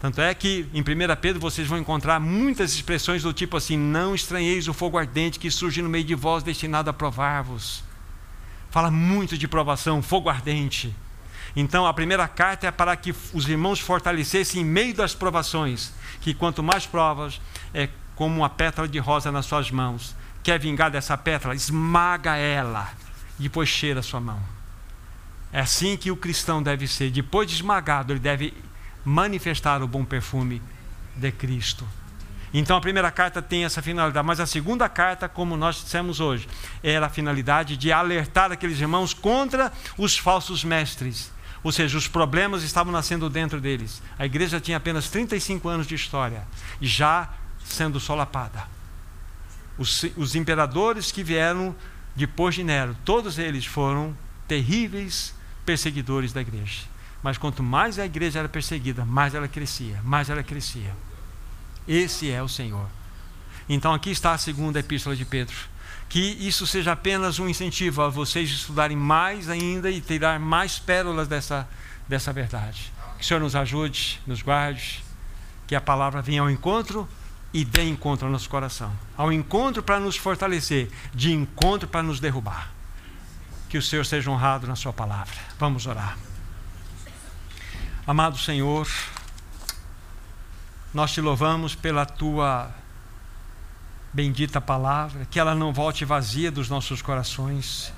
Tanto 0.00 0.18
é 0.22 0.34
que 0.34 0.66
em 0.72 0.80
1 0.80 0.84
Pedro 1.20 1.38
vocês 1.38 1.68
vão 1.68 1.78
encontrar 1.78 2.18
muitas 2.18 2.72
expressões 2.72 3.22
do 3.22 3.34
tipo 3.34 3.58
assim: 3.58 3.76
Não 3.76 4.14
estranheis 4.14 4.66
o 4.66 4.72
fogo 4.72 4.96
ardente 4.96 5.38
que 5.38 5.50
surge 5.50 5.82
no 5.82 5.90
meio 5.90 6.04
de 6.04 6.14
vós, 6.14 6.42
destinado 6.42 6.88
a 6.88 6.92
provar-vos. 6.92 7.84
Fala 8.70 8.90
muito 8.90 9.36
de 9.36 9.46
provação, 9.46 10.00
fogo 10.00 10.30
ardente. 10.30 10.96
Então, 11.54 11.86
a 11.86 11.92
primeira 11.92 12.26
carta 12.26 12.66
é 12.66 12.70
para 12.70 12.96
que 12.96 13.14
os 13.34 13.46
irmãos 13.46 13.80
fortalecessem 13.80 14.62
em 14.62 14.64
meio 14.64 14.94
das 14.94 15.14
provações, 15.14 15.92
que 16.20 16.32
quanto 16.32 16.62
mais 16.62 16.86
provas, 16.86 17.40
é 17.74 17.88
como 18.14 18.36
uma 18.36 18.48
pétala 18.48 18.88
de 18.88 18.98
rosa 18.98 19.30
nas 19.30 19.46
suas 19.46 19.70
mãos. 19.70 20.14
Quer 20.42 20.58
vingar 20.58 20.90
dessa 20.90 21.18
pétala? 21.18 21.54
Esmaga 21.54 22.36
ela, 22.36 22.90
e 23.38 23.42
depois 23.42 23.68
cheira 23.68 24.00
a 24.00 24.02
sua 24.02 24.20
mão. 24.20 24.40
É 25.52 25.60
assim 25.60 25.96
que 25.96 26.10
o 26.10 26.16
cristão 26.16 26.62
deve 26.62 26.86
ser. 26.86 27.10
Depois 27.10 27.48
de 27.48 27.56
esmagado, 27.56 28.12
ele 28.12 28.20
deve 28.20 28.54
manifestar 29.04 29.82
o 29.82 29.88
bom 29.88 30.04
perfume 30.04 30.62
de 31.16 31.32
Cristo. 31.32 31.86
Então 32.52 32.76
a 32.76 32.80
primeira 32.80 33.10
carta 33.10 33.40
tem 33.40 33.64
essa 33.64 33.80
finalidade, 33.80 34.26
mas 34.26 34.40
a 34.40 34.46
segunda 34.46 34.88
carta, 34.88 35.28
como 35.28 35.56
nós 35.56 35.76
dissemos 35.76 36.18
hoje, 36.18 36.48
era 36.82 37.06
a 37.06 37.10
finalidade 37.10 37.76
de 37.76 37.92
alertar 37.92 38.50
aqueles 38.50 38.80
irmãos 38.80 39.14
contra 39.14 39.72
os 39.96 40.18
falsos 40.18 40.64
mestres 40.64 41.30
ou 41.62 41.70
seja, 41.70 41.96
os 41.98 42.08
problemas 42.08 42.62
estavam 42.62 42.92
nascendo 42.92 43.28
dentro 43.28 43.60
deles. 43.60 44.02
A 44.18 44.24
igreja 44.24 44.60
tinha 44.60 44.78
apenas 44.78 45.10
35 45.10 45.68
anos 45.68 45.86
de 45.86 45.94
história, 45.94 46.46
já 46.80 47.28
sendo 47.64 48.00
solapada. 48.00 48.66
Os, 49.76 50.04
os 50.16 50.34
imperadores 50.34 51.12
que 51.12 51.22
vieram 51.22 51.74
depois 52.16 52.54
de 52.54 52.64
Nero, 52.64 52.96
todos 53.04 53.38
eles 53.38 53.66
foram 53.66 54.16
terríveis 54.48 55.34
perseguidores 55.64 56.32
da 56.32 56.40
igreja. 56.40 56.89
Mas 57.22 57.36
quanto 57.36 57.62
mais 57.62 57.98
a 57.98 58.06
igreja 58.06 58.38
era 58.38 58.48
perseguida, 58.48 59.04
mais 59.04 59.34
ela 59.34 59.48
crescia, 59.48 60.00
mais 60.02 60.30
ela 60.30 60.42
crescia. 60.42 60.94
Esse 61.86 62.30
é 62.30 62.42
o 62.42 62.48
Senhor. 62.48 62.86
Então 63.68 63.92
aqui 63.92 64.10
está 64.10 64.32
a 64.32 64.38
segunda 64.38 64.80
epístola 64.80 65.14
de 65.14 65.24
Pedro 65.24 65.56
que 66.10 66.36
isso 66.40 66.66
seja 66.66 66.92
apenas 66.92 67.38
um 67.38 67.48
incentivo 67.48 68.02
a 68.02 68.08
vocês 68.08 68.50
estudarem 68.50 68.96
mais 68.96 69.48
ainda 69.48 69.88
e 69.88 70.00
tirar 70.00 70.40
mais 70.40 70.76
pérolas 70.76 71.28
dessa, 71.28 71.68
dessa 72.08 72.32
verdade. 72.32 72.92
Que 73.16 73.22
o 73.22 73.26
Senhor 73.26 73.38
nos 73.38 73.54
ajude, 73.54 74.20
nos 74.26 74.42
guarde, 74.42 75.04
que 75.68 75.74
a 75.76 75.80
palavra 75.80 76.20
venha 76.20 76.42
ao 76.42 76.50
encontro 76.50 77.08
e 77.54 77.64
dê 77.64 77.84
encontro 77.84 78.26
ao 78.26 78.32
nosso 78.32 78.50
coração. 78.50 78.92
Ao 79.16 79.32
encontro 79.32 79.84
para 79.84 80.00
nos 80.00 80.16
fortalecer, 80.16 80.90
de 81.14 81.32
encontro 81.32 81.86
para 81.86 82.02
nos 82.02 82.18
derrubar. 82.18 82.72
Que 83.68 83.78
o 83.78 83.82
Senhor 83.82 84.04
seja 84.04 84.32
honrado 84.32 84.66
na 84.66 84.74
Sua 84.74 84.92
palavra. 84.92 85.36
Vamos 85.60 85.86
orar. 85.86 86.18
Amado 88.10 88.36
Senhor, 88.36 88.88
nós 90.92 91.12
te 91.12 91.20
louvamos 91.20 91.76
pela 91.76 92.04
tua 92.04 92.68
bendita 94.12 94.60
palavra, 94.60 95.28
que 95.30 95.38
ela 95.38 95.54
não 95.54 95.72
volte 95.72 96.04
vazia 96.04 96.50
dos 96.50 96.68
nossos 96.68 97.00
corações, 97.00 97.92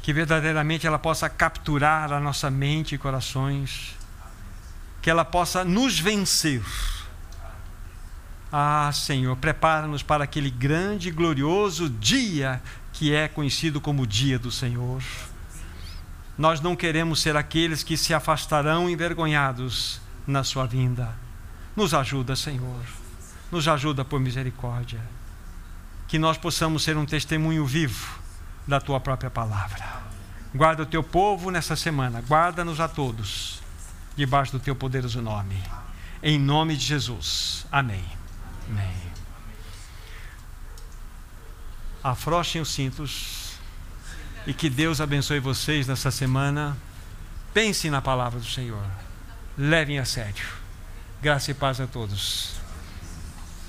que 0.00 0.14
verdadeiramente 0.14 0.86
ela 0.86 0.98
possa 0.98 1.28
capturar 1.28 2.10
a 2.10 2.18
nossa 2.18 2.50
mente 2.50 2.94
e 2.94 2.98
corações, 2.98 3.94
que 5.02 5.10
ela 5.10 5.22
possa 5.22 5.62
nos 5.62 5.98
vencer. 5.98 6.64
Ah, 8.50 8.90
Senhor, 8.94 9.36
prepara-nos 9.36 10.02
para 10.02 10.24
aquele 10.24 10.50
grande 10.50 11.08
e 11.08 11.12
glorioso 11.12 11.90
dia 11.90 12.62
que 12.94 13.14
é 13.14 13.28
conhecido 13.28 13.78
como 13.78 14.04
o 14.04 14.06
dia 14.06 14.38
do 14.38 14.50
Senhor. 14.50 15.02
Nós 16.40 16.60
não 16.60 16.74
queremos 16.74 17.20
ser 17.20 17.36
aqueles 17.36 17.82
que 17.82 17.96
se 17.96 18.14
afastarão 18.14 18.88
envergonhados 18.88 20.00
na 20.26 20.42
sua 20.42 20.66
vinda. 20.66 21.14
Nos 21.76 21.94
ajuda, 21.94 22.34
Senhor 22.34 23.00
nos 23.50 23.66
ajuda 23.66 24.04
por 24.04 24.20
misericórdia. 24.20 25.00
Que 26.06 26.18
nós 26.18 26.36
possamos 26.36 26.82
ser 26.82 26.96
um 26.96 27.06
testemunho 27.06 27.64
vivo 27.66 28.18
da 28.66 28.80
tua 28.80 29.00
própria 29.00 29.30
palavra. 29.30 30.00
Guarda 30.54 30.82
o 30.82 30.86
teu 30.86 31.02
povo 31.02 31.50
nessa 31.50 31.76
semana. 31.76 32.20
Guarda-nos 32.20 32.80
a 32.80 32.88
todos. 32.88 33.60
Debaixo 34.16 34.52
do 34.52 34.60
teu 34.60 34.74
poderoso 34.74 35.22
nome. 35.22 35.60
Em 36.22 36.38
nome 36.38 36.76
de 36.76 36.84
Jesus. 36.84 37.66
Amém. 37.70 38.04
Amém. 38.68 38.92
Afrochem 42.02 42.60
os 42.60 42.72
cintos. 42.72 43.39
E 44.46 44.54
que 44.54 44.70
Deus 44.70 45.00
abençoe 45.00 45.38
vocês 45.38 45.86
nessa 45.86 46.10
semana. 46.10 46.76
Pensem 47.52 47.90
na 47.90 48.00
palavra 48.00 48.38
do 48.38 48.46
Senhor. 48.46 48.84
Levem 49.56 49.98
a 49.98 50.04
sério. 50.04 50.46
Graça 51.20 51.50
e 51.50 51.54
paz 51.54 51.80
a 51.80 51.86
todos. 51.86 52.59